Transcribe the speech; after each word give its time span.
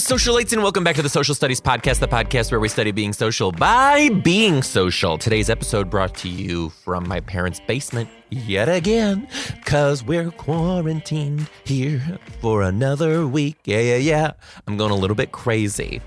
socialites, 0.00 0.52
and 0.52 0.62
welcome 0.62 0.82
back 0.82 0.96
to 0.96 1.02
the 1.02 1.08
Social 1.08 1.34
Studies 1.34 1.60
Podcast, 1.60 2.00
the 2.00 2.08
podcast 2.08 2.50
where 2.50 2.58
we 2.58 2.68
study 2.68 2.90
being 2.90 3.12
social 3.12 3.52
by 3.52 4.08
being 4.24 4.62
social. 4.62 5.18
Today's 5.18 5.50
episode 5.50 5.90
brought 5.90 6.14
to 6.16 6.28
you 6.28 6.70
from 6.70 7.06
my 7.06 7.20
parents' 7.20 7.60
basement 7.66 8.08
yet 8.30 8.68
again, 8.68 9.28
because 9.56 10.02
we're 10.02 10.30
quarantined 10.30 11.48
here 11.64 12.18
for 12.40 12.62
another 12.62 13.26
week. 13.26 13.58
Yeah, 13.64 13.80
yeah, 13.80 13.96
yeah. 13.96 14.32
I'm 14.66 14.76
going 14.76 14.90
a 14.90 14.96
little 14.96 15.16
bit 15.16 15.32
crazy. 15.32 16.00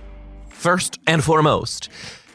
First 0.49 0.99
and 1.05 1.23
foremost, 1.23 1.89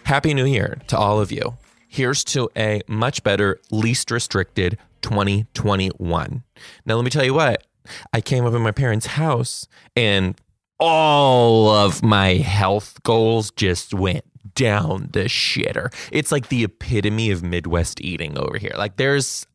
Happy 0.04 0.34
New 0.34 0.46
Year 0.46 0.79
to 0.86 0.96
all 0.96 1.20
of 1.20 1.32
you. 1.32 1.56
Here's 1.88 2.23
to 2.24 2.48
a 2.56 2.82
much 2.87 3.23
better, 3.24 3.59
least 3.70 4.10
restricted 4.10 4.79
2021. 5.02 6.45
Now, 6.87 6.95
let 6.95 7.04
me 7.04 7.10
tell 7.10 7.24
you 7.24 7.34
what. 7.34 7.65
I 8.12 8.20
came 8.20 8.45
up 8.45 8.52
in 8.52 8.62
my 8.62 8.70
parents' 8.70 9.06
house 9.06 9.66
and 9.96 10.38
all 10.78 11.68
of 11.70 12.02
my 12.02 12.34
health 12.34 13.02
goals 13.02 13.50
just 13.50 13.95
went 13.95 14.24
down 14.55 15.09
the 15.12 15.24
shitter. 15.24 15.92
It's 16.12 16.32
like 16.32 16.48
the 16.48 16.64
epitome 16.64 17.30
of 17.30 17.42
Midwest 17.42 18.01
eating 18.01 18.38
over 18.38 18.59
here. 18.59 18.74
Like 18.77 18.96
there's 18.96 19.46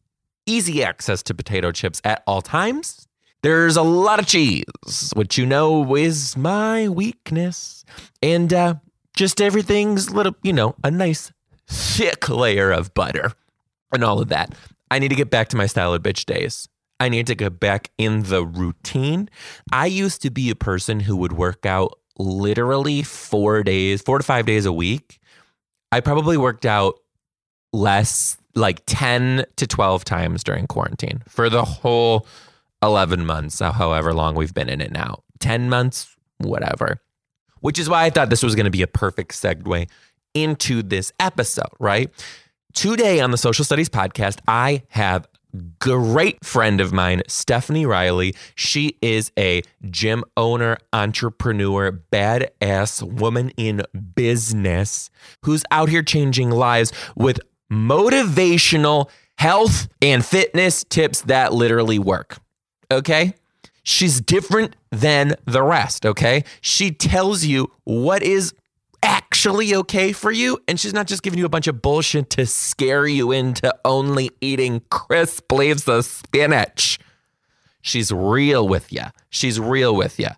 easy 0.46 0.84
access 0.84 1.24
to 1.24 1.34
potato 1.34 1.72
chips 1.72 2.02
at 2.04 2.24
all 2.28 2.42
times. 2.42 3.08
There's 3.42 3.76
a 3.76 3.82
lot 3.82 4.20
of 4.20 4.26
cheese, 4.26 5.12
which 5.16 5.38
you 5.38 5.46
know 5.46 5.96
is 5.96 6.38
my 6.38 6.88
weakness. 6.88 7.84
And 8.22 8.54
uh, 8.54 8.76
just 9.16 9.42
everything's 9.42 10.10
little, 10.10 10.36
you 10.44 10.54
know, 10.54 10.76
a 10.84 10.92
nice 10.92 11.32
thick 11.68 12.30
layer 12.30 12.72
of 12.72 12.94
butter 12.94 13.34
and 13.92 14.04
all 14.04 14.22
of 14.22 14.30
that. 14.30 14.56
I 14.90 15.00
need 15.00 15.10
to 15.10 15.16
get 15.16 15.30
back 15.30 15.50
to 15.50 15.58
my 15.58 15.66
style 15.66 15.94
of 15.94 16.02
bitch 16.04 16.26
days. 16.26 16.70
I 17.04 17.10
need 17.10 17.28
to 17.28 17.36
get 17.36 17.60
back 17.60 17.92
in 17.98 18.24
the 18.24 18.46
routine. 18.46 19.30
I 19.74 19.88
used 19.88 20.22
to 20.22 20.32
be 20.32 20.50
a 20.50 20.56
person 20.56 21.02
who 21.02 21.18
would 21.18 21.34
work 21.34 21.66
out 21.66 22.00
literally 22.18 23.04
four 23.04 23.62
days, 23.62 24.02
four 24.02 24.20
to 24.20 24.24
five 24.24 24.46
days 24.46 24.66
a 24.66 24.72
week. 24.72 25.20
I 25.92 26.00
probably 26.00 26.38
worked 26.38 26.66
out 26.66 26.96
less, 27.74 28.38
like 28.56 28.84
10 28.86 29.46
to 29.58 29.68
12 29.68 30.06
times 30.06 30.46
during 30.46 30.66
quarantine 30.66 31.22
for 31.28 31.50
the 31.50 31.66
whole 31.66 32.26
11 32.82 33.26
months, 33.26 33.60
however 33.60 34.14
long 34.14 34.36
we've 34.36 34.54
been 34.54 34.70
in 34.70 34.80
it 34.80 34.92
now. 34.92 35.24
10 35.40 35.70
months, 35.70 36.16
whatever. 36.38 37.02
Which 37.60 37.80
is 37.80 37.90
why 37.90 38.06
I 38.06 38.12
thought 38.12 38.30
this 38.30 38.44
was 38.44 38.56
going 38.56 38.66
to 38.66 38.72
be 38.72 38.82
a 38.82 38.88
perfect 38.88 39.34
segue 39.34 39.90
into 40.34 40.82
this 40.82 41.12
episode, 41.20 41.70
right? 41.80 42.10
Today 42.74 43.20
on 43.20 43.32
the 43.32 43.38
Social 43.38 43.66
Studies 43.66 43.90
Podcast, 43.90 44.40
I 44.48 44.84
have 44.88 45.28
great 45.80 46.44
friend 46.44 46.82
of 46.82 46.92
mine, 46.94 47.22
Stephanie 47.28 47.86
Riley. 47.86 48.36
She 48.56 48.98
is 49.02 49.32
a 49.38 49.62
gym 49.90 50.24
owner, 50.36 50.78
entrepreneur, 50.92 51.92
badass 51.92 53.04
woman 53.04 53.52
in 53.58 53.84
business 54.16 55.10
who's 55.44 55.64
out 55.72 55.90
here 55.90 56.04
changing 56.04 56.50
lives 56.50 56.92
with 57.16 57.40
motivational 57.72 59.10
health 59.38 59.88
and 60.02 60.26
fitness 60.26 60.84
tips 60.84 61.22
that 61.22 61.54
literally 61.54 62.00
work. 62.00 62.38
Okay? 62.92 63.34
She's 63.84 64.22
different 64.22 64.76
than 64.92 65.36
the 65.46 65.62
rest, 65.62 66.06
okay? 66.06 66.46
She 66.62 66.92
tells 66.92 67.44
you 67.44 67.70
what 67.84 68.24
is 68.24 68.54
actually 69.04 69.76
okay 69.76 70.14
for 70.14 70.32
you. 70.32 70.58
And 70.68 70.80
she's 70.80 70.94
not 70.94 71.06
just 71.06 71.22
giving 71.22 71.38
you 71.38 71.46
a 71.46 71.50
bunch 71.50 71.68
of 71.68 71.82
bullshit 71.82 72.32
to 72.32 72.46
scare 72.46 73.06
you 73.06 73.32
into 73.32 73.76
only 73.86 74.32
eating 74.42 74.82
crisp 74.90 75.52
leaves 75.52 75.88
of 75.88 76.06
spinach. 76.06 76.98
She's 77.82 78.12
real 78.12 78.68
with 78.68 78.92
you. 78.92 79.04
She's 79.30 79.60
real 79.60 79.96
with 79.96 80.20
you. 80.20 80.30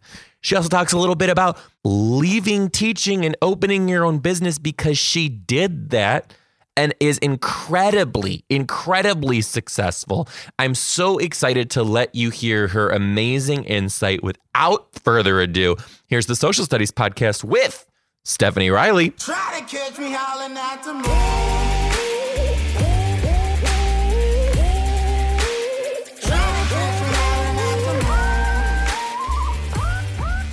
She 0.41 0.55
also 0.55 0.69
talks 0.69 0.93
a 0.93 0.97
little 0.97 1.15
bit 1.15 1.29
about 1.29 1.59
leaving 1.83 2.69
teaching 2.69 3.25
and 3.25 3.37
opening 3.41 3.87
your 3.87 4.03
own 4.03 4.19
business 4.19 4.57
because 4.57 4.97
she 4.97 5.29
did 5.29 5.91
that 5.91 6.33
and 6.77 6.93
is 6.99 7.17
incredibly, 7.19 8.43
incredibly 8.49 9.41
successful. 9.41 10.27
I'm 10.59 10.75
so 10.75 11.17
excited 11.19 11.69
to 11.71 11.83
let 11.83 12.13
you 12.15 12.31
hear 12.31 12.67
her 12.69 12.89
amazing 12.89 13.63
insight. 13.63 14.23
Without 14.23 14.93
further 14.95 15.39
ado, 15.39 15.77
here's 16.07 16.25
the 16.25 16.35
Social 16.35 16.65
Studies 16.65 16.91
Podcast 16.91 17.43
with 17.43 17.85
Stephanie 18.27 18.71
Riley. 18.71 19.11
Try 19.11 19.59
to 19.59 19.65
catch 19.65 19.99
me 19.99 20.11
howling 20.11 20.57
at 20.57 20.83
the 20.83 20.93
moon. 20.93 21.03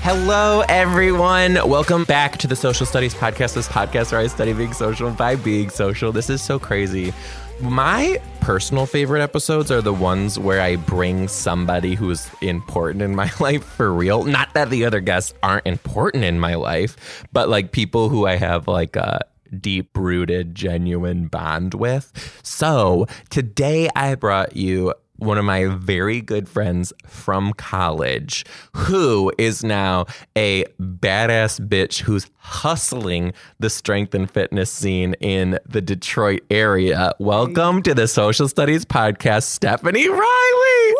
Hello, 0.03 0.65
everyone. 0.69 1.55
Welcome 1.67 2.05
back 2.05 2.37
to 2.39 2.47
the 2.47 2.57
Social 2.57 2.85
Studies 2.85 3.15
Podcast. 3.15 3.55
This 3.55 3.69
podcast 3.69 4.13
where 4.13 4.21
I 4.21 4.27
study 4.27 4.53
being 4.53 4.75
social 4.75 5.11
by 5.11 5.37
being 5.37 5.71
social. 5.71 6.13
This 6.13 6.29
is 6.29 6.43
so 6.43 6.59
crazy. 6.59 7.15
My 7.63 8.21
personal 8.41 8.87
favorite 8.87 9.23
episodes 9.23 9.71
are 9.71 9.81
the 9.81 9.93
ones 9.93 10.37
where 10.37 10.61
I 10.61 10.75
bring 10.75 11.29
somebody 11.29 11.95
who's 11.95 12.29
important 12.41 13.03
in 13.03 13.15
my 13.15 13.31
life 13.41 13.63
for 13.63 13.95
real. 13.95 14.25
Not 14.25 14.53
that 14.55 14.69
the 14.69 14.85
other 14.85 14.99
guests 14.99 15.33
aren't 15.45 15.65
important 15.65 16.25
in 16.25 16.41
my 16.41 16.57
life, 16.57 17.25
but 17.33 17.49
like 17.49 17.71
people 17.71 18.09
who 18.09 18.27
I 18.27 18.35
have 18.35 18.67
like 18.67 18.97
a 18.97 19.21
deep 19.61 19.97
rooted, 19.97 20.57
genuine 20.57 21.29
bond 21.29 21.75
with. 21.75 22.41
So 22.43 23.07
today 23.31 23.89
I 23.95 24.17
brought 24.17 24.57
you 24.57 24.95
one 25.23 25.39
of 25.39 25.45
my 25.45 25.67
very 25.67 26.21
good 26.21 26.49
friends 26.49 26.93
from 27.07 27.53
college 27.53 28.45
who 28.75 29.33
is 29.39 29.63
now 29.63 30.05
a 30.37 30.65
badass 30.81 31.61
bitch 31.69 32.01
who's 32.01 32.29
hustling 32.39 33.33
the 33.61 33.71
strength 33.71 34.15
and 34.15 34.29
fitness 34.29 34.71
scene 34.71 35.15
in 35.21 35.59
the 35.65 35.81
Detroit 35.81 36.41
area. 36.51 37.15
Welcome 37.21 37.83
to 37.85 37.95
the 37.95 38.09
Social 38.09 38.49
Studies 38.49 38.85
Podcast, 38.85 39.45
Stephanie 39.45 40.09
Riley. 40.09 40.95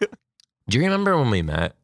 Do 0.68 0.78
you 0.78 0.84
remember 0.84 1.18
when 1.18 1.30
we 1.30 1.42
met? 1.42 1.74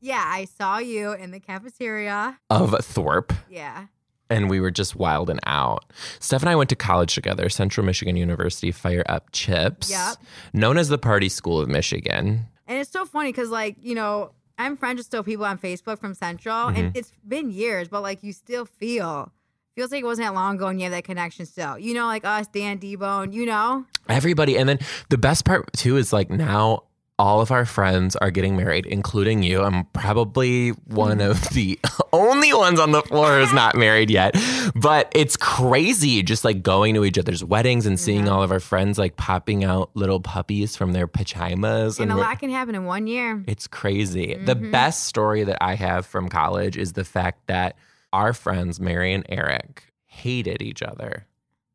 Yeah, 0.00 0.22
I 0.24 0.44
saw 0.44 0.78
you 0.78 1.12
in 1.12 1.30
the 1.30 1.40
cafeteria. 1.40 2.38
Of 2.50 2.74
Thorpe. 2.84 3.32
Yeah. 3.50 3.86
And 4.30 4.48
we 4.50 4.60
were 4.60 4.70
just 4.70 4.96
wilding 4.96 5.38
out. 5.46 5.84
Steph 6.20 6.42
and 6.42 6.50
I 6.50 6.56
went 6.56 6.70
to 6.70 6.76
college 6.76 7.14
together, 7.14 7.48
Central 7.48 7.84
Michigan 7.86 8.16
University 8.16 8.70
Fire 8.72 9.04
Up 9.08 9.30
Chips, 9.32 9.90
Yep. 9.90 10.16
known 10.52 10.76
as 10.78 10.88
the 10.88 10.98
Party 10.98 11.28
School 11.28 11.60
of 11.60 11.68
Michigan. 11.68 12.46
And 12.66 12.78
it's 12.78 12.90
so 12.90 13.04
funny 13.06 13.30
because, 13.32 13.50
like, 13.50 13.76
you 13.80 13.94
know, 13.94 14.32
I'm 14.58 14.76
friends 14.76 14.98
with 14.98 15.06
still 15.06 15.22
people 15.22 15.44
on 15.46 15.56
Facebook 15.58 15.98
from 15.98 16.14
Central, 16.14 16.54
Mm-hmm. 16.66 16.76
and 16.76 16.96
it's 16.96 17.12
been 17.26 17.50
years, 17.50 17.88
but 17.88 18.02
like, 18.02 18.22
you 18.22 18.32
still 18.32 18.64
feel 18.64 19.32
feels 19.74 19.92
like 19.92 20.02
it 20.02 20.04
wasn't 20.06 20.26
that 20.26 20.34
long 20.34 20.56
ago, 20.56 20.66
and 20.66 20.80
you 20.80 20.84
have 20.84 20.92
that 20.92 21.04
connection 21.04 21.46
still. 21.46 21.78
You 21.78 21.94
know, 21.94 22.06
like 22.06 22.24
us, 22.24 22.48
Dan 22.48 22.78
D-Bone. 22.78 23.32
You 23.32 23.46
know, 23.46 23.84
Everybody, 24.08 24.58
and 24.58 24.68
then 24.68 24.78
the 25.08 25.18
best 25.18 25.44
part 25.44 25.72
too 25.72 25.96
is 25.96 26.12
like 26.12 26.28
now 26.30 26.82
all 27.18 27.40
of 27.40 27.50
our 27.50 27.64
friends 27.64 28.14
are 28.16 28.30
getting 28.30 28.56
married, 28.56 28.86
including 28.86 29.42
you. 29.42 29.62
I'm 29.62 29.84
probably 29.86 30.70
one 30.86 31.20
of 31.20 31.48
the 31.50 31.78
only 32.12 32.52
ones 32.54 32.78
on 32.78 32.92
the 32.92 33.02
floor 33.02 33.38
who's 33.40 33.52
not 33.52 33.74
married 33.76 34.08
yet. 34.08 34.36
But 34.76 35.10
it's 35.14 35.36
crazy 35.36 36.22
just 36.22 36.44
like 36.44 36.62
going 36.62 36.94
to 36.94 37.04
each 37.04 37.18
other's 37.18 37.42
weddings 37.44 37.86
and 37.86 37.98
seeing 37.98 38.26
Yeah. 38.26 38.32
all 38.32 38.42
of 38.44 38.52
our 38.52 38.60
friends 38.60 38.98
like 38.98 39.16
popping 39.16 39.64
out 39.64 39.90
little 39.94 40.20
puppies 40.20 40.76
from 40.76 40.92
their 40.92 41.08
pajamas. 41.08 41.98
and 41.98 42.12
a 42.12 42.16
lot 42.16 42.38
can 42.38 42.50
happen 42.50 42.74
in 42.76 42.84
one 42.84 43.06
year. 43.08 43.42
It's 43.48 43.66
crazy. 43.66 44.34
The 44.44 44.54
Mhm. 44.56 44.70
best 44.70 45.04
story 45.04 45.42
that 45.44 45.58
I 45.60 45.74
have 45.74 46.06
from 46.06 46.28
college 46.28 46.76
is 46.76 46.92
the 46.92 47.04
fact 47.04 47.46
that 47.48 47.76
our 48.12 48.32
friends, 48.32 48.78
Mary 48.78 49.12
and 49.12 49.24
Eric, 49.28 49.92
hated 50.06 50.62
each 50.62 50.82
other. 50.82 51.26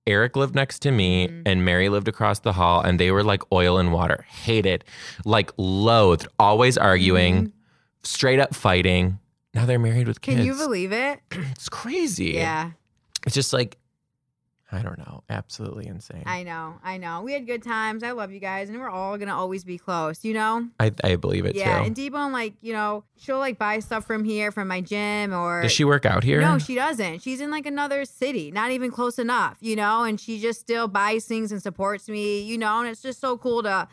Eric 0.06 0.36
lived 0.36 0.54
next 0.56 0.80
to 0.80 0.92
me 0.92 1.28
Mhm. 1.28 1.42
and 1.46 1.64
Mary 1.66 1.88
lived 1.90 2.08
across 2.08 2.40
the 2.40 2.54
hall, 2.54 2.82
and 2.82 3.00
they 3.00 3.12
were 3.12 3.24
like 3.24 3.42
oil 3.52 3.78
and 3.78 3.94
water. 3.94 4.26
Hated, 4.30 4.84
like 5.26 5.52
loathed, 5.58 6.28
always 6.40 6.78
arguing, 6.78 7.54
straight 8.04 8.40
up 8.40 8.54
fighting. 8.54 9.20
Now 9.54 9.66
they're 9.66 9.80
married 9.80 10.08
with 10.08 10.22
kids. 10.22 10.38
Can 10.38 10.46
you 10.46 10.56
believe 10.56 10.92
it? 10.92 11.20
It's 11.52 11.70
crazy. 11.70 12.32
Yeah, 12.32 12.72
It's 13.26 13.36
just 13.36 13.54
like, 13.54 13.78
I 14.74 14.82
don't 14.82 14.98
know, 14.98 15.24
absolutely 15.30 15.86
insane. 15.86 16.24
I 16.26 16.42
know, 16.42 16.80
I 16.84 16.98
know. 16.98 17.22
We 17.22 17.34
had 17.34 17.46
good 17.46 17.62
times. 17.62 18.02
I 18.02 18.12
love 18.12 18.32
you 18.32 18.40
guys, 18.40 18.70
and 18.70 18.80
we're 18.80 18.90
all 18.90 19.18
gonna 19.20 19.36
always 19.36 19.64
be 19.64 19.78
close. 19.78 20.26
You 20.26 20.34
know. 20.34 20.68
I, 20.80 20.92
I 21.04 21.16
believe 21.16 21.46
it 21.46 21.56
yeah, 21.56 21.80
too. 21.80 21.86
and 21.86 21.96
D-Bone, 21.96 22.32
like, 22.32 22.56
you 22.62 22.74
know, 22.74 23.04
she'll 23.18 23.38
like 23.38 23.60
buy 23.60 23.80
stuff 23.80 24.06
from 24.06 24.24
here, 24.24 24.52
from 24.52 24.68
my 24.68 24.82
gym, 24.82 25.32
or 25.34 25.62
Does 25.62 25.72
she 25.72 25.84
work 25.84 26.06
out 26.06 26.24
here? 26.24 26.42
No, 26.42 26.58
she 26.58 26.74
doesn't. 26.74 27.22
She's 27.22 27.40
in 27.40 27.52
like 27.52 27.68
another 27.68 28.04
city, 28.04 28.52
not 28.52 28.72
even 28.72 28.90
close 28.92 29.20
enough, 29.20 29.58
you 29.62 29.76
know, 29.76 30.04
and 30.04 30.20
she 30.20 30.40
just 30.40 30.60
still 30.60 30.88
buys 30.88 31.26
things 31.26 31.52
and 31.52 31.62
supports 31.62 32.10
me, 32.10 32.42
you 32.42 32.58
know, 32.58 32.80
and 32.80 32.90
it's 32.90 33.02
just 33.02 33.22
so 33.22 33.38
cool 33.38 33.62
to 33.64 33.88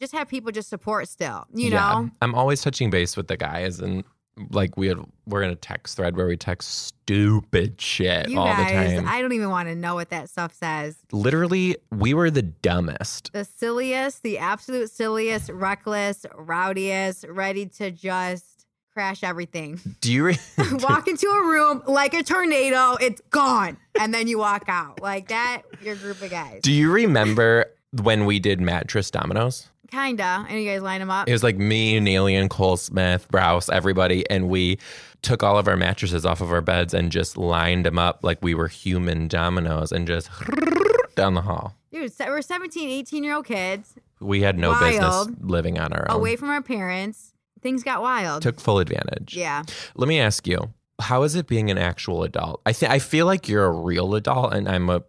just 0.00 0.12
have 0.12 0.28
people 0.28 0.50
just 0.50 0.68
support 0.68 1.08
still, 1.08 1.46
you 1.54 1.70
know. 1.70 2.10
I'm 2.20 2.34
always 2.34 2.60
touching 2.60 2.90
base 2.90 3.16
with 3.16 3.28
the 3.28 3.36
guys 3.36 3.78
and 3.78 4.02
like 4.50 4.76
we 4.76 4.88
had 4.88 4.98
we're 5.26 5.42
in 5.42 5.50
a 5.50 5.54
text 5.56 5.96
thread 5.96 6.16
where 6.16 6.26
we 6.26 6.36
text 6.36 6.70
stupid 6.86 7.80
shit 7.80 8.28
You 8.28 8.38
all 8.38 8.46
guys, 8.46 8.90
the 8.92 8.96
time. 9.02 9.08
I 9.08 9.20
don't 9.22 9.32
even 9.32 9.50
want 9.50 9.68
to 9.68 9.74
know 9.74 9.94
what 9.94 10.10
that 10.10 10.28
stuff 10.28 10.54
says. 10.54 10.96
Literally, 11.12 11.76
we 11.90 12.14
were 12.14 12.30
the 12.30 12.42
dumbest. 12.42 13.32
The 13.32 13.44
silliest, 13.44 14.22
the 14.22 14.38
absolute 14.38 14.90
silliest, 14.90 15.50
reckless, 15.50 16.26
rowdiest, 16.34 17.24
ready 17.28 17.66
to 17.66 17.90
just 17.90 18.66
crash 18.92 19.22
everything. 19.22 19.80
Do 20.00 20.12
you? 20.12 20.24
Re- 20.24 20.38
walk 20.80 21.08
into 21.08 21.26
a 21.28 21.46
room 21.46 21.82
like 21.86 22.14
a 22.14 22.22
tornado, 22.22 22.96
it's 23.00 23.20
gone, 23.30 23.76
and 23.98 24.12
then 24.14 24.26
you 24.28 24.38
walk 24.38 24.64
out 24.68 25.00
like 25.02 25.28
that. 25.28 25.62
Your 25.82 25.96
group 25.96 26.22
of 26.22 26.30
guys, 26.30 26.60
Do 26.62 26.72
you 26.72 26.90
remember 26.90 27.66
when 28.02 28.24
we 28.26 28.38
did 28.38 28.60
mattress 28.60 29.10
dominoes? 29.10 29.68
Kinda, 29.94 30.46
and 30.48 30.60
you 30.60 30.68
guys 30.68 30.82
line 30.82 31.00
them 31.00 31.10
up. 31.10 31.28
It 31.28 31.32
was 31.32 31.42
like 31.42 31.56
me, 31.56 31.98
Nalian, 32.00 32.48
Cole 32.50 32.76
Smith, 32.76 33.26
Browse, 33.30 33.68
everybody, 33.70 34.28
and 34.30 34.48
we 34.48 34.78
took 35.22 35.42
all 35.42 35.56
of 35.58 35.66
our 35.68 35.76
mattresses 35.76 36.26
off 36.26 36.40
of 36.40 36.52
our 36.52 36.60
beds 36.60 36.92
and 36.92 37.10
just 37.10 37.36
lined 37.38 37.86
them 37.86 37.98
up 37.98 38.20
like 38.22 38.38
we 38.42 38.54
were 38.54 38.68
human 38.68 39.26
dominoes 39.28 39.90
and 39.92 40.06
just 40.06 40.28
down 41.16 41.34
the 41.34 41.40
hall. 41.42 41.74
Dude, 41.92 42.12
we're 42.20 42.42
17, 42.42 42.88
18 42.90 43.22
year 43.24 43.34
old 43.34 43.46
kids 43.46 43.94
We 44.20 44.42
had 44.42 44.58
no 44.58 44.70
Wild. 44.70 45.28
business 45.28 45.38
living 45.48 45.78
on 45.78 45.92
our 45.92 46.10
own. 46.10 46.16
away 46.16 46.36
from 46.36 46.50
our 46.50 46.60
parents. 46.60 47.32
Things 47.62 47.82
got 47.82 48.02
wild. 48.02 48.42
Took 48.42 48.60
full 48.60 48.78
advantage. 48.80 49.34
yeah. 49.36 49.62
Let 49.94 50.08
me 50.08 50.20
ask 50.20 50.46
you, 50.46 50.72
how 51.00 51.22
is 51.22 51.34
it 51.34 51.46
being 51.46 51.70
an 51.70 51.78
actual 51.78 52.22
adult? 52.24 52.60
I 52.66 52.72
think 52.74 52.92
I 52.92 52.98
feel 52.98 53.24
like 53.26 53.48
you're 53.48 53.64
a 53.64 53.70
real 53.70 54.14
adult 54.14 54.52
and 54.52 54.68
I'm 54.68 54.90
a 54.90 55.02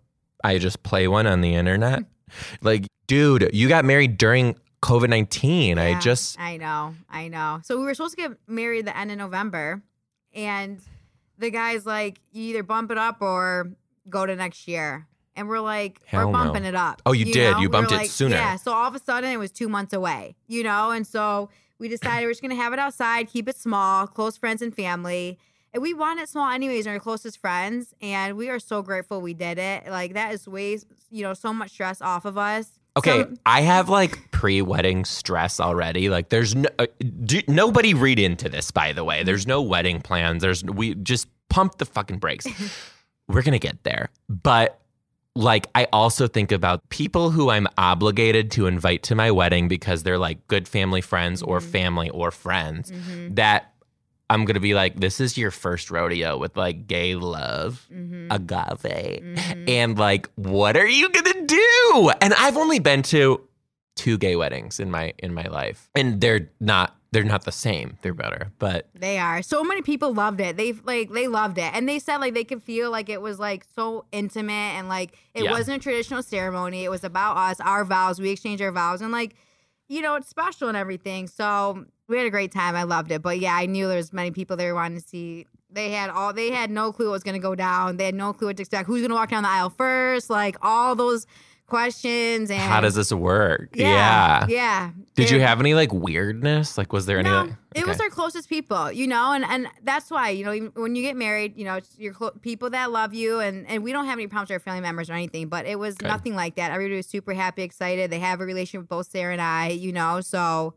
I 0.43 0.57
just 0.59 0.81
play 0.83 1.07
one 1.07 1.27
on 1.27 1.41
the 1.41 1.55
internet. 1.55 2.03
like, 2.61 2.85
dude, 3.07 3.49
you 3.53 3.67
got 3.67 3.83
married 3.83 4.17
during 4.17 4.55
COVID 4.81 5.09
nineteen. 5.09 5.77
I 5.77 5.99
just 5.99 6.39
I 6.39 6.57
know, 6.57 6.95
I 7.09 7.27
know. 7.27 7.59
So 7.63 7.77
we 7.77 7.85
were 7.85 7.93
supposed 7.93 8.15
to 8.17 8.21
get 8.29 8.37
married 8.47 8.85
the 8.85 8.95
end 8.97 9.11
of 9.11 9.17
November, 9.17 9.81
and 10.33 10.79
the 11.37 11.49
guy's 11.49 11.85
like, 11.85 12.19
"You 12.31 12.43
either 12.43 12.63
bump 12.63 12.91
it 12.91 12.97
up 12.97 13.21
or 13.21 13.71
go 14.09 14.25
to 14.25 14.35
next 14.35 14.67
year." 14.67 15.07
And 15.37 15.49
we're 15.49 15.59
like, 15.59 15.99
Hell 16.05 16.27
we're 16.27 16.31
no. 16.31 16.37
bumping 16.45 16.63
it 16.63 16.75
up. 16.75 17.01
Oh, 17.05 17.11
you 17.11 17.25
did? 17.25 17.51
know? 17.51 17.57
You 17.57 17.67
We 17.67 17.67
bumped 17.67 17.91
it 17.91 17.95
like- 17.97 18.09
sooner. 18.09 18.37
Yeah. 18.37 18.55
So 18.55 18.71
all 18.71 18.87
of 18.87 18.95
a 18.95 18.99
sudden, 18.99 19.29
it 19.29 19.35
was 19.35 19.51
two 19.51 19.67
months 19.67 19.91
away. 19.91 20.37
You 20.47 20.63
know, 20.63 20.91
and 20.91 21.05
so 21.05 21.49
we 21.77 21.89
decided 21.89 22.25
we're 22.25 22.31
just 22.31 22.41
gonna 22.41 22.55
have 22.55 22.71
it 22.71 22.79
outside, 22.79 23.27
keep 23.27 23.49
it 23.49 23.57
small, 23.57 24.07
close 24.07 24.37
friends 24.37 24.61
and 24.61 24.73
family. 24.73 25.37
And 25.73 25.83
we 25.83 25.93
want 25.93 26.21
it 26.21 26.29
small 26.29 26.49
anyways, 26.49 26.87
our 26.87 26.99
closest 26.99 27.37
friends. 27.37 27.93
And 28.01 28.37
we 28.37 28.49
are 28.49 28.59
so 28.59 28.81
grateful 28.81 29.19
we 29.19 29.33
did 29.33 29.57
it. 29.57 29.87
Like 29.89 30.13
that 30.13 30.33
is 30.33 30.47
way, 30.47 30.79
you 31.11 31.23
know, 31.23 31.33
so 31.33 31.51
much 31.51 31.71
stress 31.71 32.01
off 32.01 32.23
of 32.23 32.37
us. 32.37 32.74
Okay, 32.97 33.25
I 33.45 33.61
have 33.61 33.89
like 33.89 34.31
pre-wedding 34.31 35.03
stress 35.05 35.59
already. 35.59 36.09
Like, 36.09 36.29
there's 36.29 36.55
no, 36.55 36.69
uh, 36.79 36.85
do, 37.25 37.41
nobody 37.47 37.93
read 37.93 38.19
into 38.19 38.47
this. 38.47 38.71
By 38.71 38.93
the 38.93 39.03
way, 39.03 39.23
there's 39.23 39.45
no 39.45 39.61
wedding 39.61 39.99
plans. 40.01 40.41
There's 40.41 40.63
we 40.63 40.95
just 40.95 41.27
pump 41.49 41.77
the 41.77 41.85
fucking 41.85 42.19
brakes. 42.19 42.47
We're 43.27 43.41
gonna 43.41 43.59
get 43.59 43.83
there, 43.83 44.09
but 44.29 44.79
like 45.35 45.67
I 45.75 45.87
also 45.91 46.27
think 46.27 46.53
about 46.53 46.87
people 46.89 47.31
who 47.31 47.49
I'm 47.49 47.67
obligated 47.77 48.51
to 48.51 48.67
invite 48.67 49.03
to 49.03 49.15
my 49.15 49.31
wedding 49.31 49.67
because 49.67 50.03
they're 50.03 50.17
like 50.19 50.47
good 50.47 50.65
family 50.67 51.01
friends 51.01 51.41
or 51.41 51.59
Mhm. 51.59 51.63
family 51.71 52.09
or 52.11 52.31
friends. 52.31 52.91
Mhm. 52.91 53.35
That 53.35 53.73
I'm 54.29 54.45
gonna 54.45 54.59
be 54.59 54.73
like, 54.73 54.99
this 54.99 55.19
is 55.21 55.37
your 55.37 55.51
first 55.51 55.91
rodeo 55.91 56.37
with 56.37 56.57
like 56.57 56.87
gay 56.87 57.15
love, 57.15 57.85
Mhm. 57.93 58.27
agave. 58.31 59.21
Mhm. 59.23 59.69
And 59.69 59.97
like, 59.99 60.29
what 60.35 60.75
are 60.77 60.87
you 60.87 61.09
gonna 61.09 61.45
do? 61.45 62.11
And 62.21 62.33
I've 62.33 62.57
only 62.57 62.79
been 62.79 63.01
to 63.03 63.41
two 63.95 64.17
gay 64.17 64.35
weddings 64.35 64.79
in 64.79 64.89
my 64.91 65.13
in 65.19 65.33
my 65.33 65.43
life. 65.47 65.89
And 65.95 66.19
they're 66.21 66.49
not 66.59 66.95
they're 67.11 67.23
not 67.23 67.45
the 67.45 67.51
same. 67.51 67.97
They're 68.01 68.13
better. 68.13 68.51
But 68.59 68.89
They 68.93 69.17
are. 69.19 69.41
So 69.41 69.63
many 69.63 69.81
people 69.81 70.13
loved 70.13 70.41
it. 70.41 70.57
They 70.57 70.73
like 70.73 71.11
they 71.11 71.27
loved 71.27 71.57
it. 71.57 71.71
And 71.73 71.87
they 71.87 71.99
said 71.99 72.17
like 72.17 72.33
they 72.33 72.43
could 72.43 72.61
feel 72.63 72.91
like 72.91 73.07
it 73.09 73.21
was 73.21 73.39
like 73.39 73.63
so 73.75 74.05
intimate 74.11 74.51
and 74.77 74.89
like 74.89 75.13
it 75.33 75.43
Yeah. 75.43 75.51
wasn't 75.51 75.77
a 75.77 75.79
traditional 75.83 76.23
ceremony. 76.23 76.83
It 76.83 76.89
was 76.89 77.03
about 77.05 77.37
us, 77.37 77.59
our 77.61 77.85
vows. 77.85 78.19
We 78.19 78.31
exchanged 78.31 78.61
our 78.61 78.71
vows 78.71 79.01
and 79.01 79.11
like, 79.13 79.35
you 79.87 80.01
know, 80.01 80.15
it's 80.15 80.27
special 80.27 80.67
and 80.67 80.75
everything. 80.75 81.27
So 81.27 81.85
we 82.07 82.17
had 82.17 82.25
a 82.25 82.31
great 82.31 82.51
time. 82.51 82.75
I 82.75 82.83
loved 82.83 83.11
it. 83.11 83.21
But 83.21 83.39
yeah, 83.39 83.55
I 83.55 83.65
knew 83.65 83.87
there 83.87 83.97
was 83.97 84.13
many 84.13 84.31
people 84.31 84.57
there 84.57 84.75
wanting 84.75 85.01
to 85.01 85.07
see 85.07 85.45
they 85.71 85.91
had 85.91 86.09
all 86.09 86.33
they 86.33 86.51
had 86.51 86.71
no 86.71 86.91
clue 86.91 87.07
what 87.07 87.13
was 87.13 87.23
gonna 87.23 87.39
go 87.39 87.55
down. 87.55 87.97
They 87.97 88.05
had 88.05 88.15
no 88.15 88.33
clue 88.33 88.47
what 88.47 88.57
to 88.57 88.61
expect. 88.61 88.87
Who's 88.87 89.01
gonna 89.01 89.13
walk 89.13 89.29
down 89.29 89.43
the 89.43 89.49
aisle 89.49 89.69
first? 89.69 90.29
Like 90.29 90.57
all 90.61 90.95
those 90.95 91.27
questions 91.67 92.51
and 92.51 92.61
how 92.61 92.79
does 92.79 92.93
this 92.93 93.11
work? 93.11 93.69
yeah. 93.73 94.45
Yeah. 94.47 94.91
Did 95.15 95.31
you 95.31 95.39
have 95.39 95.59
any 95.59 95.73
like 95.73 95.91
weirdness? 95.91 96.77
Like 96.77 96.93
was 96.93 97.05
there 97.05 97.17
any 97.17 97.29
no, 97.29 97.43
like, 97.43 97.53
it 97.73 97.87
was 97.87 97.99
our 97.99 98.09
closest 98.09 98.47
people, 98.47 98.91
you 98.91 99.07
know, 99.07 99.33
and 99.33 99.43
and 99.43 99.67
that's 99.83 100.09
why 100.11 100.29
you 100.29 100.45
know 100.45 100.71
when 100.75 100.95
you 100.95 101.01
get 101.01 101.17
married, 101.17 101.57
you 101.57 101.65
know, 101.65 101.75
it's 101.75 101.97
your 101.97 102.13
clo- 102.13 102.31
people 102.41 102.69
that 102.69 102.91
love 102.91 103.13
you, 103.13 103.39
and 103.39 103.67
and 103.67 103.83
we 103.83 103.91
don't 103.91 104.05
have 104.05 104.17
any 104.17 104.27
problems 104.27 104.49
with 104.49 104.55
our 104.55 104.59
family 104.59 104.81
members 104.81 105.09
or 105.09 105.13
anything, 105.13 105.47
but 105.47 105.65
it 105.65 105.79
was 105.79 105.95
Good. 105.95 106.07
nothing 106.07 106.35
like 106.35 106.55
that. 106.55 106.71
Everybody 106.71 106.97
was 106.97 107.07
super 107.07 107.33
happy, 107.33 107.63
excited. 107.63 108.11
They 108.11 108.19
have 108.19 108.39
a 108.39 108.45
relationship 108.45 108.81
with 108.81 108.89
both 108.89 109.07
Sarah 109.09 109.33
and 109.33 109.41
I, 109.41 109.69
you 109.69 109.91
know, 109.91 110.21
so. 110.21 110.75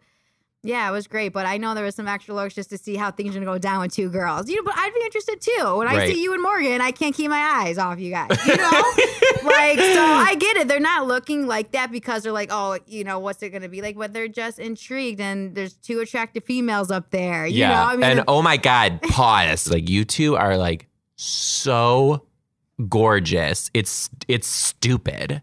Yeah, 0.65 0.89
it 0.89 0.93
was 0.93 1.07
great, 1.07 1.33
but 1.33 1.47
I 1.47 1.57
know 1.57 1.75
there 1.75 1.85
was 1.85 1.95
some 1.95 2.09
extra 2.09 2.35
looks 2.35 2.53
just 2.53 2.69
to 2.71 2.79
see 2.79 2.97
how 2.97 3.13
things 3.13 3.37
are 3.37 3.39
gonna 3.39 3.51
go 3.51 3.59
down 3.59 3.81
with 3.81 3.93
two 3.93 4.11
girls. 4.11 4.51
You 4.51 4.57
know, 4.57 4.63
but 4.65 4.75
I'd 4.77 4.93
be 4.93 5.01
interested 5.05 5.41
too. 5.41 5.77
When 5.77 5.87
I 5.87 6.09
see 6.09 6.21
you 6.21 6.33
and 6.33 6.43
Morgan, 6.43 6.81
I 6.81 6.91
can't 6.91 7.15
keep 7.15 7.31
my 7.31 7.63
eyes 7.63 7.79
off 7.79 8.01
you 8.01 8.11
guys. 8.11 8.31
You 8.45 8.57
know, 8.57 8.65
like 9.45 9.79
so 9.79 10.03
I 10.03 10.37
get 10.37 10.57
it. 10.57 10.67
They're 10.67 10.81
not 10.81 11.07
looking 11.07 11.47
like 11.47 11.71
that 11.73 11.93
because 11.93 12.25
they're 12.25 12.33
like, 12.33 12.49
oh, 12.51 12.77
you 12.89 13.05
know, 13.05 13.21
what's 13.21 13.41
it 13.45 13.51
gonna 13.51 13.69
be 13.69 13.83
like? 13.83 13.97
But 13.97 14.13
they're 14.13 14.27
just 14.27 14.59
intrigued, 14.59 15.21
and 15.21 15.55
there's 15.55 15.75
two 15.75 16.01
attractive 16.01 16.43
females 16.43 16.91
up 16.91 17.11
there. 17.11 17.47
You 17.47 17.59
yeah. 17.59 17.69
know, 17.69 17.83
I 17.83 17.93
mean, 17.93 18.05
and 18.05 18.25
oh 18.27 18.43
my 18.43 18.57
God, 18.57 19.01
pause. 19.03 19.71
like 19.71 19.89
you 19.89 20.05
two 20.05 20.35
are 20.35 20.57
like 20.57 20.89
so 21.15 22.27
gorgeous. 22.89 23.71
It's 23.75 24.11
it's 24.27 24.49
stupid. 24.49 25.41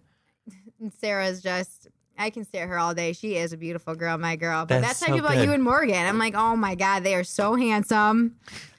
and 0.82 0.92
Sarah's 1.00 1.42
just. 1.42 1.85
I 2.18 2.30
can 2.30 2.46
stare 2.46 2.64
at 2.64 2.70
her 2.70 2.78
all 2.80 2.94
day. 2.94 3.14
She 3.14 3.36
is 3.36 3.54
a 3.54 3.58
beautiful 3.58 3.96
girl, 3.96 4.18
my 4.18 4.36
girl. 4.36 4.66
But 4.66 4.82
That's 4.82 5.00
that's, 5.00 5.04
how 5.04 5.14
I 5.14 5.18
feel 5.18 5.26
about 5.26 5.36
good. 5.36 5.46
you 5.46 5.54
and 5.54 5.64
Morgan. 5.64 6.06
I'm 6.06 6.18
like, 6.18 6.36
oh 6.36 6.56
my 6.56 6.76
God, 6.76 7.04
they 7.04 7.16
are 7.16 7.24
so 7.24 7.56
handsome. 7.56 8.36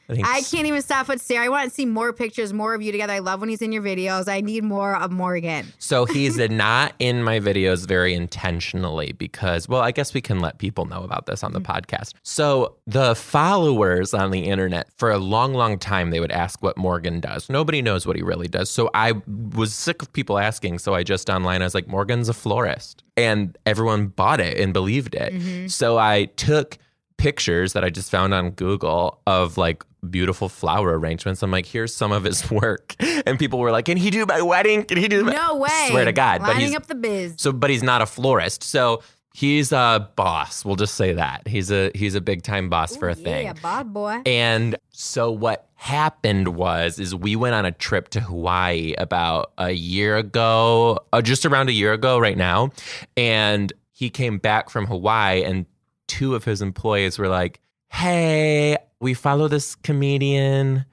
I 0.09 0.43
can't 0.43 0.67
even 0.67 0.83
stop 0.83 1.09
with 1.09 1.21
Sarah. 1.21 1.45
I 1.45 1.49
want 1.49 1.69
to 1.69 1.75
see 1.75 1.87
more 1.87 2.13
pictures, 2.13 2.53
more 2.53 2.75
of 2.75 2.83
you 2.83 2.93
together. 2.93 3.13
I 3.13 3.19
love 3.19 3.41
when 3.41 3.49
he's 3.49 3.63
in 3.63 3.73
your 3.73 3.83
videos. 3.83 4.29
I 4.29 4.41
need 4.41 4.65
more 4.65 4.97
of 4.97 5.11
Morgan. 5.11 5.67
So 5.79 6.05
he's 6.05 6.37
not 6.51 6.95
in 6.99 7.23
my 7.23 7.41
videos 7.41 7.87
very 7.87 8.15
intentionally 8.15 9.13
because, 9.13 9.69
well, 9.69 9.81
I 9.81 9.91
guess 9.91 10.15
we 10.15 10.21
can 10.21 10.41
let 10.41 10.59
people 10.59 10.85
know 10.85 11.03
about 11.03 11.27
this 11.27 11.43
on 11.43 11.53
the 11.53 11.61
mm. 11.61 11.67
podcast. 11.67 12.15
So 12.23 12.77
the 12.87 13.15
followers 13.15 14.15
on 14.15 14.31
the 14.31 14.45
internet 14.45 14.89
for 14.97 15.11
a 15.11 15.19
long, 15.19 15.55
long 15.55 15.79
time, 15.79 16.11
they 16.11 16.21
would 16.21 16.33
ask 16.33 16.63
what 16.63 16.77
Morgan 16.77 17.21
does. 17.21 17.51
Nobody 17.51 17.83
knows 17.83 18.07
what 18.07 18.17
he 18.17 18.23
really 18.23 18.49
does. 18.49 18.71
So 18.71 18.91
I 18.95 19.15
was 19.55 19.75
sick 19.75 20.03
of 20.03 20.13
people 20.13 20.39
asking. 20.39 20.79
So 20.79 20.95
I 20.95 21.03
just 21.03 21.29
online, 21.29 21.63
I 21.63 21.65
was 21.65 21.75
like, 21.75 21.89
Morgan's 21.89 22.29
a 22.29 22.35
florist. 22.35 23.03
And 23.17 23.57
everyone 23.65 24.09
bought 24.09 24.41
it 24.41 24.59
and 24.61 24.73
believed 24.73 25.15
it. 25.15 25.33
Mm-hmm. 25.33 25.69
So 25.69 25.97
I 25.97 26.27
took 26.37 26.79
pictures 27.17 27.73
that 27.73 27.85
I 27.85 27.91
just 27.91 28.11
found 28.11 28.35
on 28.35 28.51
Google 28.51 29.21
of 29.27 29.57
like 29.57 29.85
beautiful 30.11 30.49
flower 30.49 30.99
arrangements. 30.99 31.43
I'm 31.43 31.51
like, 31.51 31.67
here's 31.67 31.95
some 31.95 32.13
of 32.13 32.25
his 32.25 32.51
work. 32.51 32.95
And 33.27 33.39
people 33.39 33.59
were 33.59 33.71
like, 33.73 33.87
can 33.87 33.97
he 33.97 34.11
do 34.11 34.27
my 34.27 34.43
wedding? 34.43 34.85
Can 34.85 34.99
he 34.99 35.09
do 35.09 35.25
my 35.25 35.33
No 35.33 35.57
way. 35.57 35.89
Swear 35.91 36.05
to 36.05 36.13
God. 36.13 36.41
But 36.41 36.49
Lining 36.51 36.67
he's 36.69 36.77
up 36.77 36.87
the 36.87 36.95
biz. 36.95 37.35
so 37.39 37.53
but 37.53 37.71
he's 37.71 37.83
not 37.83 38.03
a 38.03 38.07
florist. 38.07 38.63
So 38.63 39.03
he's 39.35 39.73
a 39.73 40.11
boss. 40.17 40.65
We'll 40.65 40.77
just 40.77 40.95
say 40.95 41.15
that. 41.15 41.47
He's 41.49 41.71
a 41.71 41.91
he's 41.95 42.15
a 42.15 42.21
big 42.21 42.43
time 42.43 42.69
boss 42.69 42.97
for 42.97 43.09
a 43.09 43.13
Ooh, 43.13 43.15
thing. 43.15 43.47
Yeah, 43.47 43.55
bod 43.55 43.93
boy. 43.93 44.23
And 44.27 44.77
so 44.91 45.31
what 45.31 45.69
happened 45.75 46.49
was 46.49 46.99
is 46.99 47.15
we 47.15 47.37
went 47.37 47.55
on 47.55 47.67
a 47.67 47.73
trip 47.73 48.09
to 48.11 48.21
Hawaii 48.21 48.95
about 48.97 49.53
a 49.59 49.73
year 49.73 50.17
ago, 50.17 50.99
uh, 51.13 51.21
just 51.23 51.45
around 51.45 51.69
a 51.69 51.73
year 51.73 51.93
ago 51.93 52.19
right 52.19 52.37
now, 52.37 52.71
and 53.17 53.73
he 53.93 54.09
came 54.11 54.39
back 54.39 54.69
from 54.71 54.87
Hawaii 54.87 55.43
and 55.43 55.67
two 56.09 56.35
of 56.35 56.45
his 56.45 56.63
employees 56.63 57.19
were 57.19 57.29
like, 57.29 57.61
"Hey, 57.89 58.77
we 59.01 59.15
follow 59.15 59.49
this 59.49 59.75
comedian 59.77 60.85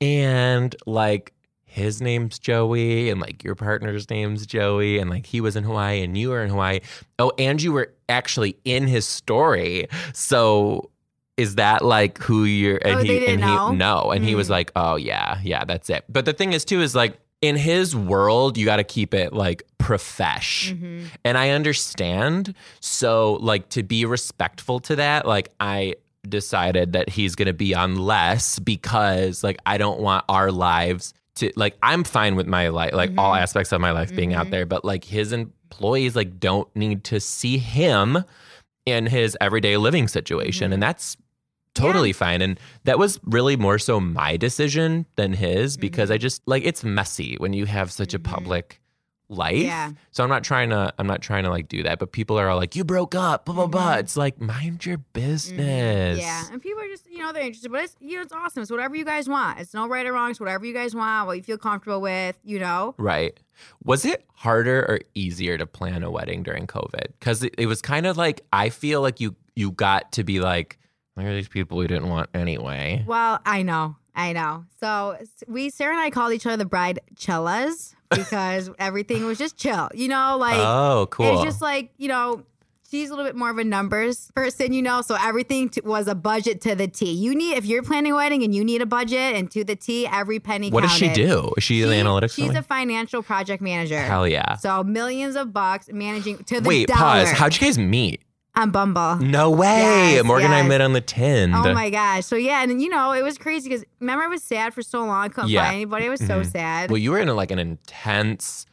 and 0.00 0.74
like 0.86 1.32
his 1.64 2.00
name's 2.02 2.38
Joey 2.38 3.10
and 3.10 3.20
like 3.20 3.44
your 3.44 3.54
partner's 3.54 4.10
name's 4.10 4.44
Joey 4.46 4.98
and 4.98 5.08
like 5.08 5.26
he 5.26 5.40
was 5.40 5.54
in 5.56 5.62
Hawaii 5.64 6.02
and 6.02 6.16
you 6.18 6.30
were 6.30 6.42
in 6.42 6.50
Hawaii. 6.50 6.80
Oh, 7.18 7.32
and 7.38 7.62
you 7.62 7.72
were 7.72 7.92
actually 8.08 8.56
in 8.64 8.86
his 8.88 9.06
story. 9.06 9.86
So 10.12 10.90
is 11.36 11.54
that 11.56 11.84
like 11.84 12.18
who 12.18 12.44
you're 12.44 12.80
and 12.84 12.98
Oh, 13.00 13.02
he 13.02 13.26
and 13.26 13.40
he 13.42 13.46
know? 13.46 13.70
no 13.72 14.10
and 14.10 14.24
he 14.24 14.34
was 14.34 14.48
Mm. 14.48 14.50
like 14.50 14.72
oh 14.76 14.96
yeah 14.96 15.38
yeah 15.42 15.64
that's 15.64 15.88
it 15.88 16.04
but 16.08 16.24
the 16.26 16.32
thing 16.34 16.52
is 16.52 16.64
too 16.66 16.82
is 16.82 16.94
like 16.94 17.18
in 17.42 17.56
his 17.56 17.96
world 17.96 18.58
you 18.58 18.64
got 18.66 18.76
to 18.76 18.84
keep 18.84 19.14
it 19.14 19.32
like 19.32 19.62
profesh 19.78 20.72
Mhm. 20.74 21.06
and 21.24 21.38
I 21.38 21.50
understand. 21.50 22.54
So, 22.80 23.34
like, 23.40 23.68
to 23.70 23.82
be 23.82 24.04
respectful 24.04 24.78
to 24.80 24.96
that, 24.96 25.26
like, 25.26 25.48
I 25.58 25.94
decided 26.28 26.92
that 26.92 27.08
he's 27.08 27.34
going 27.34 27.46
to 27.46 27.54
be 27.54 27.74
on 27.74 27.96
less 27.96 28.58
because, 28.58 29.42
like, 29.42 29.56
I 29.64 29.78
don't 29.78 30.00
want 30.00 30.24
our 30.28 30.52
lives 30.52 31.14
to, 31.36 31.50
like, 31.56 31.78
I'm 31.82 32.04
fine 32.04 32.36
with 32.36 32.46
my 32.46 32.68
life, 32.68 32.92
like, 32.92 33.10
all 33.16 33.32
Mhm. 33.32 33.40
aspects 33.40 33.72
of 33.72 33.80
my 33.80 33.90
life 33.92 34.14
being 34.14 34.34
out 34.34 34.48
Mhm. 34.48 34.50
there, 34.50 34.66
but, 34.66 34.84
like, 34.84 35.04
his 35.04 35.32
employees, 35.32 36.14
like, 36.14 36.38
don't 36.38 36.68
need 36.76 37.04
to 37.04 37.20
see 37.20 37.56
him 37.56 38.22
in 38.84 39.06
his 39.06 39.36
everyday 39.40 39.78
living 39.78 40.08
situation. 40.08 40.72
And 40.74 40.82
that's 40.82 41.16
totally 41.74 42.12
fine. 42.12 42.42
And 42.42 42.58
that 42.84 42.98
was 42.98 43.20
really 43.24 43.56
more 43.56 43.78
so 43.78 44.00
my 44.00 44.36
decision 44.36 45.06
than 45.16 45.32
his 45.32 45.76
because 45.76 46.10
Mhm. 46.10 46.14
I 46.14 46.18
just, 46.18 46.42
like, 46.46 46.64
it's 46.64 46.82
messy 46.84 47.36
when 47.38 47.52
you 47.52 47.66
have 47.66 47.90
such 47.92 48.12
a 48.14 48.18
Mhm. 48.18 48.24
public 48.24 48.80
life. 49.32 49.62
Yeah. 49.62 49.92
So 50.10 50.24
I'm 50.24 50.28
not 50.28 50.42
trying 50.42 50.70
to 50.70 50.92
I'm 50.98 51.06
not 51.06 51.22
trying 51.22 51.44
to 51.44 51.50
like 51.50 51.68
do 51.68 51.84
that. 51.84 52.00
But 52.00 52.10
people 52.10 52.36
are 52.36 52.48
all 52.48 52.56
like, 52.56 52.74
you 52.74 52.82
broke 52.82 53.14
up, 53.14 53.44
blah 53.44 53.54
blah 53.54 53.68
blah. 53.68 53.94
It's 53.94 54.16
like 54.16 54.40
mind 54.40 54.84
your 54.84 54.98
business. 54.98 56.18
Mm-hmm. 56.18 56.20
Yeah, 56.20 56.52
and 56.52 56.60
people 56.60 56.82
are 56.82 56.88
just 56.88 57.08
you 57.08 57.18
know 57.18 57.32
they're 57.32 57.44
interested, 57.44 57.70
but 57.70 57.84
it's 57.84 57.94
you 58.00 58.16
know 58.16 58.22
it's 58.22 58.32
awesome. 58.32 58.62
It's 58.62 58.72
whatever 58.72 58.96
you 58.96 59.04
guys 59.04 59.28
want. 59.28 59.60
It's 59.60 59.72
no 59.72 59.86
right 59.86 60.04
or 60.04 60.12
wrong. 60.14 60.32
It's 60.32 60.40
whatever 60.40 60.64
you 60.66 60.74
guys 60.74 60.96
want, 60.96 61.28
what 61.28 61.36
you 61.36 61.44
feel 61.44 61.58
comfortable 61.58 62.00
with. 62.00 62.36
You 62.42 62.58
know. 62.58 62.96
Right. 62.98 63.38
Was 63.84 64.04
it 64.04 64.24
harder 64.34 64.80
or 64.88 64.98
easier 65.14 65.56
to 65.58 65.64
plan 65.66 66.02
a 66.02 66.10
wedding 66.10 66.42
during 66.42 66.66
COVID? 66.66 67.12
Because 67.20 67.44
it, 67.44 67.54
it 67.56 67.66
was 67.66 67.80
kind 67.80 68.06
of 68.06 68.16
like 68.16 68.40
I 68.52 68.68
feel 68.68 69.00
like 69.00 69.20
you 69.20 69.36
you 69.54 69.70
got 69.70 70.10
to 70.12 70.24
be 70.24 70.40
like, 70.40 70.76
are 71.26 71.34
these 71.34 71.48
people 71.48 71.78
we 71.78 71.86
didn't 71.86 72.08
want 72.08 72.30
anyway? 72.34 73.04
Well, 73.06 73.40
I 73.44 73.62
know, 73.62 73.96
I 74.14 74.32
know. 74.32 74.64
So 74.80 75.16
we 75.48 75.70
Sarah 75.70 75.92
and 75.94 76.00
I 76.00 76.10
called 76.10 76.32
each 76.32 76.46
other 76.46 76.56
the 76.56 76.64
bride 76.64 77.00
cellas 77.16 77.94
because 78.10 78.70
everything 78.78 79.24
was 79.24 79.38
just 79.38 79.56
chill. 79.56 79.88
You 79.94 80.08
know, 80.08 80.36
like 80.38 80.58
oh, 80.58 81.08
cool. 81.10 81.34
it's 81.34 81.44
just 81.44 81.62
like 81.62 81.92
you 81.98 82.08
know. 82.08 82.44
She's 82.90 83.08
a 83.08 83.12
little 83.12 83.24
bit 83.24 83.36
more 83.36 83.50
of 83.50 83.58
a 83.58 83.62
numbers 83.62 84.32
person, 84.34 84.72
you 84.72 84.82
know, 84.82 85.00
so 85.00 85.16
everything 85.20 85.68
t- 85.68 85.80
was 85.84 86.08
a 86.08 86.14
budget 86.16 86.60
to 86.62 86.74
the 86.74 86.88
T. 86.88 87.12
You 87.12 87.36
need, 87.36 87.56
if 87.56 87.64
you're 87.64 87.84
planning 87.84 88.10
a 88.10 88.16
wedding 88.16 88.42
and 88.42 88.52
you 88.52 88.64
need 88.64 88.82
a 88.82 88.86
budget 88.86 89.36
and 89.36 89.48
to 89.52 89.62
the 89.62 89.76
T, 89.76 90.08
every 90.08 90.40
penny 90.40 90.70
what 90.70 90.80
does 90.80 90.90
she 90.90 91.08
do? 91.12 91.52
Is 91.56 91.62
she, 91.62 91.82
the 91.82 91.86
analytics? 91.90 92.34
She's 92.34 92.52
a 92.52 92.64
financial 92.64 93.22
project 93.22 93.62
manager. 93.62 94.00
Hell 94.00 94.26
yeah. 94.26 94.56
So 94.56 94.82
millions 94.82 95.36
of 95.36 95.52
bucks 95.52 95.88
managing 95.92 96.38
to 96.38 96.60
the 96.60 96.68
Wait, 96.68 96.88
dollar. 96.88 96.98
pause. 97.26 97.30
How'd 97.30 97.54
you 97.54 97.60
guys 97.60 97.78
meet? 97.78 98.22
On 98.56 98.70
Bumble. 98.70 99.16
No 99.16 99.50
way. 99.50 100.14
Yes, 100.14 100.24
Morgan 100.24 100.46
and 100.46 100.54
I 100.54 100.62
met 100.66 100.80
on 100.80 100.92
the 100.92 101.00
Tind. 101.00 101.54
Oh 101.54 101.72
my 101.72 101.90
gosh. 101.90 102.26
So 102.26 102.36
yeah, 102.36 102.62
and 102.62 102.82
you 102.82 102.88
know, 102.88 103.12
it 103.12 103.22
was 103.22 103.38
crazy 103.38 103.68
because 103.68 103.84
remember 104.00 104.24
I 104.24 104.28
was 104.28 104.42
sad 104.42 104.74
for 104.74 104.82
so 104.82 104.98
long, 105.00 105.10
I 105.24 105.28
couldn't 105.28 105.50
Yeah. 105.50 105.64
find 105.64 105.76
anybody. 105.76 106.06
I 106.06 106.08
was 106.08 106.20
so 106.20 106.40
Mhm. 106.40 106.46
sad. 106.50 106.90
Well, 106.90 106.98
you 106.98 107.10
were 107.12 107.18
in 107.18 107.28
a, 107.28 107.34
like 107.34 107.50
an 107.50 107.58
intense 107.58 108.66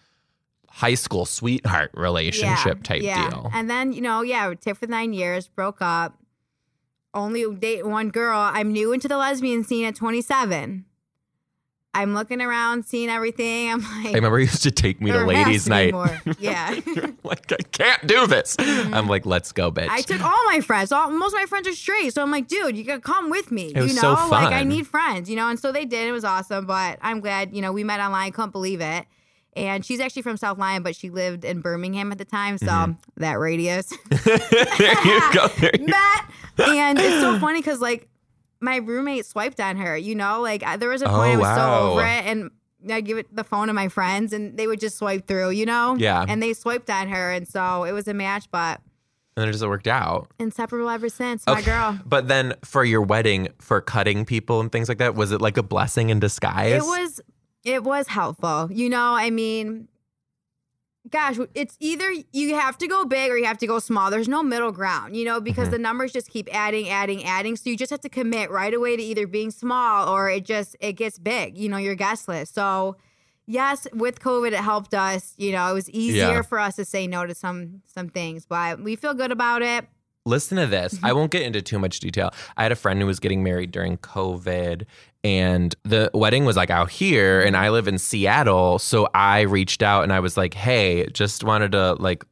high 0.69 0.93
school 0.95 1.25
sweetheart 1.25 1.91
relationship 1.95 2.83
type 2.83 3.01
yeah. 3.01 3.29
deal. 3.29 3.49
And 3.53 3.69
then, 3.69 3.93
you 3.93 4.01
know, 4.01 4.21
yeah, 4.21 4.49
we 4.49 4.73
for 4.73 4.87
nine 4.87 5.13
years, 5.13 5.47
broke 5.47 5.77
up. 5.81 6.17
Only 7.13 7.51
date 7.55 7.85
one 7.85 8.09
girl. 8.09 8.39
I'm 8.39 8.71
new 8.71 8.93
into 8.93 9.07
the 9.07 9.17
lesbian 9.17 9.63
scene 9.63 9.85
at 9.85 9.95
27. 9.95 10.85
I'm 12.01 12.13
looking 12.13 12.41
around, 12.41 12.85
seeing 12.85 13.09
everything. 13.09 13.71
I'm 13.71 13.81
like, 14.03 14.07
I 14.07 14.11
remember 14.13 14.39
you 14.39 14.45
used 14.45 14.63
to 14.63 14.71
take 14.71 15.01
me 15.01 15.11
to 15.11 15.25
ladies' 15.25 15.67
night. 15.67 15.93
Yeah. 16.39 16.79
like, 17.23 17.51
I 17.51 17.57
can't 17.71 18.05
do 18.07 18.27
this. 18.27 18.55
I'm 18.59 19.07
like, 19.07 19.25
let's 19.25 19.51
go, 19.51 19.71
bitch. 19.71 19.89
I 19.89 20.01
took 20.01 20.21
all 20.23 20.45
my 20.45 20.59
friends. 20.61 20.91
All, 20.91 21.09
most 21.09 21.33
of 21.33 21.39
my 21.39 21.45
friends 21.45 21.67
are 21.67 21.73
straight. 21.73 22.13
So 22.13 22.21
I'm 22.21 22.31
like, 22.31 22.47
dude, 22.47 22.77
you 22.77 22.83
gotta 22.83 23.01
come 23.01 23.29
with 23.29 23.51
me. 23.51 23.71
It 23.75 23.81
was 23.81 23.93
you 23.93 23.99
so 23.99 24.13
know, 24.13 24.27
like 24.29 24.53
I 24.53 24.63
need 24.63 24.85
friends, 24.87 25.29
you 25.29 25.35
know, 25.35 25.49
and 25.49 25.59
so 25.59 25.71
they 25.71 25.85
did. 25.85 26.07
It 26.07 26.11
was 26.11 26.23
awesome. 26.23 26.65
But 26.65 26.99
I'm 27.01 27.19
glad, 27.19 27.55
you 27.55 27.61
know, 27.61 27.71
we 27.73 27.83
met 27.83 27.99
online, 27.99 28.31
couldn't 28.31 28.51
believe 28.51 28.81
it. 28.81 29.05
And 29.55 29.83
she's 29.83 29.99
actually 29.99 30.21
from 30.21 30.37
South 30.37 30.59
Lyon, 30.59 30.83
but 30.83 30.95
she 30.95 31.09
lived 31.09 31.43
in 31.43 31.61
Birmingham 31.61 32.11
at 32.11 32.19
the 32.19 32.25
time. 32.25 32.59
So 32.59 32.67
Mm-hmm. 32.67 32.91
that 33.21 33.39
radius. 33.39 33.91
there 34.09 35.05
you 35.05 35.33
go. 35.33 35.47
There 35.59 35.71
you- 35.79 35.87
met. 35.87 36.25
And 36.59 36.99
it's 36.99 37.21
so 37.21 37.39
funny 37.39 37.59
because 37.59 37.81
like 37.81 38.07
my 38.59 38.77
roommate 38.77 39.25
swiped 39.25 39.59
on 39.59 39.77
her, 39.77 39.95
you 39.97 40.15
know, 40.15 40.41
like 40.41 40.63
I, 40.63 40.77
there 40.77 40.89
was 40.89 41.01
a 41.01 41.05
point 41.05 41.17
Oh, 41.17 41.21
I 41.21 41.35
was 41.37 41.43
wow. 41.43 41.55
so 41.55 41.91
over 41.91 42.01
it 42.05 42.25
and 42.25 42.51
I 42.91 43.01
give 43.01 43.17
it 43.17 43.35
the 43.35 43.43
phone 43.43 43.67
to 43.67 43.73
my 43.73 43.87
friends 43.89 44.33
and 44.33 44.57
they 44.57 44.67
would 44.67 44.79
just 44.79 44.97
swipe 44.97 45.27
through, 45.27 45.51
you 45.51 45.65
know? 45.65 45.95
Yeah. 45.97 46.25
And 46.27 46.41
they 46.41 46.53
swiped 46.53 46.89
on 46.89 47.07
her. 47.09 47.31
And 47.31 47.47
so 47.47 47.83
it 47.83 47.91
was 47.91 48.07
a 48.07 48.13
match, 48.13 48.45
but 48.51 48.79
and 49.35 49.43
then 49.43 49.49
it 49.49 49.51
just 49.51 49.65
worked 49.65 49.87
out. 49.87 50.31
inseparable 50.39 50.89
ever 50.89 51.09
since. 51.09 51.45
My 51.45 51.53
Okay. 51.53 51.65
girl. 51.65 51.99
But 52.05 52.27
then 52.27 52.55
for 52.63 52.83
your 52.83 53.01
wedding, 53.03 53.49
for 53.59 53.81
cutting 53.81 54.25
people 54.25 54.59
and 54.61 54.71
things 54.71 54.89
like 54.89 54.97
that, 54.97 55.13
was 55.15 55.31
it 55.31 55.41
like 55.41 55.57
a 55.57 55.63
blessing 55.63 56.09
in 56.09 56.19
disguise? 56.19 56.73
It 56.73 56.81
was 56.83 57.21
it 57.63 57.83
was 57.83 58.07
helpful. 58.07 58.69
You 58.71 58.89
know, 58.89 59.13
I 59.13 59.29
mean, 59.29 59.87
gosh, 61.09 61.37
it's 61.55 61.75
either 61.79 62.11
you 62.33 62.55
have 62.55 62.77
to 62.79 62.87
go 62.87 63.05
big 63.05 63.31
or 63.31 63.37
you 63.37 63.45
have 63.45 63.57
to 63.59 63.67
go 63.67 63.79
small. 63.79 64.09
There's 64.11 64.27
no 64.27 64.43
middle 64.43 64.71
ground, 64.71 65.15
you 65.15 65.25
know, 65.25 65.39
because 65.39 65.67
Mhm. 65.69 65.71
the 65.71 65.79
numbers 65.79 66.11
just 66.11 66.29
keep 66.29 66.47
adding, 66.53 66.89
adding, 66.89 67.23
adding. 67.23 67.55
So 67.55 67.69
you 67.69 67.77
just 67.77 67.91
have 67.91 68.01
to 68.01 68.09
commit 68.09 68.51
right 68.51 68.73
away 68.73 68.97
to 68.97 69.03
either 69.03 69.27
being 69.27 69.51
small 69.51 70.09
or 70.09 70.29
it 70.29 70.45
just 70.45 70.75
it 70.79 70.93
gets 70.93 71.17
big, 71.19 71.57
you 71.57 71.69
know, 71.69 71.77
your 71.77 71.95
guest 71.95 72.27
list. 72.27 72.53
So 72.53 72.97
yes, 73.45 73.87
with 73.93 74.19
COVID 74.19 74.47
it 74.51 74.59
helped 74.59 74.93
us, 74.93 75.33
you 75.37 75.51
know, 75.51 75.69
it 75.69 75.73
was 75.73 75.89
easier 75.89 76.21
Yeah. 76.37 76.41
for 76.41 76.59
us 76.59 76.75
to 76.75 76.85
say 76.85 77.07
no 77.07 77.25
to 77.25 77.33
some 77.35 77.81
some 77.85 78.09
things, 78.09 78.45
but 78.45 78.81
we 78.83 78.95
feel 78.95 79.13
good 79.13 79.31
about 79.31 79.61
it. 79.61 79.85
Listen 80.25 80.57
to 80.57 80.67
this. 80.67 80.95
Mm-hmm. 80.95 81.05
I 81.05 81.13
won't 81.13 81.31
get 81.31 81.43
into 81.43 81.61
too 81.61 81.79
much 81.79 82.01
detail. 82.01 82.31
I 82.57 82.63
had 82.63 82.73
a 82.73 82.75
friend 82.75 82.99
who 82.99 83.05
was 83.05 83.17
getting 83.21 83.43
married 83.43 83.71
during 83.71 83.95
COVID, 83.99 84.83
and 85.27 85.75
the 85.83 86.09
wedding 86.13 86.45
was 86.45 86.55
like 86.55 86.69
out 86.69 86.89
here, 86.89 87.41
and 87.41 87.57
I 87.57 87.69
live 87.69 87.87
in 87.87 87.97
Seattle. 87.97 88.79
So 88.79 89.09
I 89.13 89.41
reached 89.41 89.83
out 89.83 90.03
and 90.03 90.13
I 90.13 90.21
was 90.21 90.37
like, 90.37 90.53
hey, 90.53 91.05
just 91.11 91.43
wanted 91.43 91.73
to, 91.73 91.93
like, 91.95 92.23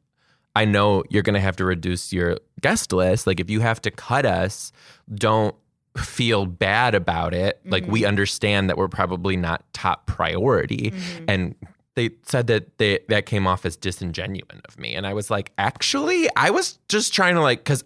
I 0.55 0.63
know 0.63 1.03
you're 1.09 1.23
going 1.23 1.33
to 1.33 1.41
have 1.41 1.57
to 1.57 1.65
reduce 1.65 2.13
your 2.13 2.37
guest 2.61 2.93
list. 2.93 3.27
Like, 3.27 3.41
if 3.41 3.49
you 3.49 3.59
have 3.59 3.81
to 3.81 3.91
cut 3.91 4.25
us, 4.25 4.71
don't 5.13 5.53
feel 5.97 6.45
bad 6.45 6.95
about 6.95 7.33
it. 7.33 7.59
Like, 7.65 7.83
Mm-hmm. 7.83 7.91
we 7.91 8.05
understand 8.05 8.69
that 8.69 8.77
we're 8.77 8.87
probably 8.87 9.35
not 9.35 9.65
top 9.73 10.05
priority. 10.05 10.91
Mm-hmm. 10.91 11.25
And 11.27 11.55
they 11.95 12.09
said 12.23 12.47
that 12.47 12.77
they 12.77 12.99
that 13.09 13.25
came 13.25 13.47
off 13.47 13.65
as 13.65 13.77
disingenuous 13.77 14.59
of 14.67 14.77
me 14.77 14.93
and 14.95 15.07
i 15.07 15.13
was 15.13 15.31
like 15.31 15.53
actually 15.57 16.27
i 16.35 16.49
was 16.49 16.77
just 16.89 17.13
trying 17.13 17.35
to 17.35 17.41
like 17.41 17.59
because 17.59 17.85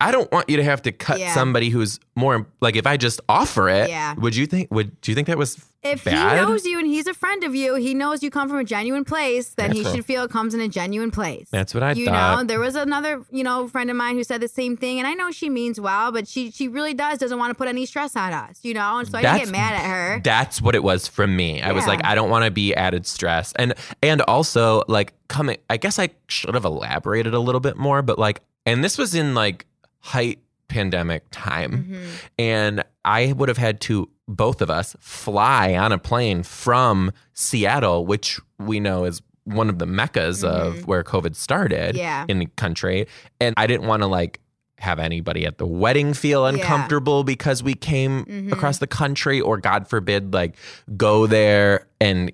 i 0.00 0.10
don't 0.10 0.30
want 0.32 0.48
you 0.48 0.56
to 0.56 0.64
have 0.64 0.82
to 0.82 0.92
cut 0.92 1.18
Yeah. 1.18 1.34
somebody 1.34 1.68
who's 1.68 2.00
more 2.16 2.46
like 2.60 2.76
if 2.76 2.86
i 2.86 2.96
just 2.96 3.20
offer 3.28 3.68
it 3.68 3.88
Yeah. 3.88 4.14
would 4.14 4.34
you 4.36 4.46
think 4.46 4.68
would 4.70 5.00
do 5.00 5.10
you 5.10 5.14
think 5.14 5.26
that 5.28 5.38
was 5.38 5.56
If 5.82 6.04
bad 6.04 6.38
he 6.38 6.44
knows 6.44 6.64
you 6.66 6.78
and 6.78 6.86
he's 6.86 7.06
a 7.06 7.14
friend 7.14 7.42
of 7.42 7.54
you, 7.54 7.74
he 7.76 7.94
knows 7.94 8.22
you 8.22 8.30
come 8.30 8.50
from 8.50 8.58
a 8.58 8.64
genuine 8.64 9.02
place, 9.02 9.54
then 9.54 9.72
he 9.72 9.82
what- 9.82 9.94
should 9.96 10.04
feel 10.04 10.24
it 10.24 10.30
comes 10.30 10.52
in 10.52 10.60
a 10.60 10.68
genuine 10.68 11.10
place. 11.10 11.48
That's 11.50 11.72
what 11.72 11.82
I 11.82 11.92
you 11.92 12.04
thought. 12.04 12.36
know, 12.40 12.44
there 12.44 12.60
was 12.60 12.74
another, 12.76 13.24
you 13.30 13.42
know, 13.42 13.66
friend 13.66 13.88
of 13.88 13.96
mine 13.96 14.14
who 14.16 14.22
said 14.22 14.42
the 14.42 14.48
same 14.48 14.76
thing, 14.76 14.98
and 14.98 15.08
I 15.08 15.14
know 15.14 15.30
she 15.30 15.48
means 15.48 15.80
well, 15.80 16.12
but 16.12 16.28
she 16.28 16.50
she 16.50 16.68
really 16.68 16.92
does 16.92 17.16
doesn't 17.18 17.38
want 17.38 17.50
to 17.50 17.54
put 17.54 17.66
any 17.66 17.86
stress 17.86 18.14
on 18.14 18.34
us, 18.34 18.58
you 18.62 18.74
know, 18.74 18.98
and 18.98 19.08
so 19.10 19.16
I 19.16 19.22
didn't 19.22 19.38
get 19.44 19.52
mad 19.52 19.72
at 19.72 19.86
her. 19.88 20.20
that's 20.22 20.60
what 20.60 20.74
it 20.74 20.82
was 20.82 21.08
from 21.08 21.34
me 21.34 21.62
i 21.62 21.72
was 21.72 21.86
like 21.86 22.04
i 22.04 22.14
don't 22.14 22.28
want 22.28 22.44
to 22.44 22.50
be 22.50 22.74
added 22.74 23.06
stress 23.06 23.52
and 23.56 23.72
and 24.02 24.20
also 24.22 24.82
like 24.86 25.14
coming 25.28 25.56
i 25.70 25.76
guess 25.78 25.98
i 25.98 26.10
should 26.28 26.52
have 26.54 26.66
elaborated 26.66 27.32
a 27.32 27.38
little 27.40 27.60
bit 27.60 27.76
more 27.78 28.02
but 28.02 28.18
like 28.18 28.42
and 28.66 28.84
this 28.84 28.98
was 28.98 29.14
in 29.14 29.34
like 29.34 29.64
height 30.00 30.38
pandemic 30.68 31.24
time 31.30 31.88
Mhm. 31.90 32.06
and 32.38 32.84
I 33.04 33.32
would 33.32 33.48
have 33.48 33.58
had 33.58 33.80
to 33.82 34.08
both 34.28 34.62
of 34.62 34.70
us 34.70 34.94
fly 35.00 35.74
on 35.74 35.90
a 35.90 35.98
plane 35.98 36.42
from 36.44 37.10
Seattle, 37.32 38.06
which 38.06 38.38
we 38.58 38.78
know 38.78 39.04
is 39.04 39.20
one 39.44 39.68
of 39.68 39.78
the 39.80 39.86
meccas 39.86 40.44
of 40.44 40.86
where 40.86 41.02
COVID 41.02 41.34
started 41.34 41.94
Mm-hmm. 41.96 41.98
Yeah. 41.98 42.24
in 42.28 42.38
the 42.38 42.46
country. 42.56 43.06
And 43.40 43.54
I 43.56 43.66
didn't 43.66 43.86
want 43.88 44.02
to 44.02 44.06
like 44.06 44.38
have 44.78 44.98
anybody 45.00 45.44
at 45.44 45.58
the 45.58 45.66
wedding 45.66 46.14
feel 46.14 46.42
Yeah. 46.42 46.54
uncomfortable 46.54 47.24
because 47.24 47.62
we 47.62 47.74
came 47.74 48.24
Mhm. 48.26 48.52
across 48.52 48.78
the 48.78 48.86
country 48.86 49.40
or 49.40 49.56
God 49.58 49.88
forbid 49.88 50.32
like 50.32 50.54
go 50.96 51.26
there 51.26 51.86
and 52.00 52.30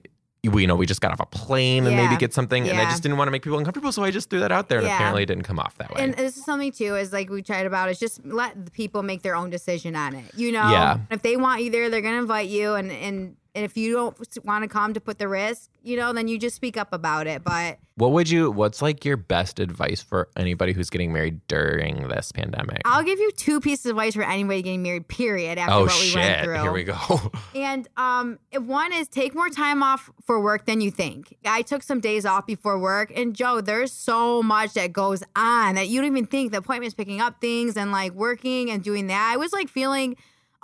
you 0.55 0.67
know 0.67 0.76
we 0.76 0.87
just 0.87 1.00
got 1.00 1.12
off 1.12 1.21
a 1.21 1.26
plane 1.26 1.87
and 1.87 1.97
maybe 1.97 2.17
get 2.17 2.33
something 2.35 2.69
and 2.69 2.79
I 2.79 2.85
just 2.85 3.03
didn't 3.03 3.19
want 3.19 3.29
to 3.29 3.33
make 3.33 3.43
people 3.43 3.59
uncomfortable 3.59 3.93
so 3.93 4.03
I 4.05 4.11
just 4.11 4.31
threw 4.31 4.41
that 4.41 4.53
out 4.53 4.69
there 4.69 4.79
and 4.79 4.87
Yeah. 4.87 4.95
apparently 4.97 5.23
it 5.23 5.26
didn't 5.26 5.45
come 5.45 5.59
off 5.59 5.76
that 5.79 5.93
way. 5.95 6.03
And 6.03 6.15
this 6.15 6.37
is 6.37 6.45
something 6.45 6.73
too, 6.73 6.97
is 6.97 7.12
like 7.12 7.29
we 7.31 7.43
tried 7.43 7.67
about 7.67 7.88
is 7.91 7.99
just 7.99 8.25
let 8.25 8.65
the 8.65 8.71
people 8.71 9.03
make 9.03 9.23
their 9.23 9.35
own 9.37 9.50
decision 9.50 9.97
on 9.97 10.15
it. 10.15 10.25
You 10.37 10.53
know, 10.53 10.71
Yeah. 10.71 10.99
if 11.11 11.23
they 11.23 11.37
want 11.37 11.62
you 11.62 11.71
there, 11.71 11.91
they're 11.91 12.00
gonna 12.00 12.19
invite 12.19 12.49
you, 12.49 12.75
and 12.75 12.91
and 12.91 13.37
and 13.56 13.64
if 13.64 13.75
you 13.76 13.94
don't 13.94 14.44
want 14.44 14.64
to 14.64 14.68
come 14.68 14.92
to 14.92 15.00
put 15.00 15.18
the 15.18 15.26
risk, 15.26 15.70
you 15.82 15.96
know, 15.96 16.12
then 16.12 16.28
you 16.28 16.38
just 16.38 16.54
speak 16.54 16.76
up 16.76 16.92
about 16.92 17.26
it. 17.26 17.42
But 17.42 17.78
What 17.94 18.12
would 18.12 18.28
you? 18.28 18.50
What's 18.50 18.82
like 18.82 19.02
your 19.02 19.16
best 19.16 19.58
advice 19.58 20.02
for 20.02 20.28
anybody 20.36 20.75
who's 20.75 20.90
getting 20.90 21.10
married 21.10 21.40
during 21.48 22.06
this 22.08 22.32
pandemic? 22.32 22.82
I'll 22.84 23.02
give 23.02 23.18
you 23.18 23.32
two 23.32 23.60
pieces 23.60 23.86
of 23.86 23.90
advice 23.92 24.14
for 24.14 24.22
anybody 24.22 24.60
getting 24.60 24.82
married. 24.82 25.08
Period. 25.08 25.56
After 25.56 25.72
oh 25.72 25.80
what 25.84 25.98
we 25.98 26.14
went 26.14 26.36
shit! 26.36 26.44
through. 26.44 26.60
Here 26.60 26.72
we 26.72 26.84
go. 26.84 26.94
And 27.54 27.88
um, 27.96 28.38
if 28.52 28.62
one 28.62 28.92
is 28.92 29.08
take 29.08 29.34
more 29.34 29.48
time 29.48 29.82
off 29.82 30.10
for 30.26 30.38
work 30.38 30.66
than 30.66 30.82
you 30.82 30.90
think. 30.90 31.34
I 31.44 31.62
took 31.62 31.82
some 31.82 32.00
days 32.00 32.26
off 32.26 32.46
before 32.46 32.78
work, 32.78 33.10
and 33.16 33.34
Joe, 33.34 33.62
there's 33.62 33.92
so 33.92 34.42
much 34.42 34.75
that 34.75 34.92
goes 34.92 35.22
on 35.34 35.76
that 35.76 35.88
you 35.88 36.00
don't 36.00 36.10
even 36.10 36.26
think 36.26 36.52
the 36.52 36.58
appointment's 36.58 36.94
picking 36.94 37.22
up 37.22 37.40
things 37.40 37.76
and 37.78 37.90
like 37.90 38.12
working 38.12 38.70
and 38.70 38.84
doing 38.84 39.06
that. 39.06 39.30
I 39.32 39.38
was 39.38 39.54
like 39.54 39.68
feeling 39.70 40.16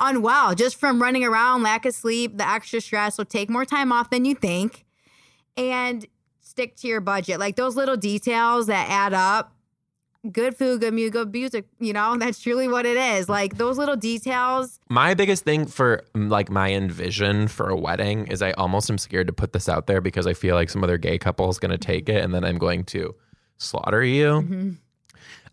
unwell 0.03 0.55
just 0.55 0.77
from 0.77 1.01
running 1.01 1.25
around, 1.25 1.63
lack 1.63 1.87
of 1.87 1.95
sleep, 1.95 2.37
the 2.37 2.49
extra 2.49 2.81
stress. 2.81 3.17
So 3.17 3.25
take 3.25 3.49
more 3.49 3.65
time 3.65 3.93
off 3.93 4.11
than 4.11 4.25
you 4.25 4.35
think, 4.35 4.85
and 5.57 6.07
stick 6.41 6.77
to 6.77 6.89
your 6.89 7.01
budget. 7.01 7.39
Like 7.39 7.57
those 7.57 7.77
little 7.77 7.97
details 7.97 8.67
that 8.67 8.89
add 8.91 9.15
up. 9.15 9.55
Good 10.31 10.57
food, 10.57 10.81
good 10.81 10.95
music, 10.95 11.13
good 11.15 11.33
music. 11.33 11.67
You 11.81 11.93
know, 11.93 12.17
that's 12.21 12.39
truly 12.39 12.69
what 12.69 12.87
it 12.87 12.97
is. 12.97 13.29
Like 13.29 13.57
those 13.57 13.79
little 13.79 13.97
details. 13.97 14.79
my 14.89 15.15
biggest 15.15 15.45
thing 15.45 15.67
for 15.67 16.05
mm, 16.15 16.31
like 16.31 16.51
my 16.51 16.73
envision 16.73 17.49
for 17.49 17.69
a 17.69 17.77
wedding 17.77 18.27
is 18.29 18.43
I 18.43 18.53
almost 18.53 18.89
am 18.91 18.99
scared 18.99 19.27
to 19.27 19.33
put 19.33 19.53
this 19.53 19.69
out 19.69 19.87
there 19.87 20.01
because 20.01 20.27
I 20.27 20.35
feel 20.35 20.55
like 20.55 20.71
some 20.71 20.85
other 20.85 20.99
gay 20.99 21.19
couple 21.19 21.49
is 21.51 21.59
going 21.59 21.73
to 21.73 21.79
take 21.79 22.09
it 22.09 22.23
and 22.23 22.33
then 22.33 22.45
I'm 22.45 22.59
going 22.59 22.85
to 22.85 23.15
slaughter 23.57 24.05
you. 24.05 24.27
Mm-hmm. 24.27 24.71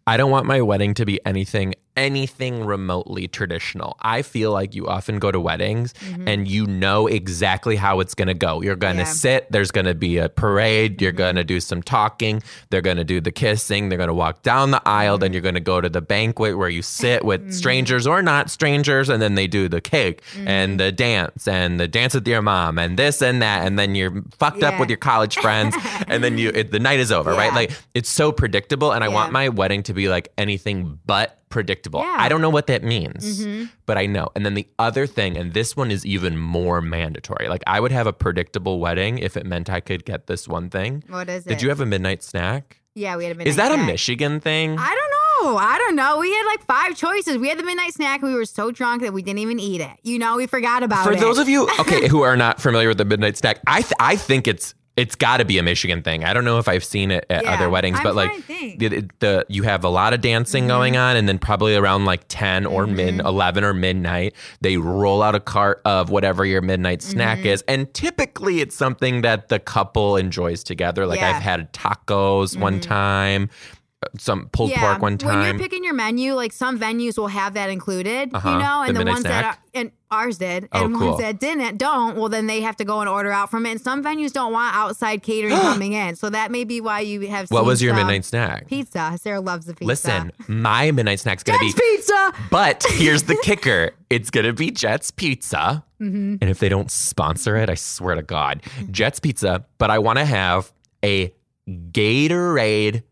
I 0.06 0.18
don't 0.18 0.32
want 0.32 0.48
my 0.48 0.62
wedding 0.62 0.96
to 0.96 1.06
be 1.06 1.20
anything 1.26 1.76
anything 1.96 2.66
remotely 2.66 3.28
traditional. 3.28 3.98
I 4.02 4.22
feel 4.22 4.52
like 4.52 4.76
you 4.76 4.88
often 4.88 5.20
go 5.20 5.32
to 5.32 5.40
weddings 5.40 5.94
mm-hmm. 5.94 6.28
and 6.28 6.48
you 6.48 6.66
know 6.66 7.08
exactly 7.08 7.76
how 7.76 8.00
it's 8.00 8.16
going 8.16 8.28
to 8.28 8.34
go. 8.34 8.62
You're 8.62 8.76
going 8.76 8.98
to 8.98 9.04
Yeah. 9.04 9.12
sit, 9.12 9.52
there's 9.52 9.72
going 9.72 9.86
to 9.86 9.96
be 9.96 10.18
a 10.18 10.30
parade, 10.30 11.02
you're 11.02 11.12
mm-hmm. 11.12 11.18
going 11.18 11.36
to 11.36 11.44
do 11.44 11.60
some 11.60 11.82
talking, 11.82 12.42
they're 12.70 12.82
going 12.82 12.98
to 12.98 13.04
do 13.04 13.20
the 13.20 13.32
kissing, 13.32 13.90
they're 13.90 13.98
going 13.98 14.08
to 14.08 14.14
walk 14.14 14.44
down 14.44 14.72
the 14.72 14.82
aisle, 14.88 15.18
then 15.18 15.28
mm-hmm. 15.28 15.34
you're 15.34 15.42
going 15.42 15.56
to 15.56 15.62
go 15.62 15.82
to 15.82 15.90
the 15.90 16.02
banquet 16.02 16.58
where 16.58 16.70
you 16.70 16.82
sit 16.82 17.26
with 17.26 17.54
strangers 17.54 18.08
or 18.08 18.22
not 18.22 18.50
strangers 18.50 19.10
and 19.10 19.22
then 19.22 19.36
they 19.36 19.48
do 19.48 19.68
the 19.68 19.82
cake 19.82 20.22
and 20.46 20.80
the 20.80 20.92
dance 20.92 21.48
and 21.48 21.80
the 21.80 21.88
dance 21.88 22.14
with 22.14 22.28
your 22.28 22.42
mom 22.42 22.78
and 22.78 22.98
this 22.98 23.22
and 23.22 23.42
that 23.42 23.66
and 23.66 23.78
then 23.78 23.96
you're 23.96 24.24
fucked 24.38 24.64
up 24.64 24.80
with 24.80 24.90
your 24.90 24.98
college 24.98 25.38
friends 25.38 25.76
and 26.08 26.24
then 26.24 26.38
you 26.38 26.50
it, 26.54 26.72
the 26.72 26.80
night 26.80 27.00
is 27.00 27.12
over, 27.12 27.32
right? 27.32 27.54
Like 27.54 27.72
it's 27.94 28.10
so 28.10 28.32
predictable 28.32 28.92
and 28.92 29.04
I 29.04 29.08
want 29.08 29.32
my 29.32 29.50
wedding 29.50 29.84
to 29.84 29.94
be 29.94 30.10
like 30.10 30.32
anything 30.38 31.00
but 31.06 31.39
predictable. 31.50 32.00
Yeah. 32.02 32.16
I 32.20 32.30
don't 32.30 32.42
know 32.42 32.50
what 32.50 32.68
that 32.68 32.84
means, 32.84 33.42
Mm-hmm. 33.42 33.66
but 33.86 33.98
I 33.98 34.06
know. 34.06 34.30
And 34.36 34.46
then 34.46 34.54
the 34.54 34.68
other 34.78 35.06
thing, 35.08 35.38
and 35.38 35.54
this 35.54 35.76
one 35.76 35.92
is 35.92 36.06
even 36.06 36.38
more 36.38 36.82
mandatory. 36.82 37.48
Like 37.50 37.64
I 37.68 37.80
would 37.80 37.92
have 37.92 38.08
a 38.08 38.14
predictable 38.14 38.80
wedding 38.80 39.18
if 39.20 39.36
it 39.36 39.46
meant 39.46 39.70
I 39.70 39.80
could 39.80 40.06
get 40.06 40.28
this 40.28 40.48
one 40.48 40.70
thing. 40.70 41.04
What 41.10 41.30
is 41.30 41.46
it? 41.46 41.50
Did 41.50 41.62
you 41.62 41.70
have 41.70 41.82
a 41.82 41.86
midnight 41.86 42.24
snack? 42.24 42.82
Yeah, 42.96 43.16
we 43.18 43.24
had 43.26 43.32
a 43.32 43.36
midnight 43.36 43.48
Is 43.50 43.56
that 43.58 43.72
a. 43.72 43.78
Michigan 43.78 44.40
thing? 44.40 44.78
I 44.78 44.88
don't 44.90 45.54
know. 45.54 45.58
I 45.58 45.78
don't 45.78 45.96
know. 45.96 46.18
We 46.20 46.34
had 46.34 46.44
like 46.46 46.66
five 46.66 46.98
choices. 46.98 47.38
We 47.38 47.48
had 47.48 47.58
the 47.58 47.64
midnight 47.64 47.94
snack. 47.94 48.22
We 48.22 48.34
were 48.36 48.44
so 48.46 48.72
drunk 48.72 49.02
that 49.04 49.14
we 49.14 49.22
didn't 49.22 49.40
even 49.40 49.58
eat 49.60 49.80
it. 49.80 49.92
You 50.04 50.20
know, 50.20 50.36
we 50.36 50.48
forgot 50.48 50.84
about 50.84 51.06
For 51.06 51.14
it. 51.14 51.16
For 51.20 51.22
those 51.22 51.38
of 51.38 51.48
you, 51.48 51.70
okay, 51.80 52.08
who 52.10 52.22
are 52.24 52.36
not 52.36 52.60
familiar 52.62 52.90
with 52.90 52.98
the 52.98 53.06
midnight 53.06 53.38
snack, 53.38 53.60
I 53.66 53.82
th- 53.82 53.94
I 54.00 54.16
think 54.18 54.48
it's 54.48 54.74
it's 55.00 55.16
got 55.16 55.38
to 55.38 55.46
be 55.46 55.58
a 55.58 55.64
Michigan 55.64 56.02
thing. 56.04 56.24
I 56.26 56.34
don't 56.34 56.44
know 56.44 56.58
if 56.60 56.68
I've 56.68 56.84
seen 56.84 57.10
it 57.12 57.26
at 57.30 57.44
Yeah, 57.44 57.54
other 57.54 57.70
weddings, 57.70 57.98
I'm 57.98 58.04
but 58.04 58.16
like 58.16 58.46
the, 58.48 59.08
the 59.20 59.46
you 59.48 59.64
have 59.64 59.84
a 59.84 59.90
lot 59.90 60.14
of 60.14 60.22
dancing 60.22 60.68
going 60.68 60.98
on, 60.98 61.16
and 61.16 61.28
then 61.28 61.40
probably 61.40 61.76
around 61.76 62.06
like 62.06 62.22
ten 62.28 62.66
or 62.66 62.86
Mm-hmm. 62.86 62.96
mid 62.96 63.20
eleven 63.22 63.64
or 63.64 63.74
midnight, 63.74 64.34
they 64.62 64.78
roll 64.78 65.24
out 65.24 65.36
a 65.36 65.40
cart 65.40 65.82
of 65.86 66.10
whatever 66.10 66.46
your 66.46 66.62
midnight 66.62 67.02
snack 67.02 67.40
Mm-hmm. 67.40 67.48
is, 67.48 67.64
and 67.68 67.94
typically 67.94 68.60
it's 68.60 68.76
something 68.76 69.22
that 69.22 69.48
the 69.50 69.60
couple 69.60 70.18
enjoys 70.18 70.64
together. 70.64 71.06
Like 71.08 71.20
Yeah. 71.20 71.30
Mm-hmm. 71.30 71.38
I've 71.38 71.44
had 71.44 71.74
tacos 71.74 72.58
one 72.60 72.80
time, 72.82 73.44
uh, 73.44 73.79
some 74.18 74.48
pulled 74.54 74.70
yeah, 74.72 74.80
pork 74.80 75.02
one 75.02 75.18
time. 75.18 75.40
When 75.40 75.46
you're 75.48 75.60
picking 75.60 75.84
your 75.84 75.94
menu, 75.94 76.34
like 76.34 76.54
some 76.54 76.80
venues 76.80 77.18
will 77.18 77.28
have 77.28 77.56
that 77.56 77.70
included, 77.70 78.34
Uh-huh, 78.34 78.50
you 78.50 78.58
know, 78.58 78.84
and 78.84 78.96
the, 78.96 79.00
midnight 79.02 79.12
ones 79.12 79.22
snack. 79.22 79.44
that 79.44 79.56
are, 79.56 79.58
and 79.82 79.92
ours 80.10 80.38
did, 80.38 80.70
Oh, 80.72 80.86
and 80.86 80.96
cool. 80.96 81.08
ones 81.10 81.20
that 81.22 81.40
didn't 81.40 81.78
don't. 81.78 82.16
Well, 82.16 82.30
then 82.30 82.48
they 82.48 82.62
have 82.62 82.78
to 82.78 82.86
go 82.86 83.02
and 83.02 83.10
order 83.10 83.32
out 83.32 83.52
from 83.52 83.66
it. 83.66 83.72
And 83.72 83.82
some 83.82 84.02
venues 84.04 84.32
don't 84.32 84.54
want 84.54 84.74
outside 84.76 85.22
catering 85.22 85.54
coming 85.60 85.94
in, 85.94 86.16
so 86.16 86.30
that 86.30 86.50
may 86.50 86.64
be 86.64 86.80
why 86.80 87.02
you 87.02 87.28
have. 87.28 87.52
what 87.52 87.66
was 87.66 87.82
your 87.82 87.94
midnight 87.94 88.24
snack? 88.24 88.68
pizza? 88.68 89.18
Sarah 89.22 89.42
loves 89.42 89.66
the 89.66 89.74
pizza. 89.74 89.86
Listen, 89.86 90.32
my 90.48 90.92
midnight 90.92 91.20
snack's 91.20 91.44
gonna 91.44 91.60
Jet's 91.60 91.74
be 91.76 91.82
pizza. 91.98 92.34
But 92.50 92.84
here's 92.90 93.24
the 93.24 93.38
kicker 93.44 93.92
it's 94.10 94.30
going 94.32 94.46
to 94.46 94.54
be 94.54 94.72
Jet's 94.72 95.12
Pizza. 95.12 95.84
Mm-hmm. 96.02 96.38
And 96.42 96.50
if 96.50 96.60
they 96.60 96.70
don't 96.70 96.90
sponsor 96.90 97.56
it, 97.58 97.70
I 97.70 97.76
swear 97.76 98.16
to 98.16 98.24
God, 98.24 98.64
Jet's 98.90 99.20
Pizza. 99.20 99.66
But 99.78 99.92
I 99.92 100.00
want 100.00 100.18
to 100.20 100.26
have 100.26 100.72
a 101.04 101.32
Gatorade 101.70 103.04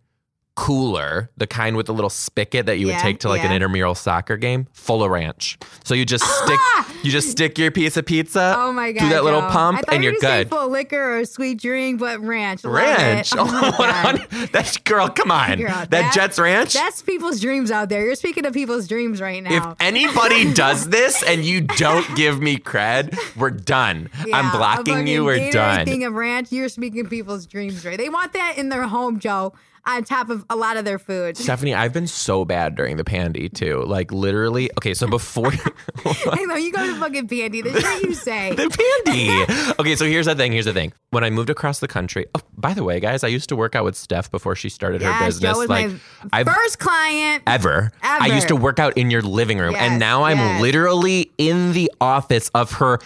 cooler, 0.57 1.29
the 1.37 1.45
kind 1.45 1.77
with 1.77 1.85
the 1.85 1.93
little 1.93 2.09
spigot 2.09 2.65
that 2.65 2.79
you 2.79 2.87
would 2.87 2.97
take 2.97 3.19
to 3.19 3.29
like 3.29 3.41
an 3.43 3.51
yeah. 3.51 3.57
intramural 3.57 3.93
soccer 3.93 4.37
game, 4.37 4.67
full 4.73 5.03
of 5.03 5.11
ranch. 5.11 5.57
So 5.83 5.93
you 5.93 6.03
just 6.03 6.25
stick 6.43 6.59
you 7.03 7.11
just 7.11 7.29
stick 7.29 7.59
your 7.59 7.69
piece 7.69 7.95
of 7.95 8.07
pizza, 8.07 8.55
Oh 8.57 8.73
my 8.73 8.91
god! 8.91 9.01
do 9.01 9.09
that 9.09 9.23
little 9.23 9.41
Joe. 9.41 9.49
pump, 9.49 9.77
I 9.77 9.81
thought 9.83 9.93
and 9.93 10.03
you 10.03 10.09
you're 10.11 10.19
say 10.19 10.43
good. 10.43 10.49
Full 10.49 10.69
liquor 10.69 10.99
or 10.99 11.19
a 11.19 11.25
sweet 11.27 11.61
drink, 11.61 11.99
but 11.99 12.19
ranch. 12.21 12.63
Ranch. 12.65 13.33
It. 13.33 13.37
Oh 13.39 13.45
God. 13.77 14.27
that 14.51 14.79
girl, 14.83 15.07
come 15.09 15.31
on. 15.31 15.59
Girl, 15.59 15.67
that, 15.67 15.91
that- 15.91 16.13
Jet's 16.13 16.39
Ranch. 16.39 16.73
That's 16.73 17.03
people's 17.03 17.39
dreams 17.39 17.69
out 17.69 17.89
there. 17.89 18.03
You're 18.03 18.15
speaking 18.15 18.45
of 18.47 18.53
people's 18.53 18.87
dreams 18.87 19.21
right 19.21 19.43
now. 19.43 19.71
If 19.71 19.75
anybody 19.79 20.51
does 20.55 20.89
this 20.89 21.21
and 21.21 21.45
you 21.45 21.61
don't 21.61 22.15
give 22.15 22.41
me 22.41 22.57
cred, 22.57 23.15
we're 23.37 23.51
done. 23.51 24.09
I'm 24.33 24.49
blocking 24.51 25.05
you. 25.05 25.23
We're 25.23 25.51
done. 25.51 25.85
Thing 25.85 26.03
of 26.03 26.13
ranch, 26.13 26.51
you're 26.51 26.69
speaking 26.69 27.05
people's 27.07 27.45
dreams, 27.45 27.85
right? 27.85 27.97
They 27.97 28.09
want 28.09 28.33
that 28.33 28.57
in 28.57 28.69
their 28.69 28.87
home, 28.87 29.19
Joe, 29.19 29.53
on 29.87 30.03
top 30.03 30.29
of 30.29 30.45
a 30.49 30.55
lot 30.55 30.77
of 30.77 30.85
their 30.85 30.99
food. 30.99 31.37
Stephanie, 31.37 31.73
I've 31.73 31.93
been 31.93 32.07
so 32.07 32.43
bad 32.45 32.75
during 32.75 32.97
the 32.97 33.05
pandy 33.05 33.49
too. 33.49 33.83
Like 33.85 34.11
literally. 34.11 34.69
Okay, 34.77 34.93
so 34.93 35.07
before 35.07 35.47
I 36.05 36.45
know 36.45 36.55
you 36.55 36.71
go 36.71 36.85
to 36.85 36.99
fucking 36.99 37.27
Pandy. 37.27 37.61
That's 37.61 37.81
what 37.81 38.03
you 38.03 38.13
say. 38.13 38.51
the 38.55 38.69
pandy. 38.69 39.73
Okay, 39.79 39.95
so 39.95 40.05
here's 40.05 40.25
the 40.25 40.35
thing. 40.35 40.51
Here's 40.51 40.65
the 40.65 40.73
thing. 40.73 40.93
When 41.11 41.23
I 41.23 41.29
moved 41.29 41.49
across 41.49 41.79
the 41.79 41.87
country, 41.87 42.25
oh, 42.35 42.41
by 42.57 42.73
the 42.73 42.83
way, 42.83 42.99
guys, 42.99 43.23
I 43.23 43.29
used 43.29 43.49
to 43.49 43.55
work 43.55 43.75
out 43.75 43.85
with 43.85 43.95
Steph 43.95 44.29
before 44.29 44.55
she 44.55 44.69
started 44.69 45.01
her 45.01 45.09
yes, 45.09 45.25
business. 45.25 45.53
Joe 45.53 45.59
was 45.59 45.69
like 45.69 45.89
my 45.89 45.99
I've 46.33 46.47
first 46.47 46.79
client. 46.79 47.43
ever. 47.47 47.91
ever. 48.03 48.23
I 48.23 48.27
used 48.27 48.49
to 48.49 48.55
work 48.55 48.79
out 48.79 48.97
in 48.97 49.09
your 49.09 49.21
living 49.21 49.57
room, 49.57 49.75
and 49.75 49.99
now 49.99 50.23
I'm 50.23 50.37
yes. 50.37 50.61
literally 50.61 51.31
in 51.37 51.71
the 51.71 51.91
office 52.01 52.49
of 52.53 52.73
her 52.73 52.99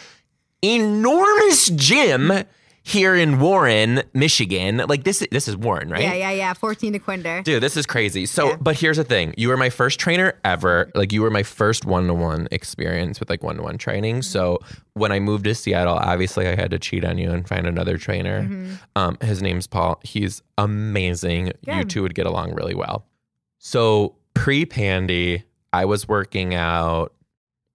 enormous 0.63 1.69
gym 1.69 2.31
here 2.83 3.15
in 3.15 3.39
Warren, 3.39 4.01
Michigan. 4.13 4.83
Like 4.87 5.03
this, 5.03 5.25
this 5.31 5.47
is 5.47 5.55
Warren, 5.55 5.89
right? 5.89 6.01
Yeah, 6.01 6.13
yeah, 6.13 6.31
yeah. 6.31 6.53
14 6.53 6.93
Dequindre. 6.93 7.43
Dude, 7.43 7.61
this 7.61 7.77
is 7.77 7.85
crazy. 7.85 8.25
So, 8.25 8.49
Yeah. 8.49 8.57
but 8.59 8.75
here's 8.79 8.97
the 8.97 9.03
thing. 9.03 9.33
You 9.37 9.49
were 9.49 9.57
my 9.57 9.69
first 9.69 9.99
trainer 9.99 10.33
ever. 10.43 10.91
Like 10.95 11.11
you 11.11 11.21
were 11.21 11.29
my 11.29 11.43
first 11.43 11.85
one-to-one 11.85 12.47
experience 12.51 13.19
with 13.19 13.29
like 13.29 13.43
one-to-one 13.43 13.77
training. 13.77 14.23
So, 14.23 14.57
when 14.93 15.11
I 15.11 15.19
moved 15.19 15.43
to 15.45 15.53
Seattle, 15.55 15.93
obviously 15.95 16.47
I 16.47 16.55
had 16.55 16.71
to 16.71 16.79
cheat 16.79 17.05
on 17.05 17.17
you 17.17 17.31
and 17.31 17.47
find 17.47 17.67
another 17.67 17.97
trainer. 17.97 18.49
Um 18.95 19.17
his 19.21 19.41
name's 19.41 19.67
Paul. 19.67 19.99
He's 20.03 20.41
amazing. 20.57 21.53
You 21.67 21.83
two 21.85 22.01
would 22.01 22.15
get 22.15 22.25
along 22.25 22.53
really 22.55 22.75
well. 22.75 23.05
So, 23.59 24.15
pre-pandy, 24.33 25.43
I 25.71 25.85
was 25.85 26.07
working 26.07 26.53
out 26.55 27.13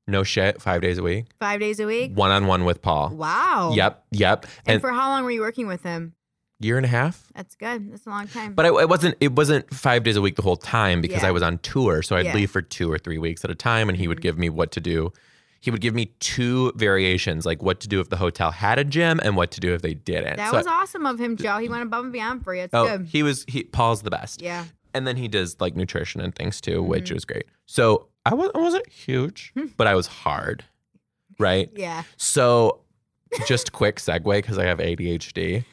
no 0.07 0.23
shit, 0.23 0.61
5 0.63 0.81
days 0.83 0.99
a 0.99 1.03
week, 1.03 1.27
Five 1.41 1.61
days 1.61 1.81
a 1.81 1.87
week. 1.87 2.13
one-on-one 2.15 2.65
with 2.65 2.81
Paul. 2.83 3.11
Wow. 3.11 3.73
Yep, 3.75 4.05
yep. 4.13 4.47
And, 4.67 4.75
And, 4.75 4.81
for 4.81 4.91
how 4.93 5.09
long 5.11 5.25
were 5.25 5.31
you 5.31 5.41
working 5.41 5.67
with 5.67 5.83
him? 5.83 6.15
year 6.59 6.79
and 6.79 6.87
a 6.87 6.89
half. 6.89 7.31
That's 7.35 7.55
good. 7.55 7.93
That's 7.93 8.07
a 8.07 8.09
long 8.09 8.29
time. 8.29 8.55
But 8.55 8.65
I, 8.65 8.69
it 8.81 8.89
wasn't. 8.89 9.17
It 9.21 9.33
wasn't 9.33 9.69
five 9.75 10.05
days 10.05 10.17
a 10.17 10.23
week 10.23 10.37
the 10.37 10.43
whole 10.43 10.57
time 10.57 11.03
because 11.03 11.21
Yeah. 11.23 11.29
I 11.29 11.31
was 11.33 11.43
on 11.43 11.59
tour. 11.59 12.01
So 12.01 12.17
I'd 12.17 12.25
Yeah. 12.25 12.31
Mm-hmm. 12.31 12.37
leave 12.39 12.51
for 12.51 12.63
two 12.63 12.91
or 12.91 12.97
three 12.97 13.19
weeks 13.19 13.45
at 13.45 13.51
a 13.51 13.55
time, 13.55 13.91
and 13.91 13.99
he 13.99 14.09
would 14.09 14.23
give 14.23 14.39
me 14.39 14.49
what 14.49 14.71
to 14.73 14.81
do. 14.81 15.13
He 15.61 15.71
would 15.71 15.83
give 15.83 15.95
me 15.95 16.15
two 16.19 16.73
variations, 16.75 17.45
like 17.45 17.63
what 17.63 17.81
to 17.81 17.89
do 17.89 18.01
if 18.01 18.09
the 18.09 18.17
hotel 18.17 18.53
had 18.53 18.79
a 18.79 18.85
gym 18.85 19.21
and 19.23 19.37
what 19.37 19.51
to 19.51 19.61
do 19.61 19.75
if 19.75 19.83
they 19.83 19.93
didn't. 19.93 20.37
that 20.39 20.51
So- 20.51 20.57
was 20.57 20.67
awesome 20.67 21.05
of 21.05 21.19
him, 21.21 21.37
Joe. 21.37 21.59
He 21.59 21.69
went 21.69 21.83
above 21.83 22.05
and 22.05 22.13
beyond 22.13 22.43
for 22.43 22.55
you. 22.55 22.63
It's 22.63 22.73
oh, 22.75 22.87
good. 22.87 23.07
he 23.09 23.23
was. 23.23 23.45
He 23.49 23.65
Paul's 23.65 24.01
the 24.01 24.11
best. 24.11 24.41
Yeah. 24.41 24.65
And 24.95 25.07
then 25.07 25.17
he 25.17 25.29
does 25.29 25.57
like 25.61 25.77
nutrition 25.77 26.23
and 26.23 26.35
things 26.35 26.63
too, 26.63 26.81
Mm-hmm. 26.81 26.89
which 26.91 27.11
was 27.13 27.27
great. 27.27 27.45
So 27.67 28.07
I 28.31 28.35
was. 28.35 28.51
I 28.55 28.59
wasn't 28.59 28.89
huge, 28.89 29.53
Hmm. 29.55 29.67
but 29.77 29.87
I 29.87 29.95
was 29.95 30.07
hard. 30.07 30.65
Right. 31.39 31.71
Yeah. 31.77 32.03
So, 32.17 32.81
just 33.47 33.73
quick 33.73 33.97
segue 33.97 34.25
because 34.25 34.59
I 34.59 34.65
have 34.65 34.79
ADHD. 34.79 35.65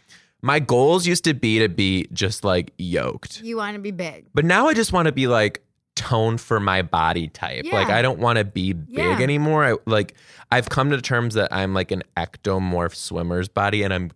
My 0.42 0.60
goals 0.60 1.08
used 1.08 1.24
to 1.24 1.34
be 1.34 1.60
to 1.60 1.70
be 1.70 2.08
just 2.12 2.44
like 2.44 2.74
yoked. 2.78 3.42
You 3.42 3.58
want 3.58 3.76
to 3.76 3.80
be 3.82 3.92
big. 3.92 4.26
But 4.34 4.44
now 4.46 4.68
I 4.68 4.74
just 4.74 4.92
want 4.92 5.06
to 5.06 5.14
be 5.14 5.28
like 5.28 5.62
toned 5.96 6.42
for 6.42 6.60
my 6.60 6.82
body 6.82 7.28
type. 7.30 7.64
Like 7.72 7.88
Yeah. 7.88 7.96
I 7.98 8.02
don't 8.02 8.20
want 8.20 8.38
to 8.40 8.44
be 8.44 8.74
big 8.74 8.98
Yeah. 8.98 9.20
anymore. 9.20 9.64
I 9.64 9.76
like 9.86 10.16
I've 10.52 10.68
come 10.70 10.90
to 10.90 11.02
terms 11.02 11.36
that 11.36 11.54
I'm 11.54 11.74
like 11.74 11.92
an 11.92 12.04
ectomorph 12.18 12.94
swimmer's 12.96 13.48
body 13.48 13.84
and 13.84 13.94
I'm 13.94 14.12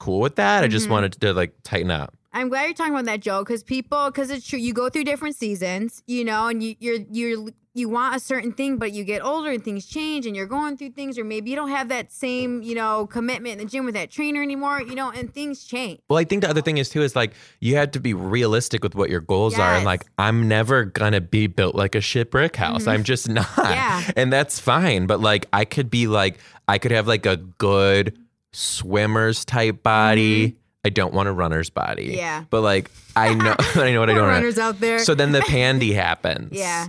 cool 0.00 0.18
with 0.20 0.34
that. 0.36 0.64
I 0.64 0.68
just 0.68 0.88
Mhm. 0.88 0.90
wanted 0.90 1.12
to 1.20 1.32
like 1.32 1.54
tighten 1.62 1.90
up. 1.92 2.16
I'm 2.32 2.48
glad 2.50 2.64
you're 2.64 2.74
talking 2.74 2.92
about 2.92 3.06
that, 3.06 3.20
Joe, 3.20 3.42
because 3.42 3.62
people, 3.64 4.06
because 4.10 4.30
it's 4.30 4.46
true. 4.46 4.58
You 4.58 4.72
go 4.74 4.88
through 4.90 5.04
different 5.04 5.34
seasons, 5.36 6.02
you 6.06 6.24
know, 6.24 6.48
and 6.48 6.62
you, 6.62 6.74
you're 6.78 6.98
you're 7.10 7.48
you 7.74 7.88
want 7.88 8.16
a 8.16 8.20
certain 8.20 8.52
thing, 8.52 8.76
but 8.76 8.90
you 8.92 9.04
get 9.04 9.22
older 9.24 9.50
and 9.50 9.64
things 9.64 9.86
change, 9.86 10.26
and 10.26 10.34
you're 10.36 10.46
going 10.46 10.76
through 10.76 10.90
things, 10.90 11.16
or 11.18 11.24
maybe 11.24 11.48
you 11.50 11.56
don't 11.56 11.70
have 11.70 11.88
that 11.88 12.12
same, 12.12 12.60
you 12.60 12.74
know, 12.74 13.06
commitment 13.06 13.52
in 13.52 13.58
the 13.58 13.70
gym 13.70 13.84
with 13.84 13.94
that 13.94 14.10
trainer 14.10 14.42
anymore, 14.42 14.82
you 14.82 14.94
know, 14.96 15.10
and 15.10 15.32
things 15.32 15.64
change. 15.64 16.00
Well, 16.10 16.18
I 16.18 16.24
think 16.24 16.42
the 16.42 16.50
other 16.50 16.60
thing 16.60 16.78
is 16.78 16.88
too 16.90 17.02
is 17.02 17.14
like 17.16 17.32
you 17.60 17.76
have 17.76 17.92
to 17.92 18.00
be 18.00 18.14
realistic 18.14 18.82
with 18.82 18.94
what 18.94 19.08
your 19.10 19.20
goals 19.20 19.58
are, 19.58 19.62
and 19.70 19.78
Mm-hmm. 19.78 19.86
like 19.86 20.06
I'm 20.18 20.48
never 20.48 20.84
gonna 20.84 21.20
be 21.22 21.46
built 21.46 21.74
like 21.76 21.94
a 21.94 22.00
shit 22.02 22.30
brick 22.30 22.56
house. 22.56 22.86
I'm 22.86 23.04
just 23.04 23.28
not, 23.38 23.48
Yeah. 23.56 24.02
and 24.16 24.30
that's 24.32 24.58
fine. 24.58 25.06
But 25.06 25.20
like 25.20 25.46
I 25.52 25.64
could 25.64 25.88
be 25.88 26.08
like 26.08 26.38
I 26.66 26.76
could 26.78 26.90
have 26.90 27.06
like 27.08 27.24
a 27.26 27.36
good 27.38 28.18
swimmer's 28.52 29.44
type 29.44 29.82
body. 29.82 30.56
I 30.84 30.90
don't 30.90 31.12
want 31.12 31.28
a 31.28 31.32
runner's 31.32 31.70
body. 31.70 32.14
Yeah. 32.16 32.44
but 32.50 32.60
like 32.62 32.90
I 33.16 33.34
know 33.34 33.54
I 33.74 33.92
know 33.92 34.00
what 34.00 34.10
I 34.10 34.14
don't 34.14 34.22
want. 34.22 34.34
runners 34.34 34.58
out 34.58 34.80
there. 34.80 34.98
So 35.00 35.14
then 35.14 35.32
the 35.32 35.40
pandy 35.42 35.92
happens. 36.06 36.52
Yeah. 36.52 36.88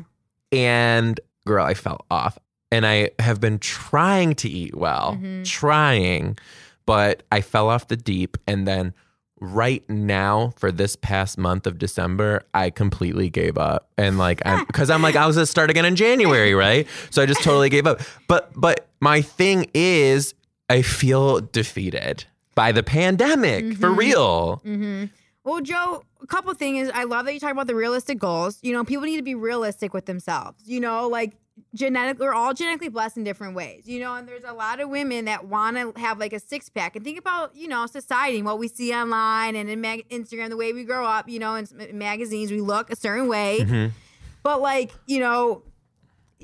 And 0.52 1.19
girl, 1.45 1.65
I 1.65 1.73
fell 1.73 2.06
off. 2.10 2.38
And 2.71 2.86
I 2.86 3.10
have 3.17 3.41
been 3.41 3.58
trying 3.58 4.36
to 4.36 4.49
eat 4.49 4.75
well, 4.75 5.13
Mm-hmm. 5.13 5.43
trying, 5.43 6.38
but 6.86 7.23
I 7.32 7.41
fell 7.41 7.67
off 7.67 7.88
the 7.88 7.97
deep. 7.97 8.38
And 8.45 8.67
then 8.67 8.93
right 9.41 9.88
now, 9.89 10.54
for 10.58 10.71
this 10.71 10.95
past 10.95 11.38
month 11.39 11.65
of 11.65 11.80
December, 11.80 12.43
I 12.54 12.69
completely 12.69 13.30
gave 13.32 13.58
up. 13.58 13.89
And 13.97 14.19
like, 14.19 14.41
I'm 14.45 14.65
because 14.65 14.91
I'm 14.91 15.02
like, 15.02 15.15
I 15.15 15.25
was 15.25 15.36
gonna 15.36 15.45
start 15.47 15.71
again 15.71 15.86
in 15.86 15.95
January, 15.95 16.54
right? 16.54 16.88
So 17.10 17.23
I 17.23 17.25
just 17.25 17.41
totally 17.43 17.69
gave 17.69 17.88
up. 17.88 18.02
But, 18.28 18.52
but 18.56 18.88
my 18.99 19.21
thing 19.23 19.65
is, 19.73 20.36
I 20.69 20.84
feel 20.84 21.41
defeated 21.41 22.25
by 22.60 22.74
the 22.74 22.84
pandemic 22.84 23.78
for 23.78 23.89
real. 23.89 24.62
Well, 24.65 25.08
Well, 25.45 25.62
Joe, 25.62 26.04
a 26.22 26.28
couple 26.28 26.54
things. 26.56 26.91
I 26.93 27.06
love 27.06 27.26
that 27.26 27.34
you 27.34 27.39
talk 27.39 27.54
about 27.54 27.67
the 27.67 27.74
realistic 27.74 28.19
goals. 28.19 28.60
You 28.62 28.74
know, 28.74 28.84
people 28.84 29.06
need 29.06 29.15
to 29.15 29.24
be 29.24 29.34
realistic 29.34 29.93
with 29.93 30.06
themselves. 30.08 30.62
You 30.65 30.82
know, 30.82 31.08
like 31.08 31.38
genetic, 31.74 32.19
we're 32.19 32.34
all 32.34 32.54
genetically 32.54 32.89
blessed 32.89 33.15
in 33.15 33.24
different 33.24 33.56
ways. 33.56 33.88
You 33.88 34.02
know, 34.02 34.13
and 34.13 34.28
there's 34.28 34.43
a 34.43 34.52
lot 34.52 34.82
of 34.82 34.89
women 34.89 35.24
that 35.24 35.48
want 35.48 35.78
to 35.78 35.98
have 35.98 36.19
like 36.19 36.34
a 36.34 36.39
six 36.39 36.67
pack. 36.67 36.98
And 36.98 37.06
think 37.06 37.17
about, 37.17 37.56
you 37.56 37.69
know, 37.69 37.86
society 37.86 38.39
and 38.39 38.45
what 38.45 38.60
we 38.60 38.67
see 38.67 38.93
online 38.93 39.56
and 39.56 39.69
in 39.69 39.80
mag- 39.80 40.10
Instagram, 40.10 40.50
the 40.50 40.58
way 40.58 40.74
we 40.74 40.84
grow 40.84 41.06
up. 41.06 41.30
You 41.30 41.39
know, 41.39 41.56
in, 41.56 41.65
in 41.80 41.98
magazines, 41.98 42.52
we 42.52 42.60
look 42.60 42.91
a 42.91 42.98
certain 42.98 43.30
way. 43.30 43.60
Mm-hmm. 43.62 43.95
But 44.43 44.60
like, 44.60 44.91
you 45.08 45.22
know, 45.22 45.63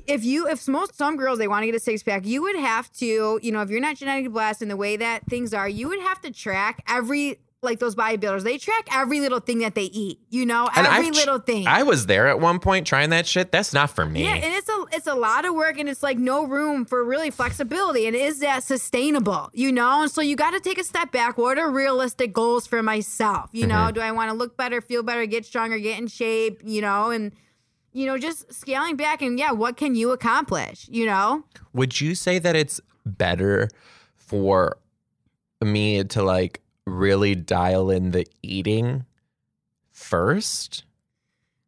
if 0.06 0.24
you 0.24 0.46
if 0.48 0.66
most 0.68 0.96
some 0.96 1.16
girls 1.16 1.38
they 1.38 1.48
want 1.48 1.62
to 1.62 1.66
get 1.66 1.74
a 1.74 1.80
six 1.80 2.02
pack, 2.02 2.26
you 2.26 2.42
would 2.42 2.56
have 2.56 2.92
to, 2.94 3.40
you 3.42 3.52
know, 3.52 3.60
if 3.62 3.70
you're 3.70 3.80
not 3.80 3.96
genetically 3.96 4.28
blessed 4.28 4.62
in 4.62 4.68
the 4.68 4.76
way 4.76 4.96
that 4.96 5.26
things 5.28 5.52
are, 5.54 5.68
you 5.68 5.88
would 5.88 6.00
have 6.00 6.20
to 6.22 6.30
track 6.30 6.82
every 6.88 7.38
like 7.62 7.78
those 7.80 7.96
bodybuilders. 7.96 8.42
They 8.44 8.58
track 8.58 8.86
every 8.94 9.18
little 9.18 9.40
thing 9.40 9.58
that 9.60 9.74
they 9.74 9.84
eat. 9.84 10.20
You 10.28 10.46
know, 10.46 10.68
And 10.76 10.86
every 10.86 11.08
I've 11.08 11.14
little 11.14 11.38
thing. 11.40 11.66
I 11.66 11.82
was 11.82 12.06
there 12.06 12.28
at 12.28 12.38
one 12.38 12.60
point 12.60 12.86
trying 12.86 13.10
that 13.10 13.26
shit. 13.26 13.50
That's 13.50 13.72
not 13.72 13.90
for 13.90 14.04
me. 14.06 14.22
yeah, 14.22 14.34
and 14.34 14.44
it's 14.54 14.68
a 14.68 14.84
it's 14.92 15.06
a 15.08 15.14
lot 15.14 15.44
of 15.44 15.54
work, 15.54 15.78
and 15.78 15.88
it's 15.88 16.02
like 16.02 16.18
no 16.18 16.44
room 16.46 16.84
for 16.84 17.02
really 17.02 17.30
flexibility. 17.30 18.06
And 18.06 18.14
is 18.14 18.38
that 18.40 18.62
sustainable? 18.62 19.50
You 19.54 19.72
know, 19.72 20.02
and 20.02 20.10
so 20.10 20.20
you 20.20 20.36
got 20.36 20.50
to 20.52 20.60
take 20.60 20.78
a 20.78 20.84
step 20.84 21.10
back. 21.10 21.38
What 21.38 21.58
are 21.58 21.70
realistic 21.70 22.32
goals 22.32 22.66
for 22.66 22.82
myself? 22.82 23.50
You 23.52 23.62
Mm-hmm. 23.66 23.68
know, 23.86 23.90
do 23.90 24.00
I 24.00 24.12
want 24.12 24.30
to 24.30 24.36
look 24.36 24.56
better, 24.56 24.80
feel 24.80 25.02
better, 25.02 25.26
get 25.26 25.44
stronger, 25.46 25.78
get 25.78 25.98
in 25.98 26.06
shape? 26.06 26.60
You 26.64 26.82
know, 26.82 27.10
and 27.10 27.32
you 27.96 28.06
know, 28.06 28.18
just 28.18 28.52
scaling 28.52 28.96
back 28.96 29.22
and 29.22 29.38
yeah, 29.38 29.52
what 29.52 29.76
can 29.76 29.94
you 29.94 30.12
accomplish? 30.12 30.86
You 30.90 31.06
know, 31.06 31.44
Would 31.72 32.00
you 32.00 32.14
say 32.14 32.38
that 32.38 32.54
it's 32.54 32.80
better 33.04 33.68
for 34.16 34.76
me 35.62 36.04
to 36.04 36.22
like 36.22 36.60
really 36.86 37.34
dial 37.34 37.90
in 37.90 38.10
the 38.10 38.26
eating 38.42 39.06
first? 39.90 40.84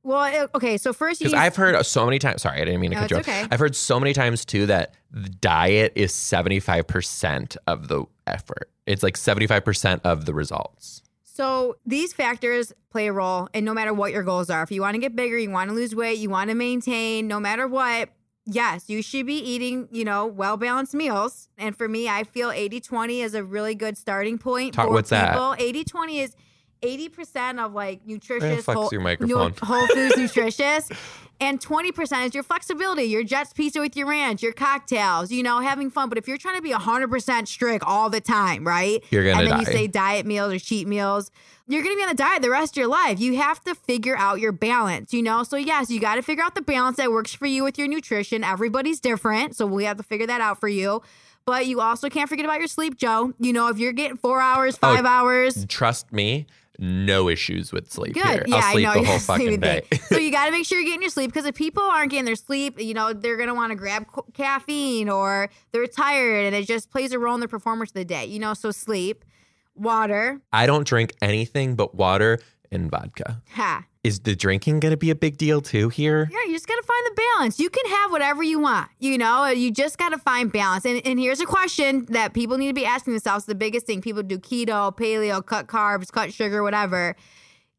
well, 0.02 0.48
okay. 0.54 0.76
So 0.78 0.92
first, 0.92 1.20
you 1.20 1.26
Because 1.28 1.38
I've 1.38 1.56
heard 1.56 1.84
so 1.84 2.04
many 2.04 2.18
times. 2.18 2.42
Sorry, 2.42 2.60
I 2.60 2.64
didn't 2.64 2.80
mean 2.80 2.90
to 2.90 2.96
No, 2.96 3.00
cut 3.02 3.10
you 3.10 3.16
off. 3.18 3.28
okay. 3.28 3.46
I've 3.50 3.58
heard 3.60 3.76
so 3.76 3.98
many 4.00 4.12
times 4.12 4.44
too 4.44 4.66
that 4.66 4.94
the 5.10 5.28
diet 5.28 5.92
is 5.96 6.14
seventy 6.14 6.60
five 6.60 6.86
percent 6.86 7.56
of 7.66 7.88
the 7.88 8.04
effort. 8.26 8.70
It's 8.86 9.02
like 9.02 9.16
seventy 9.16 9.46
five 9.46 9.64
percent 9.64 10.02
of 10.04 10.24
the 10.24 10.34
results. 10.34 11.02
So 11.38 11.76
these 11.86 12.12
factors 12.12 12.72
play 12.90 13.06
a 13.06 13.12
role 13.12 13.48
and 13.54 13.64
no 13.64 13.72
matter 13.72 13.94
what 13.94 14.10
your 14.10 14.24
goals 14.24 14.50
are. 14.50 14.60
If 14.64 14.72
you 14.72 14.80
want 14.80 14.96
to 14.96 14.98
get 14.98 15.14
bigger, 15.14 15.38
you 15.38 15.50
want 15.50 15.70
to 15.70 15.76
lose 15.76 15.94
weight, 15.94 16.18
you 16.18 16.28
want 16.28 16.50
to 16.50 16.56
maintain, 16.56 17.28
no 17.28 17.38
matter 17.38 17.68
what, 17.68 18.08
yes, 18.44 18.90
you 18.90 19.02
should 19.02 19.24
be 19.24 19.36
eating, 19.36 19.86
you 19.92 20.04
know, 20.04 20.26
well 20.26 20.56
balanced 20.56 20.94
meals. 20.94 21.48
And 21.56 21.78
for 21.78 21.86
me, 21.86 22.08
I 22.08 22.24
feel 22.24 22.50
80 22.50 22.80
20 22.80 23.20
is 23.20 23.34
a 23.34 23.44
really 23.44 23.76
good 23.76 23.96
starting 23.96 24.36
point 24.36 24.74
Talk- 24.74 24.88
for 24.88 24.94
what's 24.94 25.10
that? 25.10 25.34
people. 25.34 25.54
80 25.56 25.84
20 25.84 26.18
is 26.18 26.34
80% 26.82 27.64
of 27.64 27.72
like 27.72 28.04
nutritious, 28.04 28.66
whole, 28.66 28.88
your 28.90 29.00
microphone. 29.00 29.52
nu- 29.52 29.54
whole 29.62 29.86
foods 29.86 30.16
nutritious. 30.16 30.88
And 31.40 31.60
20% 31.60 32.26
is 32.26 32.34
your 32.34 32.42
flexibility, 32.42 33.04
your 33.04 33.22
Jet's 33.22 33.52
pizza 33.52 33.80
with 33.80 33.96
your 33.96 34.08
ranch, 34.08 34.42
your 34.42 34.52
cocktails, 34.52 35.30
you 35.30 35.42
know, 35.44 35.60
having 35.60 35.88
fun. 35.90 36.08
But 36.08 36.18
if 36.18 36.26
you're 36.26 36.36
trying 36.38 36.56
to 36.56 36.62
be 36.62 36.72
100% 36.72 37.46
strict 37.46 37.84
all 37.84 38.10
the 38.10 38.20
time, 38.20 38.66
right? 38.66 39.02
You're 39.10 39.24
gonna 39.24 39.38
And 39.38 39.46
then 39.46 39.54
die. 39.54 39.60
you 39.60 39.66
say 39.66 39.86
diet 39.86 40.26
meals 40.26 40.52
or 40.52 40.58
cheat 40.58 40.88
meals, 40.88 41.30
you're 41.68 41.82
going 41.82 41.94
to 41.94 41.98
be 41.98 42.02
on 42.02 42.08
the 42.08 42.14
diet 42.16 42.40
the 42.42 42.50
rest 42.50 42.72
of 42.72 42.78
your 42.78 42.88
life. 42.88 43.20
You 43.20 43.36
have 43.36 43.62
to 43.64 43.74
figure 43.74 44.16
out 44.16 44.40
your 44.40 44.52
balance, 44.52 45.12
you 45.12 45.22
know? 45.22 45.42
So, 45.42 45.56
yes, 45.58 45.90
you 45.90 46.00
got 46.00 46.14
to 46.16 46.22
figure 46.22 46.42
out 46.42 46.54
the 46.54 46.62
balance 46.62 46.96
that 46.96 47.12
works 47.12 47.34
for 47.34 47.44
you 47.46 47.62
with 47.62 47.76
your 47.78 47.86
nutrition. 47.88 48.42
Everybody's 48.42 49.00
different. 49.00 49.54
So, 49.54 49.66
we 49.66 49.84
have 49.84 49.98
to 49.98 50.02
figure 50.02 50.26
that 50.26 50.40
out 50.40 50.58
for 50.58 50.68
you. 50.68 51.02
But 51.44 51.66
you 51.66 51.80
also 51.82 52.08
can't 52.08 52.28
forget 52.28 52.44
about 52.46 52.58
your 52.58 52.68
sleep, 52.68 52.96
Joe. 52.96 53.32
You 53.38 53.52
know, 53.52 53.68
if 53.68 53.78
you're 53.78 53.92
getting 53.92 54.16
four 54.16 54.40
hours, 54.40 54.76
Oh, 54.82 54.94
five 54.94 55.04
hours, 55.04 55.66
Trust 55.66 56.10
me, 56.12 56.46
no 56.78 57.28
issues 57.28 57.72
with 57.72 57.90
sleep 57.90 58.14
Good. 58.14 58.24
here. 58.24 58.44
Yeah, 58.46 58.56
I'll 58.56 58.72
sleep 58.72 58.88
I 58.88 58.94
know. 58.94 59.00
the 59.00 59.06
whole 59.08 59.18
fucking 59.18 59.60
day. 59.60 59.82
so 60.08 60.16
you 60.16 60.30
got 60.32 60.46
to 60.46 60.52
make 60.52 60.64
sure 60.64 60.78
you're 60.78 60.86
getting 60.86 61.02
your 61.02 61.10
sleep 61.10 61.30
because 61.32 61.44
if 61.46 61.54
people 61.54 61.82
aren't 61.82 62.10
getting 62.10 62.24
their 62.24 62.36
sleep, 62.36 62.80
you 62.80 62.94
know, 62.94 63.12
they're 63.12 63.36
going 63.36 63.48
to 63.48 63.54
want 63.54 63.70
to 63.70 63.76
grab 63.76 64.06
co- 64.06 64.24
caffeine 64.32 65.08
or 65.08 65.50
they're 65.72 65.86
tired 65.86 66.44
and 66.46 66.54
it 66.54 66.66
just 66.66 66.90
plays 66.90 67.12
a 67.12 67.18
role 67.18 67.34
in 67.34 67.40
their 67.40 67.48
performance 67.48 67.90
of 67.90 67.94
the 67.94 68.04
day, 68.04 68.26
you 68.26 68.38
know? 68.38 68.54
So 68.54 68.70
sleep, 68.70 69.24
water, 69.74 70.40
I 70.52 70.66
don't 70.66 70.86
drink 70.86 71.12
anything 71.20 71.74
but 71.74 71.94
water 71.94 72.38
and 72.70 72.90
vodka. 72.90 73.42
ha. 73.52 73.84
Is 74.04 74.20
the 74.20 74.34
drinking 74.34 74.80
going 74.80 74.92
to 74.92 74.96
be 74.96 75.10
a 75.10 75.14
big 75.14 75.36
deal 75.36 75.60
too 75.60 75.88
here? 75.88 76.28
Yeah, 76.30 76.38
you 76.46 76.52
just 76.52 76.66
got 76.66 76.76
to 76.76 76.82
find 76.82 77.06
the 77.06 77.22
balance. 77.36 77.58
You 77.60 77.68
can 77.68 77.84
have 77.86 78.10
whatever 78.10 78.42
you 78.42 78.58
want, 78.60 78.88
you 78.98 79.18
know, 79.18 79.46
you 79.46 79.70
just 79.70 79.98
got 79.98 80.10
to 80.10 80.18
find 80.18 80.50
balance. 80.52 80.84
And, 80.84 81.02
and 81.04 81.18
here's 81.18 81.40
a 81.40 81.46
question 81.46 82.06
that 82.10 82.32
people 82.32 82.56
need 82.56 82.68
to 82.68 82.74
be 82.74 82.86
asking 82.86 83.12
themselves 83.12 83.44
the 83.44 83.54
biggest 83.54 83.86
thing 83.86 84.00
people 84.00 84.22
do 84.22 84.38
keto, 84.38 84.96
paleo, 84.96 85.44
cut 85.44 85.66
carbs, 85.66 86.10
cut 86.10 86.32
sugar, 86.32 86.62
whatever. 86.62 87.16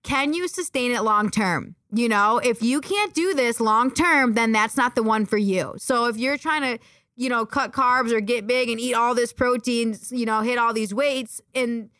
Can 0.04 0.34
you 0.34 0.48
sustain 0.48 0.92
it 0.92 1.02
long 1.02 1.30
term? 1.30 1.76
You 1.92 2.10
know, 2.10 2.38
if 2.38 2.62
you 2.62 2.82
can't 2.82 3.14
do 3.14 3.34
this 3.34 3.60
long 3.60 3.92
term, 3.92 4.34
then 4.34 4.52
that's 4.52 4.78
not 4.78 4.96
the 4.96 5.04
one 5.04 5.26
for 5.26 5.38
you. 5.38 5.74
So 5.78 6.06
if 6.06 6.18
you're 6.18 6.38
trying 6.38 6.62
to, 6.62 6.84
you 7.16 7.30
know, 7.30 7.46
cut 7.46 7.74
carbs 7.74 8.12
or 8.12 8.22
get 8.22 8.48
big 8.48 8.70
and 8.70 8.80
eat 8.80 8.94
all 8.94 9.16
this 9.16 9.34
protein, 9.34 9.98
you 10.12 10.26
know, 10.26 10.42
hit 10.42 10.58
all 10.58 10.74
these 10.74 10.94
weights 10.94 11.42
and 11.54 11.86
uh, 11.86 11.99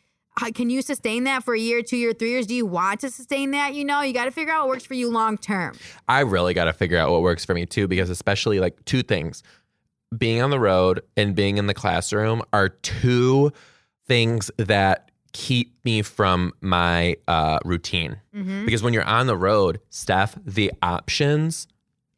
can 0.54 0.70
you 0.70 0.82
sustain 0.82 1.24
that 1.24 1.44
for 1.44 1.54
a 1.54 1.58
year, 1.58 1.82
two 1.82 1.96
year, 1.96 2.12
three 2.12 2.30
years? 2.30 2.46
Do 2.46 2.54
you 2.54 2.66
want 2.66 3.00
to 3.00 3.10
sustain 3.10 3.50
that? 3.50 3.74
You 3.74 3.84
know, 3.84 4.00
you 4.02 4.12
got 4.12 4.24
to 4.24 4.30
figure 4.30 4.52
out 4.52 4.62
what 4.62 4.70
works 4.70 4.86
for 4.86 4.94
you 4.94 5.10
long 5.10 5.36
term. 5.36 5.74
I 6.08 6.20
really 6.20 6.54
got 6.54 6.64
to 6.64 6.72
figure 6.72 6.98
out 6.98 7.10
what 7.10 7.22
works 7.22 7.44
for 7.44 7.54
me 7.54 7.66
too, 7.66 7.88
because 7.88 8.10
especially 8.10 8.60
like 8.60 8.84
two 8.84 9.02
things 9.02 9.42
being 10.16 10.42
on 10.42 10.50
the 10.50 10.58
road 10.58 11.02
and 11.16 11.34
being 11.34 11.56
in 11.56 11.66
the 11.66 11.74
classroom 11.74 12.42
are 12.52 12.68
two 12.68 13.52
things 14.06 14.50
that 14.56 15.10
keep 15.32 15.72
me 15.84 16.02
from 16.02 16.52
my 16.60 17.16
uh, 17.28 17.58
routine. 17.64 18.16
Mm-hmm. 18.34 18.64
Because 18.64 18.82
when 18.82 18.92
you're 18.92 19.04
on 19.04 19.26
the 19.26 19.36
road, 19.36 19.80
Steph, 19.90 20.36
the 20.44 20.72
options 20.82 21.68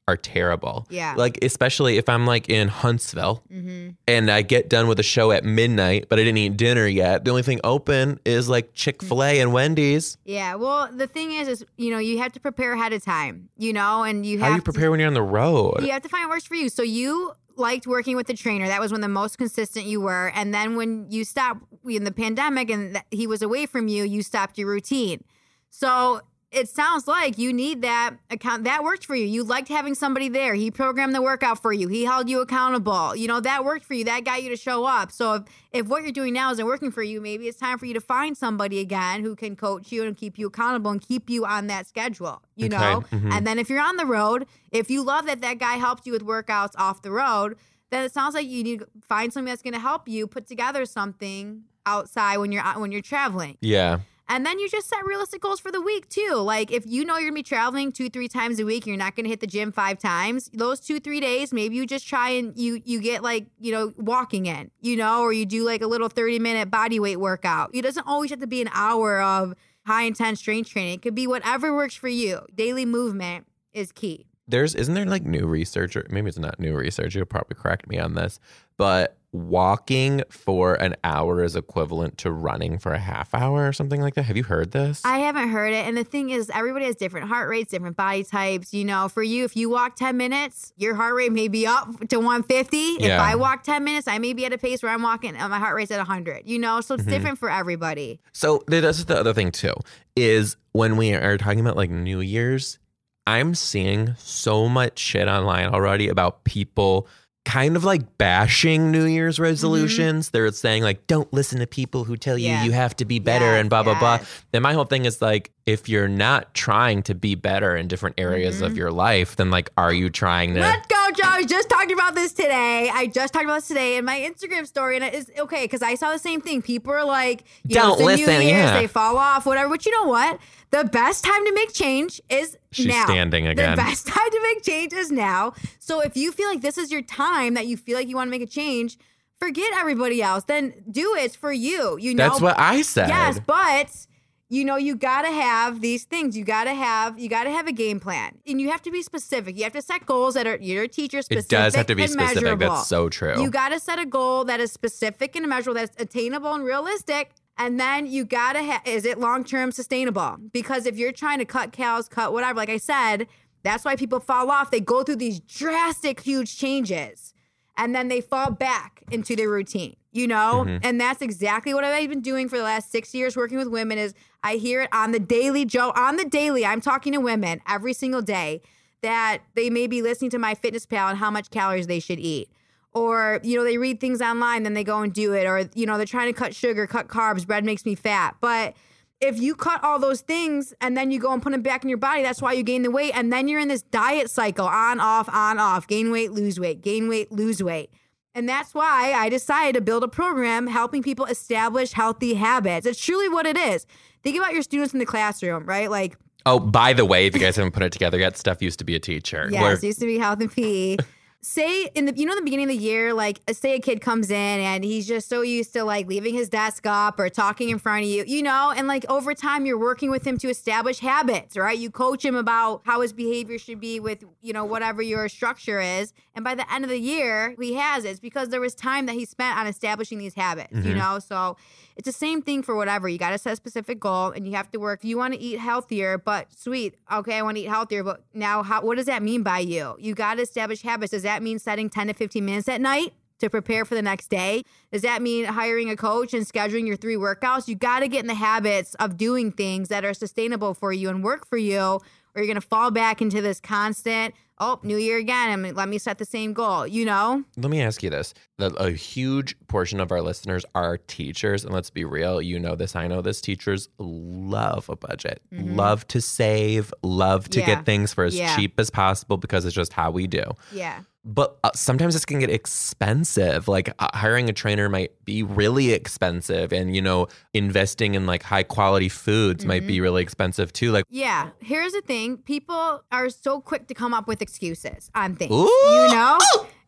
are 0.09 0.17
terrible. 0.17 0.87
Yeah. 0.91 1.15
Like, 1.17 1.39
especially 1.43 1.97
if 1.97 2.09
I'm 2.09 2.27
like 2.27 2.49
in 2.49 2.69
Huntsville 2.69 3.43
Mm-hmm. 3.53 3.91
and 4.09 4.31
I 4.31 4.43
get 4.43 4.69
done 4.69 4.89
with 4.89 4.99
a 4.99 5.03
show 5.05 5.31
at 5.31 5.45
midnight, 5.45 6.07
but 6.09 6.19
I 6.19 6.25
didn't 6.25 6.39
eat 6.39 6.57
dinner 6.57 6.87
yet. 6.87 7.25
The 7.25 7.31
only 7.31 7.43
thing 7.43 7.61
open 7.63 8.19
is 8.25 8.49
like 8.49 8.75
Chick 8.75 9.03
fil 9.03 9.23
A 9.23 9.41
and 9.41 9.53
Wendy's. 9.53 10.19
Yeah. 10.25 10.57
Well, 10.57 10.91
the 10.93 11.07
thing 11.07 11.33
is, 11.33 11.47
is 11.49 11.65
you 11.77 11.91
know, 11.91 11.99
you 11.99 12.19
have 12.19 12.33
to 12.33 12.41
prepare 12.41 12.73
ahead 12.73 12.93
of 12.93 13.05
time. 13.05 13.49
You 13.57 13.73
know, 13.73 14.03
and 14.03 14.27
you 14.27 14.39
How 14.41 14.47
have 14.47 14.55
do 14.55 14.57
you 14.57 14.63
prepare 14.63 14.91
when 14.91 14.99
you're 14.99 15.07
on 15.09 15.15
the 15.15 15.23
road? 15.23 15.83
You 15.83 15.93
have 15.93 16.03
to 16.03 16.09
find 16.09 16.25
what 16.29 16.35
works 16.37 16.47
for 16.47 16.57
you. 16.57 16.69
So 16.69 16.83
you 16.83 17.33
liked 17.57 17.87
working 17.87 18.17
with 18.17 18.27
the 18.27 18.35
trainer. 18.35 18.67
That 18.67 18.81
was 18.81 18.91
when 18.91 19.03
the 19.03 19.09
most 19.09 19.39
consistent 19.39 19.87
you 19.87 20.01
were. 20.01 20.33
And 20.35 20.53
then 20.53 20.75
when 20.75 21.07
you 21.11 21.25
stopped 21.25 21.65
in 21.89 22.05
the 22.05 22.11
pandemic 22.13 22.71
and 22.71 23.01
he 23.11 23.27
was 23.27 23.43
away 23.43 23.67
from 23.67 23.87
you, 23.89 24.03
you 24.05 24.23
stopped 24.23 24.59
your 24.59 24.69
routine. 24.69 25.23
So 25.71 26.23
it 26.53 26.69
sounds 26.69 27.09
like 27.09 27.39
you 27.39 27.53
need 27.53 27.81
that 27.83 28.15
account 28.31 28.65
that 28.65 28.85
worked 28.85 29.07
for 29.07 29.15
you. 29.17 29.25
You 29.25 29.43
liked 29.43 29.69
having 29.69 29.95
somebody 29.95 30.29
there. 30.29 30.55
He 30.55 30.71
programmed 30.71 31.15
the 31.15 31.23
workout 31.23 31.63
for 31.63 31.73
you. 31.73 31.89
He 31.89 32.05
held 32.05 32.29
you 32.29 32.41
accountable. 32.41 33.17
You 33.17 33.27
know, 33.27 33.41
that 33.41 33.65
worked 33.65 33.85
for 33.87 33.95
you. 33.95 34.05
That 34.05 34.25
got 34.25 34.43
you 34.43 34.51
to 34.51 34.57
show 34.57 34.85
up. 34.85 35.11
So 35.11 35.35
if, 35.35 35.43
if 35.73 35.87
what 35.89 36.03
you're 36.03 36.13
doing 36.13 36.35
now 36.35 36.53
isn't 36.53 36.65
working 36.67 36.91
for 36.91 37.03
you, 37.03 37.21
maybe 37.21 37.49
it's 37.49 37.59
time 37.59 37.79
for 37.79 37.87
you 37.87 37.95
to 37.95 38.01
find 38.01 38.37
somebody 38.37 38.81
again 38.81 39.23
who 39.23 39.35
can 39.35 39.57
coach 39.57 39.91
you 39.91 40.05
and 40.05 40.17
keep 40.17 40.39
you 40.39 40.47
accountable 40.49 40.91
and 40.91 41.01
keep 41.01 41.31
you 41.31 41.47
on 41.47 41.69
that 41.69 41.87
schedule. 41.87 42.43
You 42.55 42.67
Okay, 42.67 42.77
know? 42.77 43.01
mhm. 43.11 43.33
And 43.33 43.47
then 43.47 43.59
if 43.59 43.71
you're 43.71 43.81
on 43.81 43.97
the 43.97 44.07
road, 44.07 44.47
if 44.71 44.91
you 44.91 45.03
love 45.03 45.25
that 45.27 45.41
that 45.41 45.59
guy 45.59 45.77
helped 45.77 46.07
you 46.07 46.13
with 46.13 46.23
workouts 46.25 46.73
off 46.77 47.01
the 47.03 47.11
road, 47.13 47.57
then 47.91 48.05
it 48.05 48.13
sounds 48.13 48.35
like 48.35 48.47
you 48.47 48.63
need 48.63 48.81
to 48.81 48.87
find 49.09 49.33
somebody 49.33 49.53
that's 49.53 49.63
going 49.63 49.75
to 49.75 49.81
help 49.81 50.07
you 50.09 50.27
put 50.27 50.47
together 50.47 50.85
something 50.85 51.63
outside 51.87 52.37
when 52.39 52.53
you're 52.53 52.63
when 52.79 52.93
you're 52.93 53.03
traveling. 53.03 53.57
yeah. 53.61 54.01
And 54.29 54.47
then 54.47 54.59
you 54.59 54.69
just 54.69 54.89
set 54.89 55.05
realistic 55.05 55.43
goals 55.43 55.61
for 55.61 55.71
the 55.71 55.81
week 55.81 56.09
too. 56.09 56.35
Like 56.37 56.71
if 56.71 56.87
you 56.87 57.05
know 57.05 57.17
you're 57.19 57.29
gonna 57.31 57.35
be 57.35 57.43
traveling 57.43 57.93
two, 57.93 58.09
three 58.09 58.29
times 58.29 58.59
a 58.61 58.65
week, 58.65 58.87
you're 58.87 58.97
not 58.97 59.15
gonna 59.17 59.29
hit 59.29 59.41
the 59.41 59.47
gym 59.47 59.73
five 59.73 59.99
times. 59.99 60.49
Those 60.55 60.81
two, 60.81 61.01
three 61.01 61.21
days, 61.21 61.53
maybe 61.53 61.77
you 61.77 61.87
just 61.87 62.07
try 62.07 62.31
and 62.31 62.57
you 62.59 62.81
you 62.85 63.01
get 63.01 63.23
like 63.23 63.47
you 63.61 63.73
know 63.73 63.93
walking 63.97 64.47
in, 64.47 64.71
you 64.81 64.97
know, 64.97 65.21
or 65.23 65.33
you 65.33 65.45
do 65.45 65.65
like 65.65 65.83
a 65.83 65.87
little 65.87 66.09
thirty 66.09 66.39
minute 66.39 66.71
body 66.71 66.99
weight 66.99 67.21
workout. 67.21 67.71
It 67.75 67.83
doesn't 67.83 68.07
always 68.07 68.31
have 68.31 68.41
to 68.41 68.47
be 68.47 68.63
an 68.63 68.71
hour 68.73 69.21
of 69.21 69.55
high 69.87 70.05
intense 70.05 70.39
strength 70.39 70.71
training. 70.71 70.95
It 70.95 71.03
could 71.03 71.15
be 71.15 71.27
whatever 71.27 71.75
works 71.75 71.95
for 71.95 72.09
you. 72.09 72.41
Daily 72.55 72.87
movement 72.87 73.47
is 73.73 73.91
key. 73.93 74.27
there's 74.49 74.75
isn't 74.75 74.95
there 74.95 75.05
like 75.07 75.25
new 75.25 75.47
research 75.47 75.97
or 75.97 76.07
maybe 76.11 76.29
it's 76.29 76.39
not 76.39 76.59
new 76.61 76.77
research 76.77 77.15
you'll 77.15 77.25
probably 77.25 77.57
correct 77.57 77.89
me 77.89 77.99
on 77.99 78.15
this 78.15 78.39
but 78.77 79.17
walking 79.33 80.23
for 80.29 80.75
an 80.75 80.95
hour 81.03 81.43
is 81.43 81.57
equivalent 81.57 82.19
to 82.19 82.31
running 82.31 82.79
for 82.79 82.93
a 82.93 82.99
half 82.99 83.35
hour 83.35 83.67
or 83.67 83.73
something 83.73 84.01
like 84.01 84.15
that 84.15 84.25
have 84.25 84.37
you 84.37 84.45
heard 84.45 84.71
this 84.73 85.03
I 85.05 85.19
haven't 85.19 85.49
heard 85.49 85.73
it. 85.73 85.87
And 85.87 85.97
the 85.97 86.05
thing 86.05 86.31
is, 86.31 86.51
everybody 86.55 86.85
has 86.85 86.97
different 86.97 87.29
heart 87.29 87.49
rates, 87.49 87.71
different 87.71 87.97
body 87.97 88.25
types. 88.25 88.73
You 88.75 88.85
know, 88.85 89.09
for 89.09 89.23
you, 89.23 89.45
if 89.45 89.57
you 89.57 89.69
walk 89.71 89.97
10 89.97 90.17
minutes, 90.17 90.73
your 90.77 90.95
heart 90.95 91.15
rate 91.15 91.33
may 91.33 91.49
be 91.49 91.67
up 91.67 91.89
to 92.09 92.17
150. 92.19 92.77
If 93.05 93.11
I 93.19 93.35
walk 93.35 93.63
10 93.65 93.83
minutes, 93.85 94.07
I 94.07 94.19
may 94.19 94.33
be 94.33 94.45
at 94.45 94.53
a 94.53 94.59
pace 94.59 94.83
where 94.83 94.93
I'm 94.93 95.03
walking 95.03 95.35
and 95.35 95.51
my 95.51 95.59
heart 95.59 95.75
rate's 95.75 95.91
at 95.91 95.97
100. 95.99 96.43
You 96.47 96.59
know, 96.59 96.81
so 96.81 96.95
it's 96.95 97.03
Mm-hmm. 97.03 97.11
different 97.11 97.39
for 97.39 97.51
everybody. 97.51 98.21
so 98.33 98.59
th- 98.71 98.83
this 98.83 98.99
is 98.99 99.07
the 99.07 99.19
other 99.19 99.33
thing 99.35 99.51
too 99.51 99.73
is 100.15 100.57
when 100.73 100.97
we 100.97 101.15
are 101.15 101.39
talking 101.39 101.61
about 101.61 101.77
like 101.77 101.91
new 101.91 102.21
year's 102.21 102.79
i'm 103.27 103.55
seeing 103.55 104.15
so 104.19 104.69
much 104.69 104.99
shit 104.99 105.27
online 105.29 105.67
already 105.67 106.09
about 106.09 106.45
people 106.45 107.07
kind 107.45 107.75
of 107.77 107.83
like 107.85 108.19
bashing 108.19 108.91
New 108.93 109.05
Year's 109.05 109.41
resolutions. 109.41 110.31
They're 110.31 110.51
saying 110.53 110.85
like, 110.85 111.07
don't 111.09 111.31
listen 111.33 111.59
to 111.59 111.67
people 111.67 112.05
who 112.05 112.17
tell 112.17 112.39
you 112.39 112.49
Mm-hmm. 112.49 112.53
Yeah. 112.59 112.65
you 112.65 112.73
have 112.73 112.95
to 112.97 113.05
be 113.05 113.19
better 113.19 113.45
Yes, 113.45 113.61
and 113.61 113.69
blah 113.71 113.83
blah 113.83 113.99
blah. 113.99 114.17
yes. 114.19 114.45
Then 114.53 114.63
my 114.63 114.73
whole 114.75 114.85
thing 114.85 115.05
is 115.05 115.21
like, 115.21 115.51
if 115.67 115.89
you're 115.89 116.09
not 116.09 116.55
trying 116.55 117.03
to 117.05 117.15
be 117.15 117.35
better 117.35 117.77
in 117.77 117.89
different 117.89 118.19
areas 118.19 118.57
Mm-hmm. 118.57 118.65
of 118.67 118.77
your 118.77 118.91
life, 118.93 119.37
then 119.37 119.51
like, 119.51 119.71
are 119.77 119.93
you 119.93 120.09
trying 120.11 120.55
to? 120.55 120.61
Let's 120.61 120.87
go, 120.87 121.09
Joe. 121.17 121.23
I 121.29 121.45
just 121.45 121.69
talking 121.69 121.93
about 121.93 122.15
this 122.15 122.33
today. 122.33 122.91
I 122.93 123.07
just 123.07 123.33
talked 123.33 123.45
about 123.45 123.57
this 123.57 123.69
today 123.69 123.97
in 123.97 124.05
my 124.05 124.19
Instagram 124.21 124.67
story, 124.67 124.97
and 124.97 125.05
it 125.05 125.15
is 125.15 125.31
okay 125.39 125.65
because 125.65 125.83
I 125.83 125.95
saw 125.97 126.13
the 126.13 126.19
same 126.19 126.41
thing. 126.41 126.63
People 126.63 126.93
are 126.93 127.05
like, 127.05 127.45
you 127.65 127.75
know, 127.77 127.83
Don't 127.91 127.99
the 127.99 128.05
listen, 128.05 128.27
New 128.27 128.47
Year's, 128.47 128.71
yeah. 128.71 128.81
they 128.81 128.87
fall 128.87 129.19
off, 129.19 129.47
whatever. 129.47 129.69
But 129.69 129.85
you 129.87 129.93
know 130.01 130.09
what? 130.09 130.39
The 130.73 130.85
best 130.85 131.23
time 131.23 131.45
to 131.45 131.53
make 131.55 131.73
change 131.73 132.21
is 132.31 132.57
She's 132.73 132.87
now. 132.87 133.05
standing 133.05 133.47
again. 133.47 133.73
The 133.73 133.77
best 133.77 134.07
time 134.09 134.31
to 134.31 134.41
make 134.43 134.63
change 134.63 134.93
is 134.95 135.11
now. 135.13 135.53
So 135.79 136.01
if 136.01 136.17
you 136.17 136.33
feel 136.33 136.49
like 136.49 136.63
this 136.63 136.79
is 136.79 136.91
your 136.91 137.03
time 137.03 137.55
that 137.55 137.67
you 137.67 137.77
feel 137.77 137.97
like 137.97 138.09
you 138.09 138.17
want 138.17 138.29
to 138.29 138.31
make 138.31 138.43
a 138.43 138.47
change, 138.47 138.97
forget 139.39 139.71
everybody 139.77 140.23
else. 140.23 140.45
Then 140.45 140.73
do 140.91 141.15
it. 141.15 141.37
For 141.37 141.53
you. 141.53 141.99
You 141.99 142.15
know, 142.15 142.29
That's 142.29 142.41
what 142.41 142.59
I 142.59 142.83
said. 142.83 143.09
Yes, 143.09 143.39
but 143.39 144.07
you 144.49 144.65
know, 144.67 144.77
you 144.77 144.97
gotta 144.97 145.31
have 145.31 145.81
these 145.83 146.05
things. 146.05 146.37
You 146.37 146.45
gotta 146.45 146.73
have 146.75 147.19
you 147.19 147.29
gotta 147.29 147.51
have 147.51 147.67
a 147.67 147.73
game 147.73 148.01
plan, 148.01 148.39
and 148.47 148.61
you 148.61 148.71
have 148.71 148.83
to 148.83 148.91
be 148.91 149.03
specific. 149.03 149.57
You 149.57 149.65
have 149.65 149.73
to 149.75 149.83
set 149.83 150.05
goals 150.07 150.35
that 150.35 150.47
are 150.47 150.57
you're 150.61 150.85
a 150.85 150.89
teacher 150.89 151.19
It 151.19 151.25
specific. 151.25 151.49
does 151.51 151.75
have 151.75 151.87
to 151.87 151.95
be 151.95 152.07
specific. 152.07 152.35
measurable. 152.45 152.75
That's 152.77 152.87
so 152.89 153.09
true. 153.11 153.41
You 153.43 153.51
gotta 153.51 153.79
set 153.81 153.99
a 153.99 154.07
goal 154.07 154.45
that 154.45 154.59
is 154.61 154.71
specific 154.73 155.37
and 155.37 155.47
measurable, 155.49 155.81
that's 155.81 156.01
attainable 156.01 156.53
and 156.55 156.65
realistic. 156.65 157.33
And 157.59 157.79
then 157.79 158.07
you 158.07 158.25
gotta 158.25 158.63
have 158.63 158.83
is 158.87 159.05
it 159.05 159.19
long 159.19 159.45
term 159.45 159.73
sustainable? 159.73 160.37
Because 160.53 160.87
if 160.87 160.97
you're 160.97 161.13
trying 161.13 161.39
to 161.39 161.45
cut 161.45 161.73
cows, 161.73 162.09
cut 162.09 162.33
whatever, 162.33 162.57
like 162.57 162.71
I 162.71 162.79
said, 162.79 163.27
that's 163.63 163.85
why 163.85 163.95
people 163.97 164.21
fall 164.21 164.51
off. 164.51 164.71
They 164.71 164.81
go 164.81 165.03
through 165.03 165.17
these 165.17 165.41
drastic, 165.41 166.21
huge 166.21 166.57
changes 166.57 167.33
and 167.77 167.95
then 167.95 168.09
they 168.09 168.21
fall 168.21 168.51
back 168.51 169.03
into 169.11 169.37
their 169.37 169.49
routine 169.49 169.97
you 170.13 170.27
know 170.27 170.65
mm-hmm. 170.67 170.79
and 170.83 171.01
that's 171.01 171.23
exactly 171.23 171.73
what 171.73 171.85
i've 171.85 172.09
been 172.09 172.21
doing 172.21 172.49
for 172.49 172.57
the 172.57 172.63
last 172.63 172.91
six 172.91 173.15
years 173.15 173.37
working 173.37 173.59
with 173.59 173.69
women 173.69 173.99
is 173.99 174.15
i 174.43 174.55
hear 174.55 174.83
it 174.83 174.89
on 174.93 175.13
the 175.13 175.19
daily 175.21 175.65
joe 175.65 175.93
on 175.97 176.17
the 176.17 176.25
daily 176.25 176.65
i'm 176.65 176.81
talking 176.81 177.13
to 177.13 177.19
women 177.19 177.61
every 177.69 177.93
single 177.93 178.23
day 178.23 178.61
that 179.03 179.39
they 179.55 179.69
may 179.69 179.89
be 179.89 180.01
listening 180.01 180.31
to 180.31 180.39
MyFitnessPal 180.39 181.11
and 181.11 181.19
how 181.19 181.29
much 181.29 181.51
calories 181.51 181.89
they 181.89 181.99
should 181.99 182.21
eat 182.21 182.49
or 182.95 183.41
you 183.43 183.57
know 183.57 183.65
they 183.65 183.79
read 183.79 184.01
things 184.01 184.21
online 184.21 184.63
then 184.63 184.75
they 184.75 184.85
go 184.85 185.01
and 185.01 185.13
do 185.13 185.33
it 185.33 185.47
or 185.47 185.69
you 185.75 185.87
know 185.87 185.97
they're 185.97 186.07
trying 186.07 186.33
to 186.33 186.39
cut 186.39 186.55
sugar 186.55 186.87
cut 186.87 187.09
carbs 187.09 187.47
bread 187.47 187.65
makes 187.65 187.85
me 187.87 187.95
fat 187.95 188.37
but 188.41 188.75
if 189.23 189.39
you 189.39 189.55
cut 189.55 189.83
all 189.85 189.99
those 190.01 190.21
things 190.21 190.75
and 190.81 190.97
then 190.97 191.13
you 191.13 191.21
go 191.21 191.33
and 191.33 191.41
put 191.41 191.53
them 191.53 191.63
back 191.63 191.85
in 191.85 191.89
your 191.89 191.97
body, 191.97 192.23
that's 192.23 192.43
why 192.43 192.53
you 192.53 192.65
gain 192.65 192.83
the 192.83 192.91
weight. 192.91 193.13
And 193.15 193.33
then 193.33 193.47
you're 193.47 193.61
in 193.61 193.69
this 193.69 193.83
diet 193.83 194.29
cycle 194.29 194.67
on, 194.67 194.99
off, 194.99 195.29
on, 195.29 195.61
off, 195.61 195.87
gain 195.87 196.11
weight, 196.11 196.33
lose 196.33 196.59
weight, 196.59 196.83
gain 196.83 197.09
weight, 197.09 197.31
lose 197.31 197.63
weight. 197.63 197.91
And 198.35 198.49
that's 198.49 198.75
why 198.75 199.13
I 199.13 199.29
decided 199.29 199.75
to 199.75 199.81
build 199.81 200.03
a 200.03 200.09
program 200.09 200.67
helping 200.67 201.03
people 201.05 201.25
establish 201.27 201.93
healthy 201.93 202.35
habits. 202.35 202.85
It's 202.85 203.01
truly 203.01 203.29
what 203.29 203.47
it 203.47 203.57
is. 203.57 203.87
Think 204.25 204.37
about 204.37 204.55
your 204.55 204.63
students 204.63 204.93
in 204.93 204.99
the 204.99 205.07
classroom, 205.07 205.67
right? 205.67 205.89
Like, 205.89 206.17
oh, 206.45 206.59
by 206.59 206.93
the 206.93 207.05
way, 207.05 207.27
if 207.27 207.35
you 207.35 207.41
guys 207.47 207.55
haven't 207.55 207.73
put 207.73 207.85
it 207.85 207.93
together 207.93 208.19
yet, 208.19 208.37
Steph 208.37 208.61
used 208.61 208.81
to 208.81 208.85
be 208.85 208.97
a 208.97 209.01
teacher. 209.01 209.49
yes, 209.53 209.63
Where- 209.63 209.79
used 209.87 210.01
to 210.01 210.07
be 210.07 210.19
health 210.19 210.41
and 210.41 210.51
PE. 210.51 210.97
say 211.45 211.89
in 211.97 212.05
the 212.05 212.15
you 212.17 212.25
know 212.25 212.37
the 212.37 212.43
beginning 212.43 212.67
of 212.67 212.69
the 212.69 212.77
year 212.77 213.13
like 213.13 213.41
uh, 213.49 213.53
say 213.53 213.75
a 213.75 213.81
kid 213.81 214.01
comes 214.01 214.31
in 214.31 214.37
and 214.37 214.85
he's 214.85 215.09
just 215.09 215.29
so 215.29 215.43
used 215.43 215.73
to 215.73 215.83
like 215.83 216.07
leaving 216.07 216.33
his 216.33 216.49
desk 216.49 216.87
up 216.87 217.19
or 217.19 217.29
talking 217.29 217.69
in 217.69 217.81
front 217.81 218.05
of 218.05 218.09
you 218.09 218.23
you 218.29 218.45
know 218.45 218.73
and 218.77 218.87
like 218.87 219.05
over 219.11 219.35
time 219.35 219.67
you're 219.67 219.79
working 219.79 220.09
with 220.09 220.25
him 220.25 220.39
to 220.39 220.49
establish 220.49 221.01
habits 221.01 221.57
right? 221.57 221.77
You 221.77 221.91
coach 221.91 222.25
him 222.25 222.37
about 222.37 222.83
how 222.85 223.01
his 223.01 223.13
behavior 223.13 223.59
should 223.59 223.81
be 223.81 223.99
with 223.99 224.23
you 224.41 224.53
know 224.53 224.65
whatever 224.65 225.03
your 225.03 225.29
structure 225.29 225.81
is. 225.81 226.13
And 226.37 226.45
by 226.45 226.55
the 226.55 226.73
end 226.73 226.85
of 226.85 226.91
the 226.91 227.01
year 227.01 227.57
he 227.61 227.75
has 227.75 228.05
it 228.05 228.11
it's 228.11 228.21
because 228.21 228.51
there 228.51 228.61
was 228.61 228.77
time 228.77 229.07
that 229.07 229.15
he 229.15 229.25
spent 229.25 229.59
on 229.59 229.67
establishing 229.67 230.19
these 230.19 230.35
habits 230.35 230.73
you 230.73 230.95
know? 230.95 231.19
So 231.19 231.57
it's 231.97 232.07
the 232.07 232.13
same 232.13 232.41
thing 232.41 232.63
for 232.63 232.75
whatever. 232.75 233.09
You 233.09 233.19
got 233.19 233.31
to 233.31 233.39
set 233.39 233.53
a 233.53 233.57
specific 233.57 233.99
goal 233.99 234.31
and 234.31 234.47
you 234.47 234.55
have 234.55 234.71
to 234.71 234.79
work. 234.79 235.01
If 235.01 235.07
you 235.07 235.19
want 235.19 235.35
to 235.35 235.41
eat 235.41 235.59
healthier 235.59 236.19
but 236.19 236.53
sweet 236.57 236.95
okay 237.13 237.39
i 237.39 237.43
want 237.43 237.57
to 237.57 237.63
eat 237.65 237.69
healthier 237.69 238.05
but 238.05 238.23
now 238.33 238.63
how, 238.63 238.83
what 238.83 238.97
does 238.97 239.07
that 239.07 239.25
mean 239.25 239.43
by 239.43 239.59
you? 239.59 239.97
You 239.99 240.15
got 240.15 240.35
to 240.35 240.43
establish 240.43 240.83
habits. 240.83 241.11
Does 241.11 241.25
that 241.25 241.32
mean 241.41 241.61
setting 241.61 241.89
10 241.89 242.09
to 242.09 242.13
15 242.13 242.45
minutes 242.45 242.69
at 242.69 242.81
night 242.81 243.13
to 243.39 243.49
prepare 243.49 243.85
for 243.85 243.95
the 243.95 244.03
next 244.03 244.29
day 244.29 244.63
does 244.93 245.03
that 245.03 245.23
mean 245.23 245.45
hiring 245.45 245.89
a 245.89 245.97
coach 245.97 246.35
and 246.35 246.47
scheduling 246.47 246.87
your 246.87 246.97
three 246.97 247.17
workouts 247.17 247.69
you 247.69 247.75
got 247.77 248.01
to 248.01 248.09
get 248.09 248.21
in 248.21 248.27
the 248.27 248.35
habits 248.35 248.95
of 248.97 249.17
doing 249.17 249.53
things 249.53 249.89
that 249.89 250.05
are 250.05 250.15
sustainable 250.15 250.75
for 250.75 250.93
you 250.93 251.09
and 251.09 251.25
work 251.25 251.47
for 251.49 251.57
you 251.57 251.79
or 251.81 252.01
you're 252.37 252.47
going 252.47 252.55
to 252.55 252.61
fall 252.61 252.91
back 252.91 253.21
into 253.23 253.41
this 253.41 253.61
constant 253.61 254.35
oh 254.59 254.79
new 254.85 254.97
year 254.97 255.19
again 255.19 255.51
I 255.51 255.57
mean, 255.57 255.75
let 255.75 255.89
me 255.89 255.99
set 255.99 256.19
the 256.19 256.25
same 256.25 256.53
goal 256.53 256.87
you 256.87 257.05
know 257.05 257.43
Let 257.57 257.71
me 257.71 257.81
ask 257.83 258.03
you 258.03 258.11
this. 258.11 258.33
A 258.61 258.91
huge 258.91 259.57
portion 259.67 259.99
of 259.99 260.13
our 260.13 260.23
listeners 260.23 260.65
are 260.77 260.97
teachers. 260.99 261.65
And 261.65 261.75
let's 261.75 261.91
be 261.91 262.05
real, 262.05 262.41
you 262.41 262.61
know 262.61 262.77
this, 262.77 262.95
I 262.95 263.09
know 263.09 263.21
this. 263.23 263.41
Teachers 263.41 263.89
love 263.99 264.89
a 264.89 264.95
budget, 264.95 265.43
love 265.51 266.07
to 266.09 266.21
save, 266.21 266.95
love 267.03 267.49
to 267.51 267.59
Mm-hmm. 267.61 267.69
Yeah. 267.69 267.75
get 267.77 267.85
things 267.87 268.15
for 268.15 268.23
as 268.25 268.39
Yeah. 268.39 268.55
cheap 268.55 268.79
as 268.79 268.89
possible 268.89 269.37
because 269.37 269.65
it's 269.65 269.75
just 269.75 269.93
how 269.93 270.13
we 270.13 270.29
do. 270.29 270.45
yeah 270.73 271.01
But 271.25 271.57
uh, 271.63 271.71
sometimes 271.75 272.15
this 272.15 272.25
can 272.25 272.41
get 272.41 272.51
expensive. 272.51 273.69
Like 273.69 273.95
uh, 273.99 274.09
hiring 274.15 274.49
a 274.49 274.53
trainer 274.53 274.89
might 274.89 275.13
be 275.25 275.43
really 275.43 275.93
expensive. 275.93 276.73
And, 276.73 276.95
you 276.97 277.03
know, 277.03 277.29
investing 277.55 278.15
in 278.15 278.27
like 278.27 278.43
high 278.43 278.65
quality 278.65 279.09
foods 279.09 279.65
might 279.65 279.83
Mm-hmm. 279.83 279.87
be 279.89 280.01
really 280.01 280.23
expensive 280.23 280.73
too. 280.73 280.91
Like, 280.93 281.05
Yeah, 281.09 281.51
here's 281.61 281.93
the 281.93 282.01
thing: 282.03 282.39
people 282.39 283.03
are 283.13 283.31
so 283.31 283.61
quick 283.61 283.87
to 283.89 283.95
come 283.95 284.13
up 284.15 284.27
with 284.27 284.43
excuses 284.43 285.11
on 285.15 285.37
things. 285.37 285.53
Ooh. 285.53 285.67
You 285.67 286.09
know, 286.13 286.39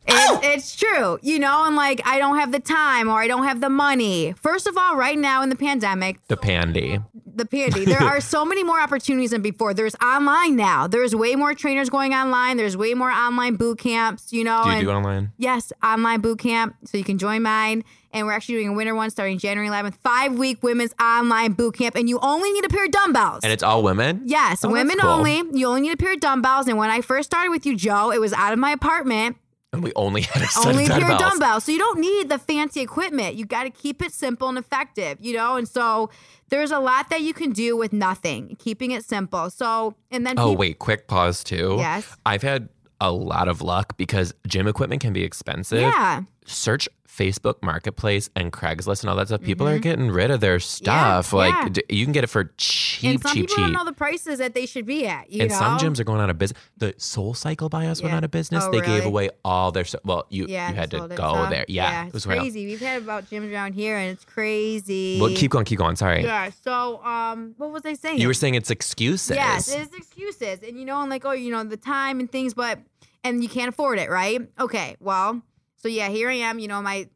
it's, 0.07 0.45
it's 0.45 0.77
true. 0.77 1.19
You 1.23 1.39
know, 1.39 1.65
and 1.67 1.77
like 1.77 2.01
I 2.05 2.19
don't 2.19 2.37
have 2.39 2.53
the 2.53 2.61
time 2.61 3.09
or 3.09 3.21
I 3.21 3.27
don't 3.29 3.45
have 3.45 3.61
the 3.61 3.71
money. 3.71 4.35
First 4.37 4.67
of 4.67 4.77
all, 4.77 4.97
right 4.97 5.19
now 5.19 5.43
in 5.43 5.49
the 5.49 5.57
pandemic, 5.57 6.19
the 6.29 6.37
pandy. 6.37 6.99
The 7.37 7.45
pandy, 7.47 7.85
there 7.85 8.03
are 8.03 8.21
so 8.35 8.45
many 8.45 8.63
more 8.63 8.81
opportunities 8.81 9.31
than 9.31 9.43
before. 9.43 9.75
There's 9.75 9.95
online 10.03 10.57
now. 10.57 10.87
There's 10.87 11.15
way 11.15 11.35
more 11.37 11.55
trainers 11.55 11.91
going 11.91 12.15
online. 12.15 12.57
There's 12.57 12.77
way 12.77 12.95
more 12.95 13.11
online 13.11 13.57
boot 13.57 13.79
camps. 13.79 14.33
You 14.33 14.45
know, 14.45 14.63
Do 14.65 14.71
you 14.71 14.77
and 14.77 14.85
do 14.87 14.91
online? 14.91 15.33
Yes, 15.39 15.73
online 15.83 16.21
boot 16.21 16.39
camp. 16.39 16.77
So 16.85 16.97
you 16.99 17.05
can 17.05 17.19
join 17.19 17.43
mine. 17.43 17.85
And 18.13 18.27
we're 18.29 18.33
actually 18.33 18.57
doing 18.57 18.69
a 18.69 18.73
winter 18.75 18.95
one 18.95 19.11
starting 19.11 19.39
January 19.39 19.69
11th. 19.69 19.95
Five 19.97 20.39
week 20.39 20.63
women's 20.63 20.95
online 21.01 21.53
boot 21.53 21.77
camp. 21.77 21.97
And 21.97 22.09
you 22.09 22.21
only 22.23 22.53
need 22.53 22.65
a 22.65 22.69
pair 22.69 22.85
of 22.85 22.93
dumbbells. 22.93 23.41
And 23.43 23.53
it's 23.53 23.63
all 23.65 23.83
women? 23.83 24.23
Yes, 24.27 24.65
Oh, 24.65 24.69
women 24.71 24.99
cool. 25.01 25.11
only. 25.11 25.43
You 25.53 25.67
only 25.67 25.81
need 25.81 25.95
a 25.95 25.97
pair 25.97 26.13
of 26.13 26.21
dumbbells. 26.21 26.69
And 26.69 26.79
when 26.79 26.91
I 26.91 27.01
first 27.01 27.29
started 27.29 27.51
with 27.51 27.67
you, 27.67 27.75
Joe, 27.77 28.13
it 28.13 28.21
was 28.21 28.33
out 28.33 28.53
of 28.53 28.59
my 28.61 28.71
apartment. 28.71 29.37
And 29.75 29.83
we 29.83 29.93
only 29.95 30.23
had 30.33 30.43
a 30.43 30.47
set 30.47 30.67
Only 30.67 30.85
of 30.85 31.19
dumbbells. 31.19 31.65
So 31.65 31.73
you 31.73 31.79
don't 31.79 32.01
need 32.01 32.29
the 32.29 32.39
fancy 32.39 32.81
equipment. 32.81 33.35
You 33.35 33.45
got 33.45 33.65
to 33.65 33.71
keep 33.71 34.01
it 34.03 34.13
simple 34.13 34.49
and 34.49 34.57
effective, 34.57 35.19
you 35.21 35.35
know? 35.35 35.57
And 35.57 35.69
so 35.69 36.11
there's 36.49 36.71
a 36.71 36.79
lot 36.79 37.11
that 37.11 37.21
you 37.21 37.35
can 37.35 37.51
do 37.51 37.77
with 37.77 37.93
nothing, 37.93 38.57
keeping 38.59 38.93
it 38.93 39.05
simple. 39.05 39.51
So, 39.51 39.95
and 40.11 40.27
then 40.27 40.39
Oh, 40.39 40.53
wait, 40.53 40.79
quick 40.79 41.09
pause 41.09 41.45
too. 41.45 41.77
Yes. 41.79 42.17
I've 42.25 42.43
had 42.43 42.69
a 43.01 43.11
lot 43.13 43.49
of 43.49 43.61
luck 43.61 43.97
because 43.97 44.33
gym 44.47 44.67
equipment 44.67 45.03
can 45.03 45.13
be 45.13 45.25
expensive. 45.25 45.81
Yeah. 45.81 46.23
Search 46.45 46.89
Facebook 47.15 47.63
Marketplace 47.63 48.29
and 48.35 48.53
Craigslist 48.53 49.03
and 49.03 49.11
all 49.11 49.17
that 49.17 49.29
stuff. 49.29 49.41
People 49.41 49.69
are 49.69 49.79
getting 49.79 50.11
rid 50.11 50.31
of 50.31 50.41
their 50.41 50.59
stuff. 50.59 51.29
Mm-hmm. 51.31 51.37
Yeah. 51.37 51.61
like 51.61 51.73
d- 51.73 51.83
you 51.89 52.05
can 52.05 52.13
get 52.13 52.25
it 52.25 52.27
for 52.27 52.53
cheap, 52.57 53.11
and 53.11 53.23
some 53.23 53.33
cheap, 53.33 53.43
people 53.43 53.57
cheap. 53.57 53.65
don't 53.67 53.73
know 53.73 53.85
the 53.85 53.93
prices 53.93 54.39
that 54.39 54.55
they 54.55 54.67
should 54.67 54.85
be 54.85 55.07
at, 55.07 55.31
you 55.31 55.43
and 55.43 55.51
know? 55.51 55.57
some 55.57 55.79
gyms 55.79 56.01
are 56.01 56.05
going 56.05 56.21
out 56.21 56.31
of 56.31 56.39
business. 56.39 56.61
The 56.79 56.93
SoulCycle 56.95 57.71
by 57.71 57.87
us 57.87 58.03
went 58.03 58.15
out 58.15 58.25
of 58.25 58.31
business. 58.33 58.65
Oh, 58.67 58.71
they 58.73 58.81
gave 58.81 59.05
away 59.05 59.31
all 59.45 59.71
their 59.71 59.85
stuff. 59.85 60.01
Well, 60.05 60.27
you 60.29 60.47
yeah, 60.49 60.71
you 60.71 60.75
had 60.75 60.91
to 60.91 61.09
go 61.09 61.47
there. 61.49 61.65
Yeah, 61.69 62.05
it 62.05 62.07
it's 62.07 62.15
was 62.15 62.27
crazy. 62.27 62.67
We've 62.67 62.81
had 62.81 63.03
about 63.03 63.31
gyms 63.31 63.53
around 63.53 63.75
here, 63.75 63.97
and 63.97 64.11
it's 64.11 64.25
crazy. 64.25 65.21
Well, 65.21 65.35
keep 65.35 65.53
going, 65.53 65.65
keep 65.65 65.79
going. 65.79 65.97
Sorry. 65.97 66.25
Yeah. 66.25 66.51
So, 66.63 67.03
um, 67.05 67.55
what 67.59 67.71
was 67.71 67.83
I 67.85 67.95
saying? 67.95 68.19
You 68.19 68.27
were 68.27 68.35
saying 68.35 68.55
it's 68.57 68.71
excuses. 68.71 69.37
Yes, 69.37 69.73
it's 69.73 69.95
excuses, 69.95 70.61
and 70.67 70.79
you 70.79 70.85
know, 70.85 71.01
and 71.01 71.11
like, 71.11 71.25
oh, 71.25 71.33
you 71.33 71.53
know, 71.53 71.63
the 71.63 71.77
time 71.77 72.19
and 72.19 72.31
things, 72.31 72.55
but 72.55 72.81
and 73.23 73.43
you 73.43 73.49
can't 73.49 73.69
afford 73.69 73.99
it, 73.99 74.11
right? 74.11 74.41
Okay, 74.61 74.97
well, 75.01 75.43
so 75.85 75.89
yeah, 75.89 76.09
here 76.09 76.31
I 76.31 76.37
am. 76.37 76.59
You 76.59 76.67
know, 76.67 76.81
my 76.81 77.07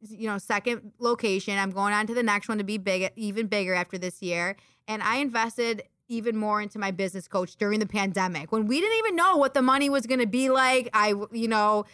you 0.00 0.26
know 0.26 0.38
second 0.38 0.92
location. 0.98 1.58
I'm 1.58 1.70
going 1.70 1.92
on 1.92 2.06
to 2.06 2.14
the 2.14 2.22
next 2.22 2.48
one 2.48 2.56
to 2.56 2.64
be 2.64 2.78
big, 2.78 3.12
even 3.14 3.46
bigger 3.46 3.74
after 3.74 3.98
this 3.98 4.22
year, 4.22 4.56
and 4.88 5.02
I 5.02 5.16
invested 5.16 5.82
even 6.08 6.34
more 6.34 6.62
into 6.62 6.78
my 6.78 6.92
business 6.92 7.28
coach 7.28 7.56
during 7.56 7.78
the 7.78 7.86
pandemic 7.86 8.52
when 8.52 8.66
we 8.66 8.80
didn't 8.80 8.96
even 9.00 9.16
know 9.16 9.36
what 9.36 9.52
the 9.52 9.60
money 9.60 9.90
was 9.90 10.06
going 10.06 10.20
to 10.20 10.26
be 10.26 10.48
like. 10.48 10.88
I, 10.94 11.12
you 11.30 11.48
know. 11.48 11.84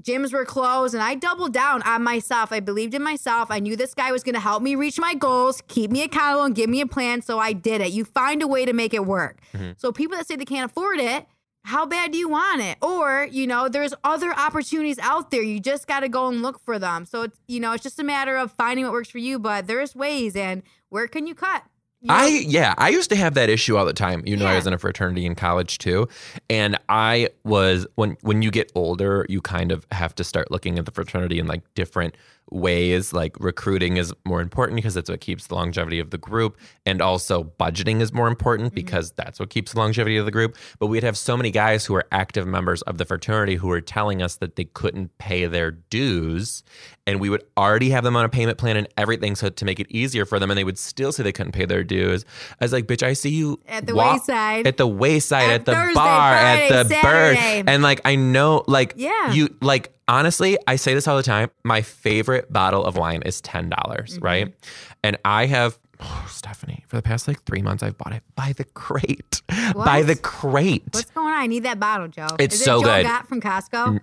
Gyms 0.00 0.32
were 0.32 0.46
closed 0.46 0.94
and 0.94 1.02
I 1.02 1.14
doubled 1.14 1.52
down 1.52 1.82
on 1.82 2.02
myself. 2.02 2.50
I 2.50 2.60
believed 2.60 2.94
in 2.94 3.02
myself. 3.02 3.50
I 3.50 3.58
knew 3.58 3.76
this 3.76 3.92
guy 3.92 4.10
was 4.10 4.22
going 4.22 4.32
to 4.32 4.40
help 4.40 4.62
me 4.62 4.74
reach 4.74 4.98
my 4.98 5.12
goals, 5.12 5.62
keep 5.68 5.90
me 5.90 6.02
accountable, 6.02 6.44
and 6.44 6.54
give 6.54 6.70
me 6.70 6.80
a 6.80 6.86
plan. 6.86 7.20
So 7.20 7.38
I 7.38 7.52
did 7.52 7.82
it. 7.82 7.92
You 7.92 8.06
find 8.06 8.40
a 8.40 8.46
way 8.46 8.64
to 8.64 8.72
make 8.72 8.94
it 8.94 9.04
work. 9.04 9.42
Mm-hmm. 9.52 9.72
So 9.76 9.92
people 9.92 10.16
that 10.16 10.26
say 10.26 10.36
they 10.36 10.46
can't 10.46 10.70
afford 10.70 10.98
it, 10.98 11.26
how 11.64 11.86
bad 11.86 12.12
do 12.12 12.18
you 12.18 12.28
want 12.28 12.60
it? 12.60 12.76
Or, 12.82 13.28
you 13.30 13.46
know, 13.46 13.68
there's 13.68 13.94
other 14.04 14.32
opportunities 14.34 14.98
out 14.98 15.30
there. 15.30 15.42
You 15.42 15.60
just 15.60 15.86
got 15.86 16.00
to 16.00 16.08
go 16.08 16.28
and 16.28 16.42
look 16.42 16.60
for 16.64 16.78
them. 16.78 17.04
So 17.06 17.22
it's, 17.22 17.38
you 17.46 17.60
know, 17.60 17.72
it's 17.72 17.82
just 17.82 17.98
a 17.98 18.04
matter 18.04 18.36
of 18.36 18.52
finding 18.52 18.84
what 18.84 18.92
works 18.92 19.10
for 19.10 19.18
you, 19.18 19.38
but 19.38 19.66
there's 19.66 19.94
ways 19.94 20.34
and 20.34 20.62
where 20.88 21.06
can 21.06 21.26
you 21.26 21.34
cut? 21.34 21.62
I 22.08 22.44
yeah, 22.48 22.74
I 22.78 22.88
used 22.88 23.10
to 23.10 23.16
have 23.16 23.34
that 23.34 23.48
issue 23.48 23.76
all 23.76 23.84
the 23.84 23.92
time. 23.92 24.22
You 24.26 24.36
know, 24.36 24.46
I 24.46 24.56
was 24.56 24.66
in 24.66 24.72
a 24.72 24.78
fraternity 24.78 25.24
in 25.24 25.36
college 25.36 25.78
too, 25.78 26.08
and 26.50 26.76
I 26.88 27.28
was 27.44 27.86
when 27.94 28.16
when 28.22 28.42
you 28.42 28.50
get 28.50 28.72
older, 28.74 29.24
you 29.28 29.40
kind 29.40 29.70
of 29.70 29.86
have 29.92 30.14
to 30.16 30.24
start 30.24 30.50
looking 30.50 30.80
at 30.80 30.84
the 30.84 30.90
fraternity 30.90 31.38
in 31.38 31.46
like 31.46 31.62
different 31.74 32.16
ways. 32.50 33.12
Like 33.12 33.36
recruiting 33.40 33.96
is 33.96 34.12
more 34.24 34.40
important 34.40 34.76
because 34.76 34.94
that's 34.94 35.10
what 35.10 35.20
keeps 35.20 35.46
the 35.46 35.54
longevity 35.54 35.98
of 35.98 36.10
the 36.10 36.18
group, 36.18 36.58
and 36.86 37.00
also 37.00 37.44
budgeting 37.44 38.00
is 38.00 38.12
more 38.12 38.28
important 38.28 38.68
mm-hmm. 38.68 38.76
because 38.76 39.12
that's 39.12 39.40
what 39.40 39.50
keeps 39.50 39.72
the 39.72 39.78
longevity 39.78 40.16
of 40.16 40.24
the 40.24 40.30
group. 40.30 40.56
But 40.78 40.86
we'd 40.86 41.02
have 41.02 41.16
so 41.16 41.36
many 41.36 41.50
guys 41.50 41.84
who 41.84 41.94
are 41.94 42.06
active 42.12 42.46
members 42.46 42.82
of 42.82 42.98
the 42.98 43.04
fraternity 43.04 43.56
who 43.56 43.68
were 43.68 43.80
telling 43.80 44.22
us 44.22 44.36
that 44.36 44.56
they 44.56 44.64
couldn't 44.64 45.16
pay 45.18 45.46
their 45.46 45.70
dues, 45.70 46.62
and 47.06 47.18
we 47.20 47.28
would 47.28 47.42
already 47.56 47.90
have 47.90 48.04
them 48.04 48.16
on 48.16 48.24
a 48.24 48.28
payment 48.28 48.58
plan 48.58 48.76
and 48.76 48.86
everything, 48.96 49.34
so 49.34 49.48
to 49.48 49.64
make 49.64 49.80
it 49.80 49.86
easier 49.90 50.24
for 50.24 50.38
them, 50.38 50.50
and 50.50 50.58
they 50.58 50.64
would 50.64 50.78
still 50.78 51.10
say 51.12 51.22
they 51.22 51.32
couldn't 51.32 51.52
pay 51.52 51.64
their 51.64 51.82
dues. 51.82 52.24
I 52.60 52.64
was 52.64 52.72
like, 52.72 52.86
"Bitch, 52.86 53.02
I 53.02 53.12
see 53.14 53.30
you 53.30 53.58
At 53.68 53.86
the 53.86 53.94
walk- 53.94 54.20
wayside. 54.28 54.66
at 54.66 54.76
the 54.76 54.86
wayside, 54.86 55.44
At 55.44 55.50
at, 55.52 55.64
the 55.66 55.72
Thursday, 55.74 55.94
bar, 55.94 56.32
Friday, 56.38 56.68
at 56.68 56.88
the 56.88 56.94
Saturday. 56.94 57.62
bird, 57.62 57.68
and 57.70 57.82
like 57.82 58.00
I 58.04 58.14
know, 58.16 58.62
like 58.68 58.94
Yeah. 58.96 59.32
you, 59.32 59.48
like 59.60 59.92
honestly, 60.06 60.58
I 60.66 60.76
say 60.76 60.94
this 60.94 61.08
all 61.08 61.16
the 61.16 61.22
time. 61.22 61.50
My 61.64 61.82
favorite 61.82 62.52
bottle 62.52 62.84
of 62.84 62.96
wine 62.96 63.22
is 63.22 63.40
ten 63.40 63.68
dollars, 63.68 64.14
Mm-hmm. 64.14 64.24
right? 64.24 64.54
And 65.02 65.16
I 65.24 65.46
have. 65.46 65.78
Oh, 66.04 66.26
Stephanie, 66.28 66.84
for 66.88 66.96
the 66.96 67.02
past 67.02 67.28
like 67.28 67.42
three 67.44 67.62
months, 67.62 67.82
I've 67.82 67.96
bought 67.96 68.12
it 68.12 68.22
by 68.34 68.52
the 68.56 68.64
crate. 68.64 69.40
By 69.76 70.02
the 70.02 70.16
crate. 70.16 70.82
What's 70.90 71.10
going 71.12 71.28
on? 71.28 71.32
I 71.34 71.46
need 71.46 71.62
that 71.64 71.78
bottle, 71.78 72.08
Joe. 72.08 72.26
It's 72.40 72.54
is 72.56 72.60
it 72.60 72.64
so 72.64 72.80
Joe 72.80 72.86
good. 72.86 73.02
Got 73.06 73.28
from 73.28 73.40
Costco? 73.40 74.00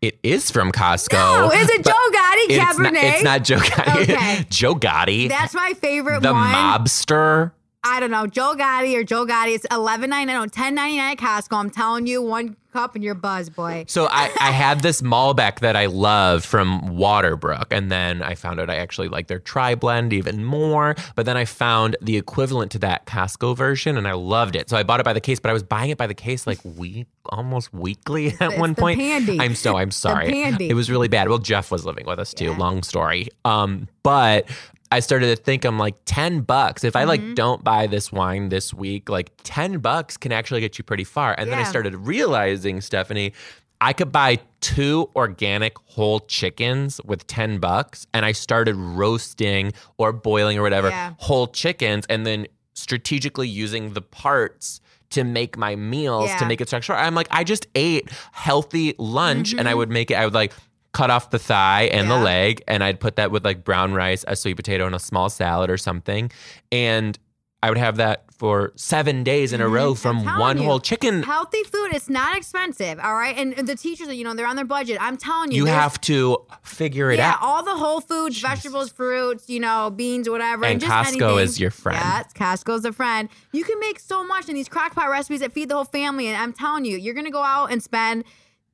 It 0.00 0.18
is 0.22 0.50
from 0.50 0.70
Costco. 0.70 1.12
No, 1.14 1.50
is 1.50 1.68
it 1.70 1.84
Joe 1.84 1.90
Gotti 1.90 2.50
It's 2.50 2.64
Cabernet? 2.64 2.92
not, 2.92 2.94
it's 3.04 3.22
not 3.24 3.44
Joe 3.44 3.56
Gotti. 3.58 4.02
Okay. 4.14 4.44
Joe 4.48 4.74
Gotti, 4.76 5.28
That's 5.28 5.54
my 5.54 5.72
favorite 5.74 6.22
the 6.22 6.32
one. 6.32 6.52
mobster. 6.54 7.50
I 7.84 8.00
don't 8.00 8.10
know, 8.10 8.26
Joe 8.26 8.54
Gotti 8.58 8.96
or 8.96 9.04
Joe 9.04 9.24
Gotti. 9.24 9.54
It's 9.54 9.66
eleven 9.70 10.10
ninety 10.10 10.32
nine, 10.32 10.50
ten 10.50 10.74
ninety 10.74 10.96
nine 10.96 11.12
at 11.12 11.18
Costco. 11.18 11.56
I'm 11.58 11.70
telling 11.70 12.06
you, 12.06 12.20
one 12.20 12.56
cup 12.72 12.94
and 12.96 13.02
you're 13.04 13.14
buzz, 13.14 13.48
boy. 13.48 13.84
So 13.88 14.06
I, 14.10 14.30
I 14.40 14.50
had 14.50 14.80
this 14.80 15.00
Malbec 15.00 15.60
that 15.60 15.74
I 15.76 15.86
love 15.86 16.44
from 16.44 16.82
Waterbrook, 16.98 17.66
and 17.70 17.90
then 17.90 18.20
I 18.20 18.34
found 18.34 18.58
out 18.60 18.68
I 18.68 18.76
actually 18.76 19.08
like 19.08 19.28
their 19.28 19.38
Tri 19.38 19.74
Blend 19.76 20.12
even 20.12 20.44
more. 20.44 20.96
But 21.14 21.24
then 21.24 21.36
I 21.36 21.44
found 21.44 21.96
the 22.02 22.16
equivalent 22.16 22.72
to 22.72 22.78
that 22.80 23.06
Costco 23.06 23.56
version, 23.56 23.96
and 23.96 24.08
I 24.08 24.12
loved 24.12 24.56
it. 24.56 24.68
So 24.68 24.76
I 24.76 24.82
bought 24.82 24.98
it 25.00 25.04
by 25.04 25.12
the 25.12 25.20
case, 25.20 25.38
but 25.38 25.48
I 25.50 25.52
was 25.52 25.62
buying 25.62 25.90
it 25.90 25.98
by 25.98 26.08
the 26.08 26.14
case 26.14 26.46
like 26.48 26.58
week, 26.64 27.06
almost 27.26 27.72
weekly 27.72 28.28
at 28.40 28.50
It's 28.50 28.58
one 28.58 28.74
the 28.74 28.80
point. 28.82 28.98
pandy. 28.98 29.40
I'm 29.40 29.54
so 29.54 29.76
I'm 29.76 29.92
sorry. 29.92 30.30
pandy. 30.30 30.68
It 30.68 30.74
was 30.74 30.90
really 30.90 31.08
bad. 31.08 31.28
Well, 31.28 31.38
Jeff 31.38 31.70
was 31.70 31.86
living 31.86 32.06
with 32.06 32.18
us 32.18 32.34
too. 32.34 32.46
Yeah. 32.46 32.56
Long 32.58 32.82
story. 32.82 33.28
Um, 33.44 33.88
but 34.02 34.48
I 34.90 35.00
started 35.00 35.36
to 35.36 35.42
think 35.42 35.64
I'm 35.64 35.78
like 35.78 35.96
10 36.06 36.40
bucks. 36.40 36.82
If 36.84 36.96
I 36.96 37.00
Mm-hmm. 37.00 37.08
like 37.08 37.34
don't 37.34 37.62
buy 37.62 37.86
this 37.86 38.10
wine 38.10 38.48
this 38.48 38.72
week, 38.72 39.08
like 39.08 39.30
10 39.44 39.78
bucks 39.80 40.16
can 40.16 40.32
actually 40.32 40.60
get 40.60 40.78
you 40.78 40.84
pretty 40.84 41.04
far. 41.04 41.34
And 41.36 41.50
then 41.50 41.58
I 41.58 41.62
started 41.64 41.94
realizing, 41.96 42.80
Stephanie, 42.80 43.32
I 43.80 43.92
could 43.92 44.10
buy 44.10 44.38
two 44.60 45.08
organic 45.14 45.76
whole 45.84 46.20
chickens 46.20 47.00
with 47.04 47.26
10 47.26 47.58
bucks 47.58 48.06
and 48.14 48.24
I 48.24 48.32
started 48.32 48.74
roasting 48.76 49.72
or 49.98 50.12
boiling 50.12 50.58
or 50.58 50.62
whatever 50.62 50.88
Yeah. 50.88 51.12
whole 51.18 51.46
chickens 51.48 52.04
and 52.08 52.26
then 52.26 52.46
strategically 52.74 53.46
using 53.48 53.92
the 53.92 54.02
parts 54.02 54.80
to 55.10 55.24
make 55.24 55.56
my 55.56 55.74
meals 55.74 56.30
to 56.38 56.44
make 56.46 56.60
it 56.60 56.72
extra. 56.72 56.96
I'm 57.00 57.14
like, 57.14 57.28
I 57.30 57.42
just 57.44 57.66
ate 57.74 58.10
healthy 58.32 58.94
lunch 58.98 59.52
and 59.52 59.60
I 59.62 59.70
Mm-hmm. 59.72 59.78
would 59.78 59.90
make 59.90 60.10
it, 60.10 60.14
I 60.14 60.24
would 60.24 60.34
like 60.34 60.52
cut 60.98 61.10
off 61.10 61.30
the 61.30 61.38
thigh 61.38 61.82
and 61.92 62.10
the 62.10 62.16
leg 62.18 62.60
and 62.66 62.82
I'd 62.82 62.98
put 62.98 63.14
that 63.16 63.30
with 63.30 63.44
like 63.44 63.62
brown 63.62 63.94
rice, 63.94 64.24
a 64.26 64.34
sweet 64.34 64.54
potato, 64.54 64.84
and 64.84 64.96
a 64.96 64.98
small 64.98 65.30
salad 65.30 65.70
or 65.70 65.76
something. 65.76 66.28
And 66.72 67.16
I 67.62 67.68
would 67.70 67.78
have 67.78 67.96
that 67.98 68.24
for 68.36 68.72
seven 68.74 69.22
days 69.22 69.52
in 69.52 69.60
a 69.60 69.68
row 69.68 69.92
Mm-hmm. 69.92 70.02
From 70.02 70.24
one 70.40 70.58
you, 70.58 70.64
whole 70.64 70.80
chicken. 70.80 71.22
Healthy 71.22 71.62
food, 71.64 71.90
it's 71.92 72.08
not 72.08 72.36
expensive, 72.36 72.98
all 73.00 73.14
right? 73.14 73.36
And 73.36 73.66
the 73.68 73.76
teachers, 73.76 74.08
you 74.12 74.24
know, 74.24 74.34
they're 74.34 74.46
on 74.48 74.56
their 74.56 74.64
budget. 74.64 74.98
I'm 75.00 75.16
telling 75.16 75.52
you, 75.52 75.58
You 75.58 75.66
have 75.66 76.00
to 76.02 76.44
figure 76.62 77.12
it 77.12 77.18
yeah, 77.18 77.30
out. 77.30 77.38
Yeah, 77.40 77.46
all 77.48 77.62
the 77.64 77.76
whole 77.76 78.00
foods, 78.00 78.40
vegetables, 78.40 78.90
fruits, 78.90 79.48
you 79.48 79.60
know, 79.60 79.90
beans, 79.90 80.28
whatever. 80.28 80.64
And 80.64 80.80
just 80.80 80.92
Costco 80.92 81.22
anything. 81.22 81.38
is 81.38 81.60
your 81.60 81.70
friend. 81.70 81.98
Yes, 82.00 82.32
Costco's 82.32 82.84
a 82.84 82.92
friend. 82.92 83.28
You 83.52 83.64
can 83.64 83.78
make 83.80 83.98
so 84.00 84.24
much 84.24 84.48
in 84.48 84.54
these 84.56 84.68
crockpot 84.68 85.08
recipes 85.10 85.40
that 85.40 85.52
feed 85.52 85.68
the 85.68 85.74
whole 85.76 85.84
family. 85.84 86.26
And 86.26 86.36
I'm 86.36 86.52
telling 86.52 86.84
you, 86.84 86.96
you're 86.96 87.14
gonna 87.14 87.30
go 87.30 87.42
out 87.42 87.70
and 87.72 87.80
spend 87.82 88.24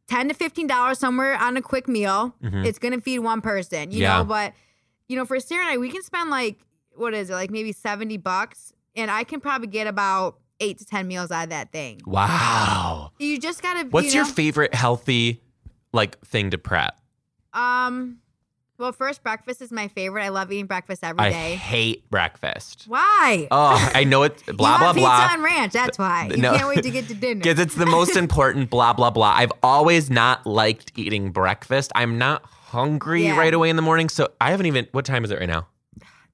ten 0.09 0.29
to 0.29 0.35
fifteen 0.35 0.67
dollars 0.67 0.99
somewhere 0.99 1.37
on 1.37 1.57
a 1.57 1.63
quick 1.63 1.89
meal. 1.89 2.35
It's 2.43 2.79
gonna 2.79 3.01
feed 3.01 3.21
one 3.21 3.41
person, 3.41 3.91
you 3.91 3.97
Mm-hmm. 3.99 4.03
Yeah. 4.03 4.19
know. 4.19 4.25
But 4.25 4.53
you 5.09 5.17
know, 5.17 5.25
for 5.25 5.39
Sarah 5.41 5.63
and 5.65 5.71
I, 5.75 5.79
we 5.79 5.91
can 5.91 6.03
spend 6.03 6.31
like 6.31 6.59
what 6.97 7.15
is 7.15 7.31
it, 7.31 7.35
like 7.35 7.51
maybe 7.51 7.73
seventy 7.73 8.17
bucks, 8.17 8.73
and 8.97 9.11
I 9.11 9.25
can 9.25 9.41
probably 9.41 9.69
get 9.69 9.87
about 9.87 10.39
eight 10.61 10.79
to 10.79 10.85
ten 10.85 11.09
meals 11.09 11.31
out 11.31 11.45
of 11.45 11.51
that 11.51 11.73
thing. 11.73 12.01
Wow. 12.07 13.13
You 13.19 13.39
just 13.39 13.63
gotta. 13.63 13.87
What's 13.89 14.09
you 14.15 14.21
your 14.21 14.25
favorite 14.25 14.75
healthy 14.75 15.43
like 15.93 16.19
thing 16.27 16.51
to 16.51 16.59
prep? 16.59 16.99
Um, 17.53 18.19
well, 18.85 18.93
first 18.93 19.23
breakfast 19.23 19.63
is 19.63 19.73
my 19.73 19.89
favorite. 19.89 20.23
I 20.23 20.29
love 20.29 20.53
eating 20.53 20.67
breakfast 20.67 21.03
every 21.03 21.25
I 21.25 21.31
day. 21.31 21.55
hate 21.55 22.09
breakfast. 22.11 22.85
Why? 22.87 23.49
Oh, 23.51 23.91
I 23.95 24.05
know 24.05 24.25
it's 24.25 24.43
blah 24.45 24.53
you 24.53 24.57
blah 24.57 24.79
want 24.87 24.95
pizza 24.97 25.09
blah. 25.09 25.29
and 25.33 25.43
ranch. 25.43 25.73
That's 25.73 25.99
why. 25.99 26.29
You 26.31 26.37
No. 26.37 26.55
can't 26.55 26.69
wait 26.69 26.83
to 26.83 26.91
get 26.91 27.09
to 27.09 27.15
dinner. 27.25 27.41
Because 27.41 27.59
it's 27.59 27.75
the 27.77 27.87
most 27.87 28.15
important, 28.15 28.69
blah, 28.69 28.93
blah, 28.93 29.09
blah. 29.11 29.33
I've 29.35 29.53
always 29.63 30.11
not 30.11 30.47
liked 30.47 30.93
eating 30.97 31.31
breakfast. 31.33 31.93
I'm 31.95 32.19
not 32.19 32.45
hungry 32.45 33.25
Yeah. 33.25 33.39
right 33.39 33.55
away 33.55 33.71
in 33.71 33.77
the 33.77 33.83
morning. 33.83 34.11
So 34.11 34.29
I 34.41 34.51
haven't 34.51 34.67
even, 34.67 34.87
what 34.93 35.07
time 35.07 35.25
is 35.25 35.31
it 35.31 35.39
right 35.41 35.49
now? 35.49 35.67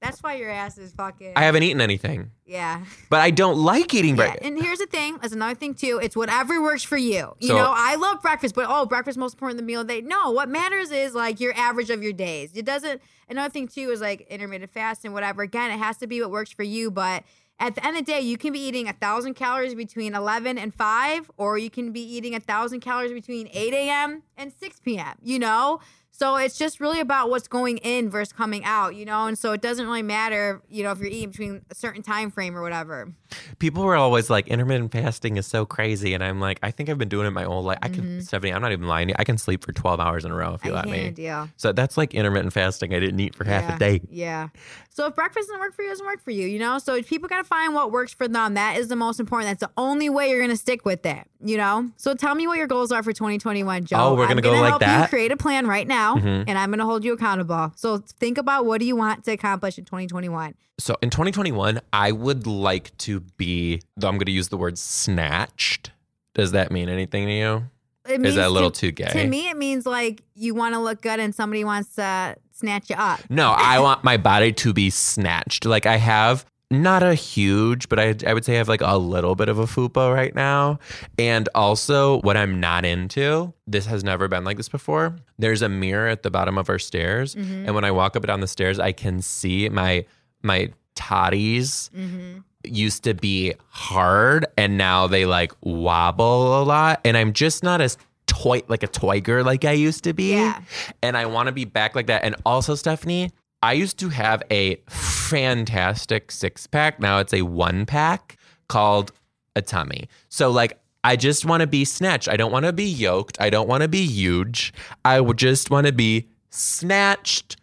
That's 0.01 0.23
why 0.23 0.33
your 0.33 0.49
ass 0.49 0.79
is 0.79 0.91
fucking. 0.93 1.33
I 1.35 1.43
haven't 1.43 1.61
eaten 1.61 1.79
anything, 1.79 2.31
yeah. 2.45 2.83
but 3.09 3.21
I 3.21 3.29
don't 3.29 3.57
like 3.59 3.93
eating 3.93 4.11
Yeah. 4.11 4.15
breakfast. 4.15 4.43
And 4.43 4.59
here's 4.61 4.79
the 4.79 4.87
thing. 4.87 5.19
That's 5.21 5.31
another 5.33 5.53
thing 5.53 5.75
too. 5.75 5.99
It's 6.01 6.15
whatever 6.15 6.59
works 6.61 6.81
for 6.83 6.97
you. 6.97 7.35
You 7.39 7.49
So- 7.49 7.57
know, 7.57 7.71
I 7.75 7.95
love 7.95 8.19
breakfast, 8.21 8.55
but 8.55 8.65
oh, 8.67 8.87
breakfast 8.87 9.17
most 9.17 9.33
important 9.33 9.57
than 9.57 9.65
the 9.67 9.71
meal 9.71 9.81
of 9.81 9.87
the 9.87 10.01
day. 10.01 10.07
No, 10.07 10.31
what 10.31 10.49
matters 10.49 10.89
is 10.91 11.13
like 11.13 11.39
your 11.39 11.53
average 11.55 11.91
of 11.91 12.01
your 12.01 12.13
days. 12.13 12.51
It 12.55 12.65
doesn't. 12.65 12.99
Another 13.29 13.51
thing 13.51 13.67
too 13.67 13.91
is 13.91 14.01
like 14.01 14.21
intermittent 14.21 14.71
fasting, 14.71 15.13
whatever. 15.13 15.43
Again, 15.43 15.69
it 15.69 15.77
has 15.77 15.97
to 15.97 16.07
be 16.07 16.19
what 16.21 16.31
works 16.31 16.51
for 16.51 16.63
you, 16.63 16.89
but. 16.91 17.23
At 17.59 17.75
the 17.75 17.85
end 17.85 17.95
of 17.95 18.03
the 18.07 18.11
day, 18.11 18.21
you 18.21 18.39
can 18.39 18.53
be 18.53 18.59
eating 18.59 18.87
a 18.87 18.93
thousand 18.93 19.35
calories 19.35 19.75
between 19.75 20.15
11 20.15 20.57
and 20.57 20.73
5, 20.73 21.29
or 21.37 21.59
you 21.59 21.69
can 21.69 21.91
be 21.91 22.01
eating 22.01 22.33
a 22.33 22.39
thousand 22.39 22.79
calories 22.79 23.11
between 23.11 23.47
8 23.53 23.71
a.m. 23.75 24.23
and 24.35 24.51
6 24.51 24.79
p.m. 24.79 25.15
You 25.21 25.37
know, 25.37 25.79
so 26.21 26.35
it's 26.35 26.55
just 26.55 26.79
really 26.79 26.99
about 26.99 27.31
what's 27.31 27.47
going 27.47 27.79
in 27.79 28.07
versus 28.07 28.31
coming 28.31 28.63
out. 28.63 28.93
You 28.93 29.05
know, 29.05 29.25
and 29.25 29.35
so 29.35 29.53
it 29.53 29.61
doesn't 29.61 29.83
really 29.83 30.03
matter. 30.03 30.61
You 30.69 30.83
know, 30.83 30.91
if 30.91 30.99
you're 30.99 31.07
eating 31.07 31.31
between 31.31 31.65
a 31.71 31.73
certain 31.73 32.03
time 32.03 32.29
frame 32.29 32.55
or 32.55 32.61
whatever. 32.61 33.11
People 33.59 33.83
were 33.83 33.95
always 33.95 34.29
like, 34.29 34.47
intermittent 34.47 34.91
fasting 34.91 35.37
is 35.37 35.45
so 35.45 35.65
crazy. 35.65 36.13
And 36.13 36.23
I'm 36.23 36.39
like, 36.39 36.59
I 36.63 36.71
think 36.71 36.89
I've 36.89 36.97
been 36.97 37.09
doing 37.09 37.27
it 37.27 37.31
my 37.31 37.43
whole 37.43 37.63
life. 37.63 37.77
I 37.81 37.89
can, 37.89 38.21
Stephanie, 38.21 38.53
I'm 38.53 38.61
not 38.61 38.71
even 38.71 38.87
lying. 38.87 39.13
I 39.17 39.23
can 39.23 39.37
sleep 39.37 39.63
for 39.63 39.71
12 39.73 39.99
hours 39.99 40.25
in 40.25 40.31
a 40.31 40.35
row 40.35 40.53
if 40.55 40.65
you 40.65 40.71
Mm-hmm. 40.71 40.77
I 40.77 40.91
let 40.91 40.95
can't 40.95 41.17
me. 41.17 41.23
deal. 41.23 41.49
So 41.57 41.71
that's 41.73 41.97
like 41.97 42.13
intermittent 42.13 42.53
fasting. 42.53 42.93
I 42.93 42.99
didn't 42.99 43.19
eat 43.19 43.35
for 43.35 43.43
half 43.43 43.63
yeah. 43.63 43.75
a 43.75 43.79
day. 43.79 44.01
Yeah. 44.09 44.47
So 44.89 45.05
if 45.07 45.15
breakfast 45.15 45.47
doesn't 45.49 45.59
work 45.59 45.75
for 45.75 45.81
you, 45.83 45.89
it 45.89 45.91
doesn't 45.91 46.05
work 46.05 46.21
for 46.23 46.31
you, 46.31 46.47
you 46.47 46.59
know? 46.59 46.79
So 46.79 47.01
people 47.03 47.29
got 47.29 47.37
to 47.37 47.43
find 47.43 47.73
what 47.73 47.91
works 47.91 48.13
for 48.13 48.27
them. 48.27 48.53
That 48.55 48.77
is 48.77 48.87
the 48.87 48.95
most 48.95 49.19
important. 49.19 49.49
That's 49.49 49.71
the 49.71 49.81
only 49.81 50.09
way 50.09 50.29
you're 50.29 50.39
going 50.39 50.49
to 50.49 50.57
stick 50.57 50.85
with 50.85 51.05
it, 51.05 51.25
you 51.43 51.57
know? 51.57 51.89
So 51.97 52.13
tell 52.13 52.35
me 52.35 52.47
what 52.47 52.57
your 52.57 52.67
goals 52.67 52.91
are 52.91 53.03
for 53.03 53.13
2021, 53.13 53.85
Joe. 53.85 53.97
Oh, 53.97 54.15
we're 54.15 54.23
I'm 54.23 54.29
gonna 54.29 54.41
go 54.41 54.51
like 54.51 54.69
help 54.69 54.79
that? 54.81 54.87
Mm-hmm. 54.89 55.01
you 55.03 55.07
create 55.09 55.31
a 55.31 55.37
plan 55.37 55.67
right 55.67 55.87
now, 55.87 56.15
and 56.17 56.49
I'm 56.57 56.69
going 56.69 56.79
to 56.79 56.85
hold 56.85 57.03
you 57.05 57.13
accountable. 57.13 57.71
So 57.75 57.99
think 58.19 58.37
about 58.37 58.65
what 58.65 58.79
do 58.79 58.85
you 58.85 58.95
want 58.95 59.23
to 59.25 59.31
accomplish 59.31 59.77
in 59.77 59.85
2021? 59.85 60.55
So 60.79 60.97
in 61.01 61.09
2021, 61.09 61.79
I 61.93 62.11
would 62.11 62.47
like 62.47 62.95
to 62.99 63.20
be, 63.37 63.81
though 63.97 64.07
I'm 64.07 64.15
going 64.15 64.25
to 64.25 64.31
use 64.31 64.49
the 64.49 64.57
word 64.57 64.77
snatched. 64.77 65.91
Does 66.33 66.51
that 66.51 66.71
mean 66.71 66.89
anything 66.89 67.25
to 67.25 67.31
you? 67.31 67.63
It 68.07 68.25
Is 68.25 68.35
that 68.35 68.47
a 68.47 68.49
little 68.49 68.71
to, 68.71 68.79
too 68.87 68.91
gay? 68.91 69.09
To 69.09 69.27
me, 69.27 69.49
it 69.49 69.57
means 69.57 69.85
like 69.85 70.23
you 70.33 70.55
want 70.55 70.73
to 70.73 70.79
look 70.79 71.01
good 71.01 71.19
and 71.19 71.35
somebody 71.35 71.63
wants 71.63 71.95
to 71.95 72.35
snatch 72.51 72.89
you 72.89 72.95
up. 72.95 73.19
No, 73.29 73.51
I 73.51 73.79
want 73.79 74.03
my 74.03 74.17
body 74.17 74.51
to 74.53 74.73
be 74.73 74.89
snatched. 74.89 75.65
Like 75.65 75.85
I 75.85 75.97
have 75.97 76.45
not 76.71 77.03
a 77.03 77.13
huge, 77.13 77.89
but 77.89 77.99
I, 77.99 78.15
I 78.25 78.33
would 78.33 78.45
say 78.45 78.55
I 78.55 78.57
have 78.57 78.69
like 78.69 78.81
a 78.81 78.97
little 78.97 79.35
bit 79.35 79.49
of 79.49 79.59
a 79.59 79.65
fupa 79.65 80.13
right 80.13 80.33
now. 80.33 80.79
And 81.19 81.49
also, 81.53 82.21
what 82.21 82.37
I'm 82.37 82.59
not 82.59 82.85
into, 82.85 83.53
this 83.67 83.85
has 83.85 84.03
never 84.03 84.27
been 84.27 84.45
like 84.45 84.57
this 84.57 84.69
before. 84.69 85.17
There's 85.37 85.61
a 85.61 85.69
mirror 85.69 86.07
at 86.07 86.23
the 86.23 86.31
bottom 86.31 86.57
of 86.57 86.69
our 86.69 86.79
stairs, 86.79 87.35
mm-hmm. 87.35 87.65
and 87.65 87.75
when 87.75 87.83
I 87.83 87.91
walk 87.91 88.15
up 88.15 88.23
and 88.23 88.27
down 88.27 88.39
the 88.39 88.47
stairs, 88.47 88.79
I 88.79 88.93
can 88.93 89.21
see 89.21 89.67
my 89.69 90.05
my 90.41 90.71
toddies 90.95 91.89
mm-hmm. 91.95 92.39
Used 92.63 93.03
to 93.05 93.13
be 93.13 93.53
hard, 93.69 94.45
and 94.57 94.77
now 94.77 95.07
they 95.07 95.25
like 95.25 95.51
wobble 95.61 96.61
a 96.61 96.63
lot, 96.63 97.01
and 97.05 97.15
I'm 97.17 97.33
just 97.33 97.63
not 97.63 97.81
as 97.81 97.97
toy 98.27 98.61
like 98.69 98.81
a 98.83 98.87
toiger 98.87 99.43
like 99.43 99.65
I 99.65 99.71
used 99.73 100.03
to 100.05 100.13
be 100.13 100.31
Yeah. 100.33 100.61
and 101.03 101.17
I 101.17 101.25
want 101.25 101.47
to 101.47 101.51
be 101.51 101.65
back 101.65 101.95
like 101.95 102.07
that. 102.07 102.23
And 102.23 102.35
also, 102.45 102.75
Stephanie, 102.75 103.31
I 103.61 103.73
used 103.73 103.99
to 103.99 104.09
have 104.09 104.41
a 104.49 104.75
fantastic 104.87 106.31
six 106.31 106.67
pack. 106.67 106.99
Now 106.99 107.19
it's 107.19 107.33
a 107.33 107.41
one 107.41 107.85
pack 107.85 108.37
called 108.69 109.11
a 109.55 109.61
tummy. 109.61 110.07
So, 110.29 110.49
like, 110.51 110.79
I 111.03 111.15
just 111.15 111.45
want 111.45 111.61
to 111.61 111.67
be 111.67 111.83
snatched. 111.83 112.29
I 112.29 112.37
don't 112.37 112.51
want 112.51 112.65
to 112.65 112.73
be 112.73 112.85
yoked. 112.85 113.41
I 113.41 113.49
don't 113.49 113.67
want 113.67 113.81
to 113.81 113.87
be 113.87 114.05
huge. 114.05 114.73
I 115.03 115.19
would 115.19 115.37
just 115.37 115.69
want 115.69 115.87
to 115.87 115.93
be 115.93 116.27
snatched. 116.51 117.57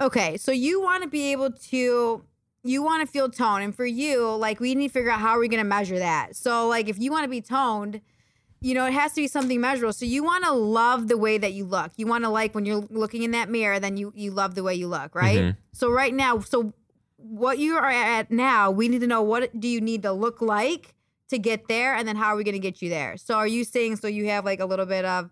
Okay, 0.00 0.36
so 0.36 0.50
you 0.52 0.80
want 0.80 1.02
to 1.02 1.08
be 1.08 1.32
able 1.32 1.50
to 1.50 2.22
you 2.62 2.82
want 2.82 3.00
to 3.00 3.10
feel 3.10 3.30
toned, 3.30 3.64
and 3.64 3.74
for 3.74 3.86
you, 3.86 4.34
like 4.36 4.60
we 4.60 4.74
need 4.74 4.88
to 4.88 4.92
figure 4.92 5.10
out 5.10 5.20
how 5.20 5.30
are 5.30 5.38
we 5.38 5.48
going 5.48 5.62
to 5.62 5.68
measure 5.68 5.98
that. 5.98 6.36
So, 6.36 6.68
like 6.68 6.88
if 6.88 6.98
you 6.98 7.10
want 7.10 7.24
to 7.24 7.30
be 7.30 7.40
toned, 7.40 8.00
you 8.60 8.74
know, 8.74 8.84
it 8.86 8.92
has 8.92 9.12
to 9.12 9.22
be 9.22 9.26
something 9.28 9.60
measurable. 9.60 9.92
So 9.92 10.04
you 10.04 10.22
want 10.22 10.44
to 10.44 10.52
love 10.52 11.08
the 11.08 11.16
way 11.16 11.38
that 11.38 11.54
you 11.54 11.64
look. 11.64 11.92
You 11.96 12.06
want 12.06 12.24
to 12.24 12.30
like 12.30 12.54
when 12.54 12.66
you're 12.66 12.84
looking 12.90 13.22
in 13.22 13.30
that 13.30 13.48
mirror, 13.48 13.80
then 13.80 13.96
you 13.96 14.12
you 14.14 14.30
love 14.30 14.54
the 14.54 14.62
way 14.62 14.74
you 14.74 14.88
look, 14.88 15.14
right? 15.14 15.38
Mhm. 15.38 15.56
So 15.72 15.90
right 15.90 16.12
now, 16.12 16.40
so 16.40 16.74
what 17.16 17.58
you 17.58 17.76
are 17.76 17.90
at 17.90 18.30
now, 18.30 18.70
we 18.70 18.88
need 18.88 19.00
to 19.00 19.06
know 19.06 19.22
what 19.22 19.58
do 19.58 19.68
you 19.68 19.80
need 19.80 20.02
to 20.02 20.12
look 20.12 20.42
like 20.42 20.94
to 21.28 21.38
get 21.38 21.68
there, 21.68 21.94
and 21.94 22.06
then 22.06 22.16
how 22.16 22.28
are 22.28 22.36
we 22.36 22.44
going 22.44 22.54
to 22.54 22.58
get 22.58 22.82
you 22.82 22.90
there? 22.90 23.16
So 23.16 23.34
are 23.36 23.46
you 23.46 23.64
saying 23.64 23.96
so 23.96 24.08
you 24.08 24.26
have 24.28 24.44
like 24.44 24.60
a 24.60 24.66
little 24.66 24.86
bit 24.86 25.04
of 25.04 25.30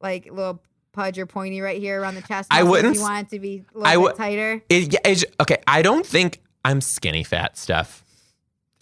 like 0.00 0.26
little 0.30 0.62
pudge 0.92 1.18
or 1.18 1.26
pointy 1.26 1.60
right 1.60 1.80
here 1.80 2.00
around 2.00 2.14
the 2.14 2.22
chest? 2.22 2.48
I 2.50 2.62
wouldn't 2.62 2.96
You 2.96 3.02
want 3.02 3.26
it 3.26 3.30
to 3.34 3.40
be 3.40 3.64
a 3.74 3.78
little 3.78 4.04
I 4.04 4.08
bit 4.08 4.16
tighter. 4.16 4.62
It, 4.68 4.94
it's, 5.04 5.24
okay, 5.40 5.58
I 5.66 5.82
don't 5.82 6.06
think 6.06 6.40
I'm 6.64 6.80
skinny 6.80 7.24
fat 7.24 7.56
stuff. 7.56 8.04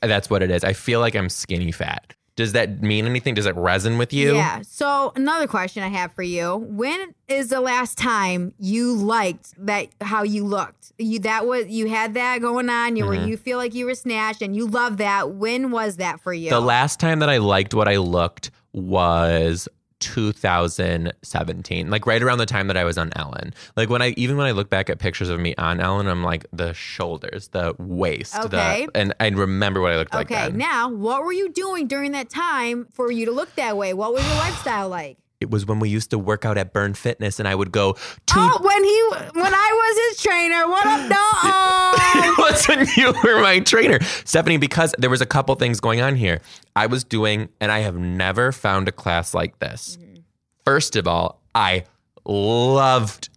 That's 0.01 0.31
what 0.31 0.43
it 0.43 0.51
is. 0.51 0.65
I 0.65 0.73
feel 0.73 1.01
like 1.01 1.15
I'm 1.17 1.29
skinny 1.29 1.73
fat. 1.73 2.15
Does 2.37 2.53
that 2.53 2.83
mean 2.83 3.05
anything? 3.05 3.35
Does 3.35 3.47
it 3.47 3.57
resonate 3.57 3.99
with 3.99 4.13
you? 4.13 4.37
Yeah. 4.37 4.63
So 4.63 5.13
another 5.17 5.49
question 5.49 5.83
I 5.83 5.89
have 5.89 6.13
for 6.13 6.23
you: 6.23 6.55
When 6.57 7.15
is 7.27 7.49
the 7.49 7.61
last 7.61 7.99
time 7.99 8.55
you 8.61 8.95
liked 8.95 9.55
that 9.67 9.89
how 10.01 10.23
you 10.23 10.45
looked? 10.45 10.93
You 10.99 11.19
that 11.21 11.47
was 11.49 11.67
you 11.67 11.89
had 11.89 12.15
that 12.15 12.41
going 12.41 12.71
on. 12.71 12.95
You 12.95 13.07
were 13.07 13.17
Mhm. 13.17 13.27
you 13.27 13.37
feel 13.37 13.59
like 13.59 13.75
you 13.75 13.87
were 13.87 13.97
snatched 13.97 14.41
and 14.41 14.55
you 14.55 14.69
love 14.69 14.99
that. 14.99 15.33
When 15.33 15.73
was 15.73 15.97
that 15.97 16.21
for 16.21 16.33
you? 16.33 16.49
The 16.51 16.61
last 16.61 17.01
time 17.01 17.19
that 17.19 17.29
I 17.29 17.39
liked 17.39 17.75
what 17.75 17.89
I 17.89 17.97
looked 17.97 18.53
was 18.73 19.69
2017, 20.01 21.91
like 21.91 22.07
right 22.07 22.23
around 22.23 22.39
the 22.39 22.47
time 22.47 22.67
that 22.69 22.77
I 22.77 22.85
was 22.85 22.99
on 22.99 23.11
Ellen. 23.17 23.55
Like 23.77 23.89
when 23.89 24.03
I 24.03 24.09
even 24.17 24.37
when 24.37 24.47
I 24.47 24.53
look 24.53 24.71
back 24.71 24.91
at 24.91 24.99
pictures 24.99 25.29
of 25.29 25.41
me 25.41 25.55
on 25.57 25.81
Ellen, 25.81 26.07
I'm 26.07 26.23
like 26.23 26.47
the 26.53 26.73
shoulders, 26.75 27.49
the 27.49 27.75
waist, 27.79 28.37
Okay. 28.37 28.87
the, 28.87 28.97
and 28.97 29.15
I 29.21 29.29
remember 29.29 29.81
what 29.81 29.93
I 29.93 29.97
looked 29.97 30.15
like 30.15 30.31
okay. 30.31 30.51
Now, 30.51 30.89
what 30.89 31.23
were 31.25 31.33
you 31.33 31.51
doing 31.51 31.87
during 31.87 32.13
that 32.13 32.29
time 32.31 32.87
for 32.93 33.11
you 33.11 33.27
to 33.27 33.33
look 33.33 33.55
that 33.57 33.77
way? 33.77 33.95
What 33.95 34.13
was 34.13 34.25
your 34.27 34.37
lifestyle 34.37 34.89
like? 34.89 35.19
It 35.41 35.51
was 35.51 35.67
when 35.67 35.79
we 35.79 35.89
used 35.89 36.11
to 36.11 36.19
work 36.19 36.45
out 36.45 36.59
at 36.59 36.73
Burn 36.73 36.95
Fitness, 36.95 37.39
and 37.39 37.47
I 37.47 37.55
would 37.55 37.71
go 37.71 37.93
to. 37.93 38.35
Oh, 38.37 38.59
when 38.61 38.85
he 38.85 39.41
when 39.41 39.55
I 39.55 39.71
was 39.73 40.17
his 40.17 40.23
trainer. 40.23 40.69
What 40.69 40.87
up, 40.87 41.09
dog? 41.09 42.25
it 42.25 42.39
was 42.39 42.67
when 42.67 42.87
you 42.97 43.15
were 43.23 43.41
my 43.41 43.61
trainer, 43.61 44.01
Stephanie. 44.25 44.57
Because 44.57 44.95
there 44.99 45.11
was 45.11 45.21
a 45.21 45.27
couple 45.27 45.55
things 45.55 45.81
going 45.81 46.01
on 46.01 46.17
here. 46.17 46.41
I 46.75 46.87
was 46.87 47.05
doing, 47.05 47.49
and 47.61 47.71
I 47.71 47.81
have 47.81 47.97
never 47.97 48.53
found 48.53 48.89
a 48.89 48.93
class 48.93 49.35
like 49.35 49.59
this. 49.61 49.97
Mm-hmm. 50.01 50.21
First 50.65 50.97
of 50.97 51.07
all, 51.07 51.41
I 51.55 51.85
loved 52.25 53.29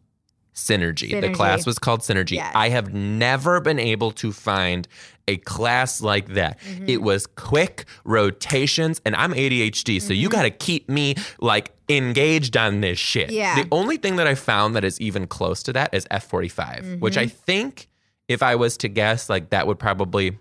Synergy. 0.54 1.20
The 1.20 1.32
class 1.34 1.66
was 1.66 1.80
called 1.80 2.02
Synergy. 2.02 2.32
Yes. 2.36 2.52
I 2.56 2.70
have 2.70 2.94
never 2.94 3.60
been 3.62 3.80
able 3.80 4.12
to 4.12 4.32
find 4.32 4.88
a 5.28 5.38
class 5.38 6.02
like 6.02 6.30
that. 6.34 6.60
Mm-hmm. 6.60 6.90
It 6.90 7.02
was 7.02 7.26
quick 7.26 7.86
rotations, 8.04 9.00
and 9.06 9.16
I'm 9.16 9.34
ADHD, 9.34 10.02
so 10.02 10.14
you 10.14 10.28
Mm-hmm. 10.28 10.32
got 10.38 10.44
to 10.44 10.50
keep 10.52 10.90
me 10.90 11.16
like 11.40 11.72
engaged 11.90 12.58
on 12.58 12.82
this 12.82 13.00
shit. 13.00 13.32
Yeah. 13.32 13.56
The 13.64 13.68
only 13.72 13.98
thing 13.98 14.18
that 14.18 14.28
I 14.28 14.36
found 14.36 14.76
that 14.76 14.84
is 14.84 15.00
even 15.00 15.28
close 15.28 15.64
to 15.64 15.74
that 15.74 15.94
is 15.94 16.06
F45, 16.12 17.00
which 17.00 17.14
Mm-hmm. 17.16 17.22
I 17.24 17.28
think 17.28 17.88
if 18.28 18.44
I 18.44 18.56
was 18.56 18.78
to 18.78 18.88
guess, 18.88 19.30
like 19.30 19.50
that 19.52 19.68
would 19.68 19.80
probably 19.80 20.38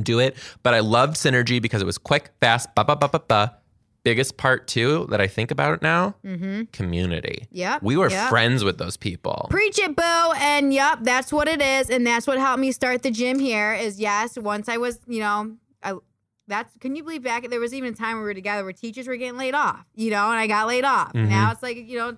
do 0.00 0.18
it. 0.18 0.36
But 0.62 0.74
I 0.74 0.80
loved 0.80 1.16
Synergy 1.16 1.60
because 1.60 1.82
it 1.82 1.86
was 1.86 1.98
quick, 1.98 2.30
fast, 2.40 2.74
ba 2.74 2.84
ba 2.84 2.96
ba 2.96 3.08
ba 3.08 3.20
ba. 3.26 3.56
Biggest 4.02 4.36
part 4.36 4.66
too 4.66 5.06
that 5.10 5.20
I 5.20 5.26
think 5.26 5.50
about 5.50 5.74
it 5.74 5.82
now, 5.82 6.14
community. 6.72 7.42
Mm-hmm. 7.44 7.56
Yep, 7.56 7.82
We 7.82 7.96
were 7.96 8.10
yep. 8.10 8.30
friends 8.30 8.64
with 8.64 8.78
those 8.78 8.96
people. 8.96 9.46
Preach 9.50 9.78
it, 9.78 9.94
boo. 9.94 10.32
And 10.36 10.72
yep, 10.72 11.00
that's 11.02 11.32
what 11.32 11.48
it 11.48 11.60
is. 11.60 11.90
And 11.90 12.06
that's 12.06 12.26
what 12.26 12.38
helped 12.38 12.60
me 12.60 12.72
start 12.72 13.02
the 13.02 13.10
gym 13.10 13.38
here 13.38 13.74
is 13.74 14.00
yes, 14.00 14.38
once 14.38 14.68
I 14.68 14.78
was, 14.78 15.00
you 15.06 15.20
know, 15.20 15.56
I 15.82 15.94
that's 16.46 16.76
can 16.78 16.96
you 16.96 17.04
believe 17.04 17.22
back 17.22 17.48
there 17.48 17.60
was 17.60 17.72
even 17.72 17.92
a 17.92 17.96
time 17.96 18.16
we 18.18 18.22
were 18.24 18.34
together 18.34 18.64
where 18.64 18.72
teachers 18.72 19.06
were 19.06 19.16
getting 19.16 19.38
laid 19.38 19.54
off, 19.54 19.84
you 19.94 20.10
know, 20.10 20.30
and 20.30 20.38
I 20.38 20.46
got 20.46 20.66
laid 20.66 20.84
off. 20.84 21.14
Now 21.14 21.52
it's 21.52 21.62
like, 21.62 21.76
you 21.76 21.96
know, 21.96 22.16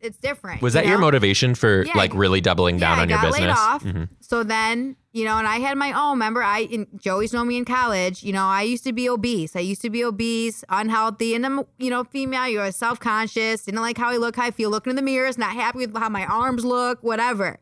it's 0.00 0.18
different. 0.18 0.56
Mm-hmm. 0.58 0.64
Was 0.64 0.74
you 0.74 0.82
that 0.82 0.86
your 0.88 0.98
motivation 0.98 1.54
for 1.54 1.84
Yeah, 1.84 1.92
like 1.96 2.14
really 2.14 2.40
doubling 2.40 2.78
down 2.78 2.96
yeah, 2.96 3.02
on 3.02 3.08
your 3.08 3.18
I 3.18 3.22
got 3.22 3.28
business? 3.32 3.48
laid 3.48 3.50
off. 3.56 3.84
Mhm. 3.84 4.08
So 4.20 4.42
then, 4.42 4.96
you 5.12 5.24
know, 5.24 5.38
and 5.38 5.46
I 5.46 5.56
had 5.56 5.76
my 5.78 5.92
own. 5.92 6.12
Remember, 6.12 6.42
I 6.42 6.60
in, 6.60 6.86
Joey's 6.96 7.32
known 7.32 7.48
me 7.48 7.56
in 7.56 7.64
college. 7.64 8.22
You 8.22 8.32
know, 8.32 8.44
I 8.44 8.62
used 8.62 8.84
to 8.84 8.92
be 8.92 9.08
obese. 9.08 9.56
I 9.56 9.60
used 9.60 9.82
to 9.82 9.90
be 9.90 10.04
obese, 10.04 10.64
unhealthy, 10.68 11.34
and 11.34 11.44
I'm, 11.44 11.62
you 11.78 11.90
know, 11.90 12.04
female. 12.04 12.46
You're 12.48 12.70
self 12.72 13.00
conscious. 13.00 13.64
Didn't 13.64 13.80
like 13.80 13.98
how 13.98 14.10
I 14.10 14.16
look, 14.16 14.36
how 14.36 14.44
I 14.44 14.50
feel. 14.50 14.70
Looking 14.70 14.90
in 14.90 14.96
the 14.96 15.02
mirrors, 15.02 15.38
not 15.38 15.52
happy 15.54 15.78
with 15.78 15.96
how 15.96 16.08
my 16.08 16.24
arms 16.26 16.64
look, 16.64 17.02
whatever. 17.02 17.58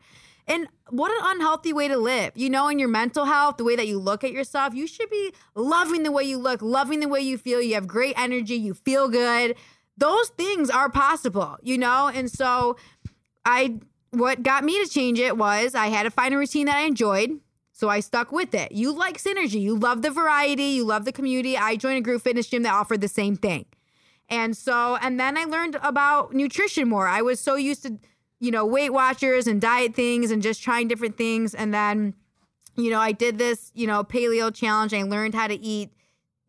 And 0.49 0.67
what 0.89 1.11
an 1.11 1.17
unhealthy 1.21 1.73
way 1.73 1.89
to 1.89 1.97
live. 1.97 2.31
You 2.35 2.49
know, 2.49 2.69
in 2.69 2.79
your 2.79 2.87
mental 2.87 3.25
health, 3.25 3.57
the 3.57 3.65
way 3.65 3.75
that 3.75 3.85
you 3.87 3.99
look 3.99 4.23
at 4.23 4.31
yourself, 4.31 4.73
you 4.73 4.87
should 4.87 5.09
be 5.09 5.33
loving 5.55 6.03
the 6.03 6.11
way 6.11 6.23
you 6.23 6.37
look, 6.37 6.61
loving 6.61 7.01
the 7.01 7.09
way 7.09 7.19
you 7.19 7.37
feel. 7.37 7.61
You 7.61 7.73
have 7.73 7.85
great 7.85 8.17
energy. 8.17 8.55
You 8.55 8.73
feel 8.73 9.09
good. 9.09 9.55
Those 9.97 10.29
things 10.29 10.69
are 10.69 10.89
possible, 10.89 11.57
you 11.61 11.77
know? 11.77 12.07
And 12.07 12.29
so 12.29 12.77
I 13.45 13.79
what 14.11 14.43
got 14.43 14.63
me 14.63 14.83
to 14.83 14.89
change 14.89 15.19
it 15.19 15.37
was 15.37 15.75
I 15.75 15.87
had 15.87 16.03
to 16.03 16.11
find 16.11 16.33
a 16.33 16.37
routine 16.37 16.65
that 16.67 16.77
I 16.77 16.81
enjoyed. 16.81 17.39
So 17.71 17.89
I 17.89 17.99
stuck 17.99 18.31
with 18.31 18.55
it. 18.55 18.71
You 18.71 18.91
like 18.91 19.19
synergy. 19.19 19.61
You 19.61 19.75
love 19.75 20.01
the 20.01 20.09
variety. 20.09 20.63
You 20.63 20.83
love 20.83 21.05
the 21.05 21.11
community. 21.11 21.57
I 21.57 21.75
joined 21.75 21.97
a 21.97 22.01
group 22.01 22.23
fitness 22.23 22.47
gym 22.47 22.63
that 22.63 22.73
offered 22.73 23.01
the 23.01 23.07
same 23.07 23.35
thing. 23.35 23.65
And 24.29 24.57
so, 24.57 24.97
and 25.01 25.19
then 25.19 25.37
I 25.37 25.43
learned 25.43 25.77
about 25.83 26.33
nutrition 26.33 26.89
more. 26.89 27.07
I 27.07 27.21
was 27.21 27.39
so 27.39 27.55
used 27.55 27.83
to, 27.83 27.99
you 28.39 28.51
know, 28.51 28.65
Weight 28.65 28.91
Watchers 28.91 29.45
and 29.45 29.61
diet 29.61 29.93
things 29.93 30.31
and 30.31 30.41
just 30.41 30.61
trying 30.63 30.87
different 30.87 31.17
things. 31.17 31.53
And 31.53 31.73
then, 31.73 32.15
you 32.75 32.89
know, 32.89 32.99
I 32.99 33.11
did 33.11 33.37
this, 33.37 33.71
you 33.75 33.87
know, 33.87 34.03
paleo 34.03 34.53
challenge. 34.53 34.93
I 34.93 35.03
learned 35.03 35.35
how 35.35 35.47
to 35.47 35.59
eat 35.59 35.91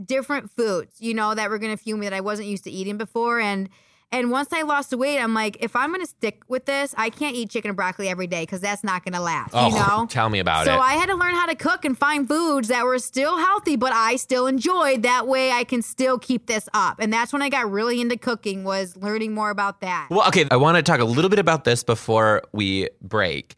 different 0.05 0.51
foods, 0.51 0.97
you 0.99 1.15
know, 1.15 1.35
that 1.35 1.51
were 1.51 1.59
going 1.59 1.77
to 1.77 1.83
fuel 1.83 1.99
me 1.99 2.07
that 2.07 2.15
I 2.15 2.21
wasn't 2.21 2.49
used 2.49 2.65
to 2.65 2.71
eating 2.71 2.97
before. 2.97 3.41
And 3.41 3.69
and 4.11 4.31
once 4.31 4.55
I 4.55 4.63
lost 4.63 4.89
the 4.89 4.97
weight, 4.97 5.19
I'm 5.19 5.35
like, 5.35 5.59
if 5.61 5.77
I'm 5.77 5.91
going 5.91 6.01
to 6.01 6.07
stick 6.07 6.43
with 6.49 6.65
this, 6.65 6.95
I 6.97 7.11
can't 7.11 7.37
eat 7.37 7.51
chicken 7.51 7.69
and 7.69 7.77
broccoli 7.77 8.09
every 8.09 8.27
day 8.27 8.43
because 8.43 8.63
that's 8.63 8.83
not 8.83 9.05
going 9.05 9.13
to 9.13 9.21
last. 9.21 9.51
Oh, 9.53 9.69
you 9.69 9.75
know. 9.75 10.07
tell 10.11 10.31
me 10.31 10.39
about 10.39 10.65
so 10.65 10.73
it. 10.73 10.77
So 10.77 10.81
I 10.81 10.95
had 10.95 11.07
to 11.07 11.15
learn 11.15 11.35
how 11.35 11.45
to 11.45 11.55
cook 11.55 11.85
and 11.85 11.97
find 11.97 12.27
foods 12.27 12.69
that 12.69 12.87
were 12.87 12.99
still 12.99 13.37
healthy, 13.37 13.77
but 13.77 13.93
I 13.93 14.17
still 14.17 14.47
enjoyed. 14.47 15.03
That 15.03 15.27
way, 15.27 15.51
I 15.51 15.65
can 15.65 15.83
still 15.83 16.19
keep 16.19 16.47
this 16.47 16.71
up. 16.73 17.01
And 17.01 17.13
that's 17.13 17.35
when 17.35 17.43
I 17.43 17.51
got 17.51 17.71
really 17.71 18.01
into 18.01 18.17
cooking. 18.17 18.65
Was 18.65 18.97
learning 18.97 19.35
more 19.35 19.51
about 19.51 19.83
that. 19.83 20.09
well, 20.11 20.27
okay, 20.29 20.47
I 20.51 20.57
want 20.57 20.77
to 20.77 20.83
talk 20.83 21.01
a 21.01 21.05
little 21.05 21.29
bit 21.29 21.39
about 21.39 21.65
this 21.65 21.85
before 21.85 22.43
we 22.53 22.89
break. 23.03 23.57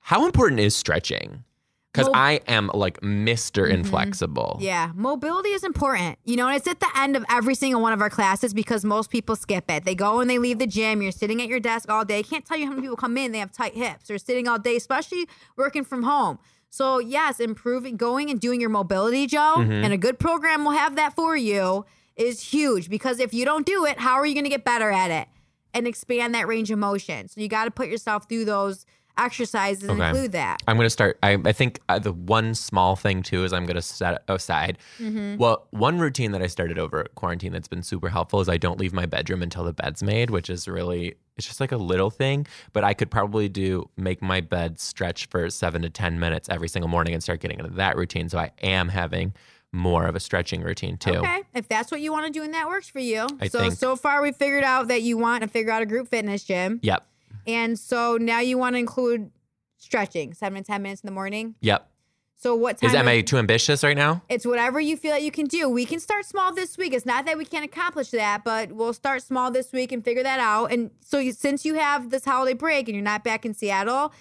How 0.00 0.24
important 0.24 0.60
is 0.60 0.74
stretching? 0.74 1.44
Because 1.92 2.06
Well- 2.08 2.16
I 2.16 2.40
am 2.46 2.70
like 2.72 3.02
mister 3.02 3.64
mm-hmm. 3.64 3.80
Inflexible. 3.80 4.58
Yeah, 4.60 4.92
mobility 4.94 5.50
is 5.50 5.64
important. 5.64 6.18
You 6.24 6.36
know, 6.36 6.46
and 6.46 6.56
it's 6.56 6.68
at 6.68 6.80
the 6.80 6.88
end 6.96 7.16
of 7.16 7.24
every 7.28 7.54
single 7.54 7.82
one 7.82 7.92
of 7.92 8.00
our 8.00 8.10
classes 8.10 8.54
because 8.54 8.84
most 8.84 9.10
people 9.10 9.34
skip 9.34 9.70
it. 9.70 9.84
They 9.84 9.94
go 9.94 10.20
and 10.20 10.30
they 10.30 10.38
leave 10.38 10.58
the 10.58 10.66
gym. 10.66 11.02
You're 11.02 11.10
sitting 11.10 11.42
at 11.42 11.48
your 11.48 11.60
desk 11.60 11.90
all 11.90 12.04
day. 12.04 12.20
I 12.20 12.22
can't 12.22 12.44
tell 12.44 12.56
you 12.56 12.66
how 12.66 12.70
many 12.70 12.82
people 12.82 12.96
come 12.96 13.16
in, 13.16 13.32
they 13.32 13.38
have 13.38 13.52
tight 13.52 13.74
hips 13.74 14.10
or 14.10 14.18
sitting 14.18 14.46
all 14.46 14.58
day, 14.58 14.76
especially 14.76 15.28
working 15.56 15.84
from 15.84 16.04
home. 16.04 16.38
So, 16.70 17.00
yes, 17.00 17.40
improving, 17.40 17.96
going 17.96 18.30
and 18.30 18.40
doing 18.40 18.60
your 18.60 18.70
mobility, 18.70 19.26
Joe, 19.26 19.56
mm-hmm. 19.58 19.72
and 19.72 19.92
a 19.92 19.98
good 19.98 20.20
program 20.20 20.64
will 20.64 20.70
have 20.70 20.94
that 20.96 21.16
for 21.16 21.36
you 21.36 21.84
is 22.14 22.40
huge 22.40 22.88
because 22.88 23.18
if 23.18 23.34
you 23.34 23.44
don't 23.44 23.66
do 23.66 23.84
it, 23.84 23.98
how 23.98 24.14
are 24.14 24.24
you 24.24 24.34
going 24.34 24.44
to 24.44 24.50
get 24.50 24.64
better 24.64 24.90
at 24.90 25.10
it 25.10 25.26
and 25.74 25.86
expand 25.88 26.34
that 26.36 26.46
range 26.46 26.70
of 26.70 26.78
motion? 26.78 27.26
So, 27.26 27.40
you 27.40 27.48
got 27.48 27.64
to 27.64 27.72
put 27.72 27.88
yourself 27.88 28.28
through 28.28 28.44
those 28.44 28.86
exercises 29.24 29.88
Okay. 29.88 30.08
include 30.08 30.32
that. 30.32 30.58
I'm 30.66 30.76
going 30.76 30.86
to 30.86 30.90
start. 30.90 31.18
I, 31.22 31.38
I 31.44 31.52
think 31.52 31.80
uh, 31.88 31.98
the 31.98 32.12
one 32.12 32.54
small 32.54 32.96
thing 32.96 33.22
too 33.22 33.44
is 33.44 33.52
I'm 33.52 33.66
going 33.66 33.76
to 33.76 33.82
set 33.82 34.22
aside. 34.28 34.78
Mm-hmm. 34.98 35.36
Well, 35.36 35.66
one 35.70 35.98
routine 35.98 36.32
that 36.32 36.42
I 36.42 36.46
started 36.46 36.78
over 36.78 37.04
quarantine 37.14 37.52
that's 37.52 37.68
been 37.68 37.82
super 37.82 38.08
helpful 38.08 38.40
is 38.40 38.48
I 38.48 38.56
don't 38.56 38.78
leave 38.78 38.92
my 38.92 39.06
bedroom 39.06 39.42
until 39.42 39.64
the 39.64 39.72
bed's 39.72 40.02
made, 40.02 40.30
which 40.30 40.50
is 40.50 40.66
really 40.66 41.14
it's 41.36 41.46
just 41.46 41.60
like 41.60 41.72
a 41.72 41.76
little 41.78 42.10
thing, 42.10 42.46
but 42.74 42.84
I 42.84 42.92
could 42.92 43.10
probably 43.10 43.48
do 43.48 43.88
make 43.96 44.20
my 44.20 44.40
bed 44.42 44.78
stretch 44.78 45.26
for 45.28 45.48
seven 45.48 45.80
to 45.82 45.88
ten 45.90 46.20
minutes 46.20 46.48
every 46.50 46.68
single 46.68 46.88
morning 46.88 47.14
and 47.14 47.22
start 47.22 47.40
getting 47.40 47.58
into 47.58 47.72
that 47.74 47.96
routine. 47.96 48.28
So 48.28 48.38
I 48.38 48.50
am 48.62 48.88
having 48.90 49.32
more 49.72 50.06
of 50.06 50.16
a 50.16 50.20
stretching 50.20 50.60
routine 50.62 50.96
too. 50.98 51.12
Okay, 51.14 51.42
if 51.54 51.68
that's 51.68 51.90
what 51.92 52.00
you 52.00 52.10
want 52.12 52.26
to 52.26 52.32
do 52.32 52.42
and 52.42 52.52
that 52.54 52.66
works 52.68 52.88
for 52.90 52.98
you. 52.98 53.26
I 53.40 53.48
so 53.48 53.60
think- 53.60 53.74
so 53.74 53.96
far 53.96 54.20
we 54.20 54.32
figured 54.32 54.64
out 54.64 54.88
that 54.88 55.00
you 55.02 55.16
want 55.16 55.42
to 55.42 55.48
figure 55.48 55.70
out 55.72 55.80
a 55.80 55.86
group 55.86 56.08
fitness 56.08 56.42
gym, 56.44 56.80
Yep. 56.82 57.06
And 57.46 57.78
so 57.78 58.16
now 58.16 58.40
you 58.40 58.58
want 58.58 58.74
to 58.74 58.78
include 58.78 59.30
stretching, 59.76 60.34
seven 60.34 60.62
to 60.62 60.66
ten 60.66 60.82
minutes 60.82 61.02
in 61.02 61.06
the 61.06 61.12
morning. 61.12 61.54
Yep. 61.60 61.86
So 62.36 62.54
what 62.54 62.78
time? 62.78 62.88
Is 62.88 62.94
of- 62.94 63.24
too 63.26 63.36
ambitious 63.36 63.84
right 63.84 63.96
now? 63.96 64.22
it's 64.30 64.46
whatever 64.46 64.80
you 64.80 64.96
feel 64.96 65.12
that 65.12 65.22
you 65.22 65.30
can 65.30 65.44
do. 65.44 65.68
We 65.68 65.84
can 65.84 66.00
start 66.00 66.24
small 66.24 66.54
this 66.54 66.78
week. 66.78 66.94
It's 66.94 67.04
not 67.04 67.26
that 67.26 67.36
we 67.36 67.44
can't 67.44 67.66
accomplish 67.66 68.10
that, 68.10 68.44
but 68.44 68.72
we'll 68.72 68.94
start 68.94 69.22
small 69.22 69.50
this 69.50 69.72
week 69.72 69.92
and 69.92 70.02
figure 70.02 70.22
that 70.22 70.40
out. 70.40 70.72
And 70.72 70.90
so 71.00 71.18
you, 71.18 71.32
since 71.32 71.66
you 71.66 71.74
have 71.74 72.08
this 72.08 72.24
holiday 72.24 72.54
break 72.54 72.88
and 72.88 72.94
you're 72.94 73.04
not 73.04 73.24
back 73.24 73.44
in 73.44 73.52
Seattle, 73.52 74.14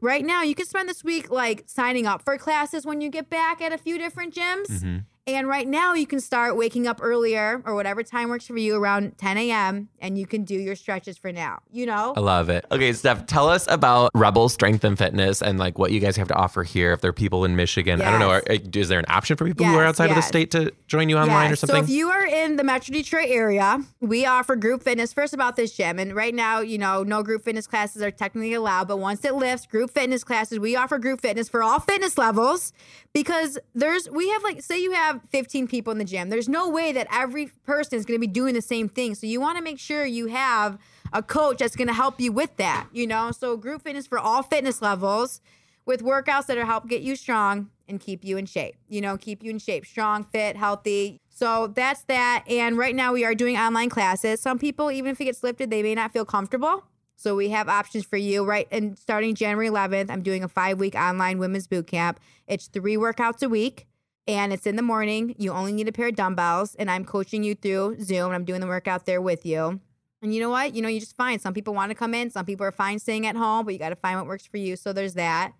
right 0.00 0.24
now 0.24 0.42
you 0.42 0.56
can 0.56 0.66
spend 0.66 0.88
this 0.88 1.04
week 1.04 1.30
like 1.30 1.62
signing 1.66 2.04
up 2.04 2.22
for 2.22 2.36
classes 2.36 2.84
when 2.84 3.00
you 3.00 3.08
get 3.08 3.30
back 3.30 3.62
at 3.62 3.72
a 3.72 3.78
few 3.78 3.96
different 3.96 4.34
gyms. 4.34 4.66
Mm-hmm. 4.66 4.98
And 5.24 5.46
right 5.46 5.68
now, 5.68 5.94
you 5.94 6.04
can 6.04 6.18
start 6.18 6.56
waking 6.56 6.88
up 6.88 6.98
earlier 7.00 7.62
or 7.64 7.76
whatever 7.76 8.02
time 8.02 8.28
works 8.28 8.48
for 8.48 8.56
you 8.56 8.74
around 8.74 9.16
10 9.18 9.38
a.m. 9.38 9.88
and 10.00 10.18
you 10.18 10.26
can 10.26 10.42
do 10.42 10.56
your 10.56 10.74
stretches 10.74 11.16
for 11.16 11.30
now. 11.30 11.60
You 11.70 11.86
know? 11.86 12.12
I 12.16 12.20
love 12.20 12.48
it. 12.48 12.66
Okay, 12.72 12.92
Steph, 12.92 13.26
tell 13.26 13.48
us 13.48 13.68
about 13.68 14.10
Rebel 14.16 14.48
Strength 14.48 14.82
and 14.82 14.98
Fitness 14.98 15.40
and 15.40 15.60
like 15.60 15.78
what 15.78 15.92
you 15.92 16.00
guys 16.00 16.16
have 16.16 16.26
to 16.28 16.34
offer 16.34 16.64
here. 16.64 16.92
If 16.92 17.02
there 17.02 17.10
are 17.10 17.12
people 17.12 17.44
in 17.44 17.54
Michigan, 17.54 18.02
I 18.02 18.10
don't 18.10 18.18
know, 18.18 18.30
are, 18.30 18.42
eh, 18.48 18.58
is 18.74 18.88
there 18.88 18.98
an 18.98 19.04
option 19.08 19.36
for 19.36 19.46
people 19.46 19.64
who 19.64 19.76
are 19.76 19.82
Yes, 19.82 19.90
outside 19.90 20.10
of 20.10 20.16
the 20.16 20.22
state 20.22 20.50
to 20.52 20.72
join 20.88 21.08
you 21.08 21.16
online 21.16 21.46
Yeah, 21.46 21.52
or 21.52 21.56
something? 21.56 21.76
So 21.76 21.84
if 21.84 21.88
you 21.88 22.10
are 22.10 22.26
in 22.26 22.56
the 22.56 22.64
Metro 22.64 22.92
Detroit 22.92 23.28
area, 23.28 23.80
we 24.00 24.26
offer 24.26 24.56
group 24.56 24.82
fitness. 24.82 25.12
First 25.12 25.34
about 25.34 25.54
this 25.54 25.76
gym, 25.76 26.00
and 26.00 26.16
right 26.16 26.34
now, 26.34 26.58
you 26.60 26.78
know, 26.78 27.04
no 27.04 27.22
group 27.22 27.44
fitness 27.44 27.68
classes 27.68 28.02
are 28.02 28.10
technically 28.10 28.54
allowed, 28.54 28.88
but 28.88 28.98
once 28.98 29.24
it 29.24 29.34
lifts, 29.36 29.66
group 29.66 29.92
fitness 29.92 30.24
classes, 30.24 30.58
we 30.58 30.74
offer 30.74 30.98
group 30.98 31.20
fitness 31.20 31.48
for 31.48 31.62
all 31.62 31.78
fitness 31.78 32.18
levels 32.18 32.72
because 33.12 33.58
there's 33.74 34.08
we 34.10 34.28
have 34.30 34.42
like 34.42 34.62
say 34.62 34.80
you 34.80 34.92
have 34.92 35.11
15 35.30 35.66
people 35.68 35.90
in 35.90 35.98
the 35.98 36.04
gym. 36.04 36.30
There's 36.30 36.48
no 36.48 36.68
way 36.68 36.92
that 36.92 37.06
every 37.10 37.46
person 37.64 37.98
is 37.98 38.04
going 38.04 38.20
to 38.20 38.20
be 38.20 38.32
doing 38.32 38.54
the 38.54 38.62
same 38.62 38.88
thing. 38.88 39.14
So 39.14 39.26
you 39.26 39.40
want 39.40 39.58
to 39.58 39.64
make 39.64 39.78
sure 39.78 40.04
you 40.04 40.26
have 40.26 40.78
a 41.12 41.22
coach 41.22 41.58
that's 41.58 41.76
going 41.76 41.88
to 41.88 41.94
help 41.94 42.20
you 42.20 42.32
with 42.32 42.56
that, 42.56 42.88
you 42.92 43.06
know? 43.06 43.30
So 43.32 43.56
group 43.56 43.82
fitness 43.82 44.06
for 44.06 44.18
all 44.18 44.42
fitness 44.42 44.80
levels 44.82 45.40
with 45.84 46.02
workouts 46.02 46.46
that 46.46 46.58
are 46.58 46.64
help 46.64 46.88
get 46.88 47.02
you 47.02 47.16
strong 47.16 47.70
and 47.88 48.00
keep 48.00 48.24
you 48.24 48.36
in 48.36 48.46
shape. 48.46 48.76
You 48.88 49.00
know, 49.00 49.16
keep 49.16 49.42
you 49.42 49.50
in 49.50 49.58
shape, 49.58 49.84
strong, 49.84 50.24
fit, 50.24 50.56
healthy. 50.56 51.20
So 51.28 51.66
that's 51.68 52.02
that. 52.04 52.44
And 52.48 52.78
right 52.78 52.94
now 52.94 53.12
we 53.12 53.24
are 53.24 53.34
doing 53.34 53.56
online 53.56 53.90
classes. 53.90 54.40
Some 54.40 54.58
people, 54.58 54.90
even 54.90 55.12
if 55.12 55.20
it 55.20 55.24
gets 55.24 55.42
lifted, 55.42 55.70
they 55.70 55.82
may 55.82 55.94
not 55.94 56.12
feel 56.12 56.24
comfortable. 56.24 56.84
So 57.16 57.36
we 57.36 57.50
have 57.50 57.68
options 57.68 58.04
for 58.04 58.16
you, 58.16 58.44
right? 58.44 58.66
And 58.70 58.98
starting 58.98 59.34
January 59.34 59.68
11th, 59.68 60.10
I'm 60.10 60.22
doing 60.22 60.42
a 60.42 60.48
five 60.48 60.80
week 60.80 60.94
online 60.94 61.38
women's 61.38 61.66
boot 61.66 61.86
camp. 61.86 62.18
It's 62.48 62.66
three 62.66 62.96
workouts 62.96 63.42
a 63.42 63.48
week 63.48 63.86
and 64.26 64.52
it's 64.52 64.66
in 64.66 64.76
the 64.76 64.82
morning. 64.82 65.34
You 65.38 65.52
only 65.52 65.72
need 65.72 65.88
a 65.88 65.92
pair 65.92 66.08
of 66.08 66.16
dumbbells, 66.16 66.74
and 66.76 66.90
I'm 66.90 67.04
coaching 67.04 67.42
you 67.42 67.54
through 67.54 67.98
Zoom. 68.00 68.26
And 68.26 68.34
I'm 68.34 68.44
doing 68.44 68.60
the 68.60 68.66
workout 68.66 69.06
there 69.06 69.20
with 69.20 69.44
you. 69.44 69.80
And 70.22 70.32
you 70.32 70.40
know 70.40 70.50
what? 70.50 70.74
You 70.74 70.82
know, 70.82 70.88
you 70.88 71.00
just 71.00 71.16
find 71.16 71.40
some 71.40 71.52
people 71.52 71.74
want 71.74 71.90
to 71.90 71.96
come 71.96 72.14
in, 72.14 72.30
some 72.30 72.46
people 72.46 72.64
are 72.64 72.72
fine 72.72 72.98
staying 73.00 73.26
at 73.26 73.36
home, 73.36 73.64
but 73.64 73.74
you 73.74 73.78
got 73.78 73.88
to 73.88 73.96
find 73.96 74.18
what 74.18 74.26
works 74.28 74.46
for 74.46 74.56
you. 74.56 74.76
So 74.76 74.92
there's 74.92 75.14
that. 75.14 75.52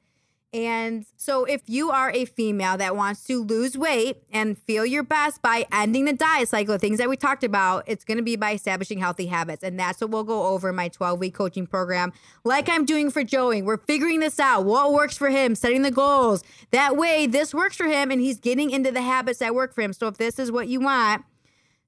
And 0.55 1.07
so, 1.17 1.47
if 1.47 1.63
you 1.67 1.91
are 1.91 2.11
a 2.11 2.27
female 2.27 2.77
that 2.77 2.95
wants 2.95 3.25
to 3.25 3.43
lose 3.43 3.77
weight 3.77 4.23
and 4.31 4.59
feel 4.59 4.85
your 4.85 5.03
best 5.03 5.41
by 5.41 5.65
ending 5.73 6.05
the 6.05 6.13
diet 6.13 6.51
cycle, 6.51 6.77
things 6.77 6.99
that 6.99 7.09
we 7.09 7.17
talked 7.17 7.43
about, 7.43 7.85
it's 7.87 8.05
going 8.05 8.19
to 8.19 8.23
be 8.23 8.37
by 8.37 8.53
establishing 8.53 8.99
healthy 8.99 9.27
habits. 9.27 9.65
And 9.65 9.81
that's 9.81 10.03
what 10.03 10.11
we'll 10.11 10.25
go 10.25 10.49
over 10.49 10.69
in 10.69 10.75
my 10.77 10.89
12 10.89 11.19
week 11.19 11.35
coaching 11.35 11.67
program, 11.67 12.13
like 12.45 12.69
I'm 12.69 12.85
doing 12.85 13.11
for 13.11 13.25
Joey. 13.25 13.63
We're 13.63 13.79
figuring 13.79 14.21
this 14.21 14.39
out 14.39 14.67
what 14.67 14.93
works 14.93 15.17
for 15.17 15.31
him, 15.31 15.55
setting 15.55 15.81
the 15.83 15.91
goals. 15.91 16.45
That 16.71 16.99
way, 16.99 17.27
this 17.27 17.55
works 17.55 17.77
for 17.77 17.87
him 17.87 18.11
and 18.11 18.21
he's 18.21 18.39
getting 18.39 18.71
into 18.71 18.93
the 18.93 19.03
habits 19.03 19.39
that 19.39 19.55
work 19.55 19.75
for 19.75 19.81
him. 19.81 19.95
So, 19.95 20.09
if 20.09 20.19
this 20.19 20.39
is 20.39 20.53
what 20.53 20.69
you 20.69 20.81
want, 20.81 21.25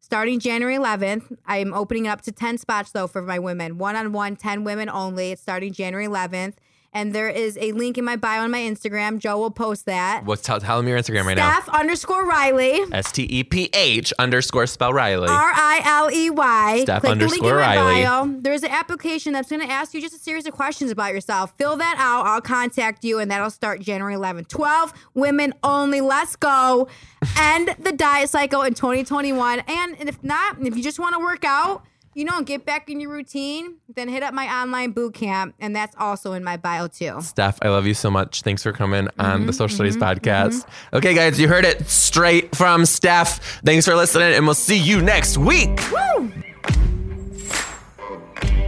starting 0.01 0.39
January 0.39 0.77
11th. 0.77 1.37
I'm 1.47 1.75
opening 1.75 2.09
up 2.09 2.23
to 2.23 2.33
10 2.33 2.57
spots 2.57 2.93
though 2.93 3.09
for 3.09 3.21
my 3.21 3.39
women. 3.39 3.77
One 3.77 3.95
on 3.95 4.13
one, 4.13 4.37
10 4.37 4.65
women 4.65 4.89
only. 4.89 5.33
It's 5.33 5.43
starting 5.43 5.75
January 5.75 6.07
11th. 6.07 6.55
And 6.95 7.13
there 7.13 7.29
is 7.29 7.59
a 7.61 7.73
link 7.73 7.99
in 7.99 8.05
my 8.05 8.15
bio 8.15 8.43
on 8.43 8.53
my 8.53 8.61
Instagram. 8.61 9.19
Joe 9.19 9.39
will 9.39 9.51
post 9.51 9.87
that. 9.87 10.25
What's 10.25 10.43
tell, 10.43 10.61
tell 10.61 10.77
them 10.79 10.87
your 10.87 10.97
Instagram 10.97 11.25
right 11.25 11.37
now? 11.37 11.51
Steph 11.51 11.69
underscore 11.69 12.25
Riley. 12.25 12.81
S 12.93 13.11
T 13.11 13.25
E 13.25 13.43
P 13.43 13.69
H 13.75 14.13
underscore 14.19 14.67
spell 14.69 14.93
Riley. 14.93 15.29
R 15.29 15.53
I 15.55 15.81
L 15.85 16.11
E 16.13 16.31
Y. 16.31 16.81
Steph 16.83 17.03
Click 17.03 17.19
the 17.19 17.27
link 17.27 17.43
in 17.43 17.49
underscore 17.51 17.59
my 17.61 17.77
Riley. 17.77 18.05
bio. 18.05 18.41
There's 18.41 18.63
an 18.63 18.71
application 18.71 19.33
that's 19.33 19.51
going 19.51 19.61
to 19.63 19.71
ask 19.71 19.93
you 19.93 20.01
just 20.01 20.15
a 20.15 20.19
series 20.19 20.47
of 20.47 20.53
questions 20.55 20.91
about 20.93 21.13
yourself. 21.13 21.53
Fill 21.59 21.77
that 21.77 21.97
out. 21.99 22.27
I'll 22.27 22.41
contact 22.41 23.05
you, 23.05 23.19
and 23.19 23.29
that'll 23.31 23.51
start 23.51 23.81
January 23.81 24.15
11th. 24.15 24.47
12 24.49 24.93
women 25.15 25.53
only. 25.65 26.01
Let's 26.01 26.37
go. 26.37 26.87
End 27.39 27.75
the 27.81 27.93
diet 27.93 28.31
cycle 28.31 28.63
in 28.63 28.75
2021. 28.75 29.61
And 29.67 29.97
if 30.09 30.23
not, 30.23 30.65
if 30.65 30.77
you 30.77 30.83
just 30.83 31.01
want 31.01 31.15
to 31.15 31.19
work 31.19 31.45
out, 31.45 31.83
you 32.15 32.25
know, 32.25 32.43
get 32.43 32.65
back 32.65 32.89
in 32.89 33.01
your 33.01 33.11
routine, 33.11 33.77
then 33.95 34.09
hit 34.09 34.23
up 34.23 34.33
my 34.35 34.47
online 34.63 34.93
boot 34.93 35.15
camp, 35.15 35.55
and 35.61 35.75
that's 35.75 35.95
also 35.99 36.33
in 36.33 36.43
my 36.45 36.57
bio 36.57 36.87
too. 36.87 37.21
Steph, 37.21 37.59
I 37.63 37.69
love 37.69 37.87
you 37.87 37.95
so 37.95 38.11
much. 38.11 38.43
Thanks 38.43 38.63
for 38.63 38.73
coming 38.73 39.09
on 39.19 39.39
Mm-hmm, 39.39 39.47
the 39.47 39.53
Social 39.53 39.75
Studies 39.75 39.97
Podcast. 39.97 40.67
Okay, 40.93 41.15
guys, 41.15 41.41
you 41.41 41.49
heard 41.49 41.65
it 41.65 41.87
straight 41.89 42.55
from 42.55 42.87
Steph. 42.87 43.61
Thanks 43.65 43.85
for 43.87 43.95
listening, 43.97 44.35
and 44.35 44.45
we'll 44.47 44.55
see 44.55 44.79
you 44.79 45.01
next 45.03 45.37
week. 45.39 45.81
Woo! 45.91 46.33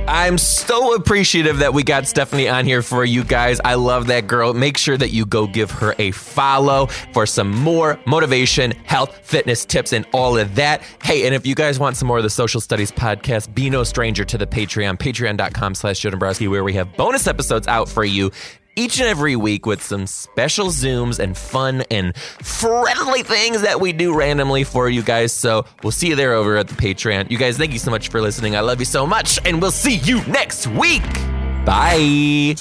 I'm 0.08 0.38
so 0.38 0.94
appreciative 0.94 1.58
that 1.58 1.74
we 1.74 1.82
got 1.82 2.06
Stephanie 2.06 2.48
on 2.48 2.64
here 2.64 2.80
for 2.82 3.04
you 3.04 3.24
guys. 3.24 3.60
I 3.64 3.74
love 3.74 4.06
that 4.06 4.26
girl. 4.26 4.54
Make 4.54 4.78
sure 4.78 4.96
that 4.96 5.10
you 5.10 5.26
go 5.26 5.46
give 5.46 5.70
her 5.72 5.94
a 5.98 6.12
follow 6.12 6.86
for 7.12 7.26
some 7.26 7.50
more 7.50 7.98
motivation, 8.06 8.70
health, 8.84 9.16
fitness 9.22 9.64
tips, 9.64 9.92
and 9.92 10.06
all 10.12 10.38
of 10.38 10.54
that. 10.54 10.82
Hey, 11.02 11.26
and 11.26 11.34
if 11.34 11.44
you 11.44 11.54
guys 11.54 11.80
want 11.80 11.96
some 11.96 12.06
more 12.06 12.18
of 12.18 12.22
the 12.22 12.30
Social 12.30 12.60
Studies 12.60 12.92
podcast, 12.92 13.52
be 13.54 13.68
no 13.68 13.82
stranger 13.82 14.24
to 14.24 14.38
the 14.38 14.46
Patreon, 14.46 14.98
patreon.com 14.98 15.74
slash 15.74 15.98
Joe 15.98 16.10
Dombrowski, 16.10 16.46
where 16.48 16.62
we 16.62 16.74
have 16.74 16.96
bonus 16.96 17.26
episodes 17.26 17.66
out 17.66 17.88
for 17.88 18.04
you 18.04 18.30
each 18.76 19.00
and 19.00 19.08
every 19.08 19.34
week 19.36 19.66
with 19.66 19.82
some 19.82 20.06
special 20.06 20.66
Zooms 20.68 21.18
and 21.18 21.36
fun 21.36 21.82
and 21.90 22.16
friendly 22.16 23.22
things 23.22 23.62
that 23.62 23.80
we 23.80 23.92
do 23.92 24.14
randomly 24.16 24.64
for 24.64 24.88
you 24.88 25.02
guys. 25.02 25.32
So 25.32 25.64
we'll 25.82 25.92
see 25.92 26.08
you 26.08 26.16
there 26.16 26.34
over 26.34 26.56
at 26.56 26.68
the 26.68 26.74
Patreon. 26.74 27.30
You 27.30 27.38
guys, 27.38 27.56
thank 27.56 27.72
you 27.72 27.78
so 27.78 27.90
much 27.90 28.08
for 28.08 28.20
listening. 28.20 28.54
I 28.54 28.60
love 28.60 28.78
you 28.78 28.84
so 28.84 29.06
much, 29.06 29.38
and 29.44 29.60
we'll 29.60 29.70
see 29.70 29.96
you 29.96 30.24
next 30.26 30.66
week. 30.66 31.02
Bye. 31.64 32.54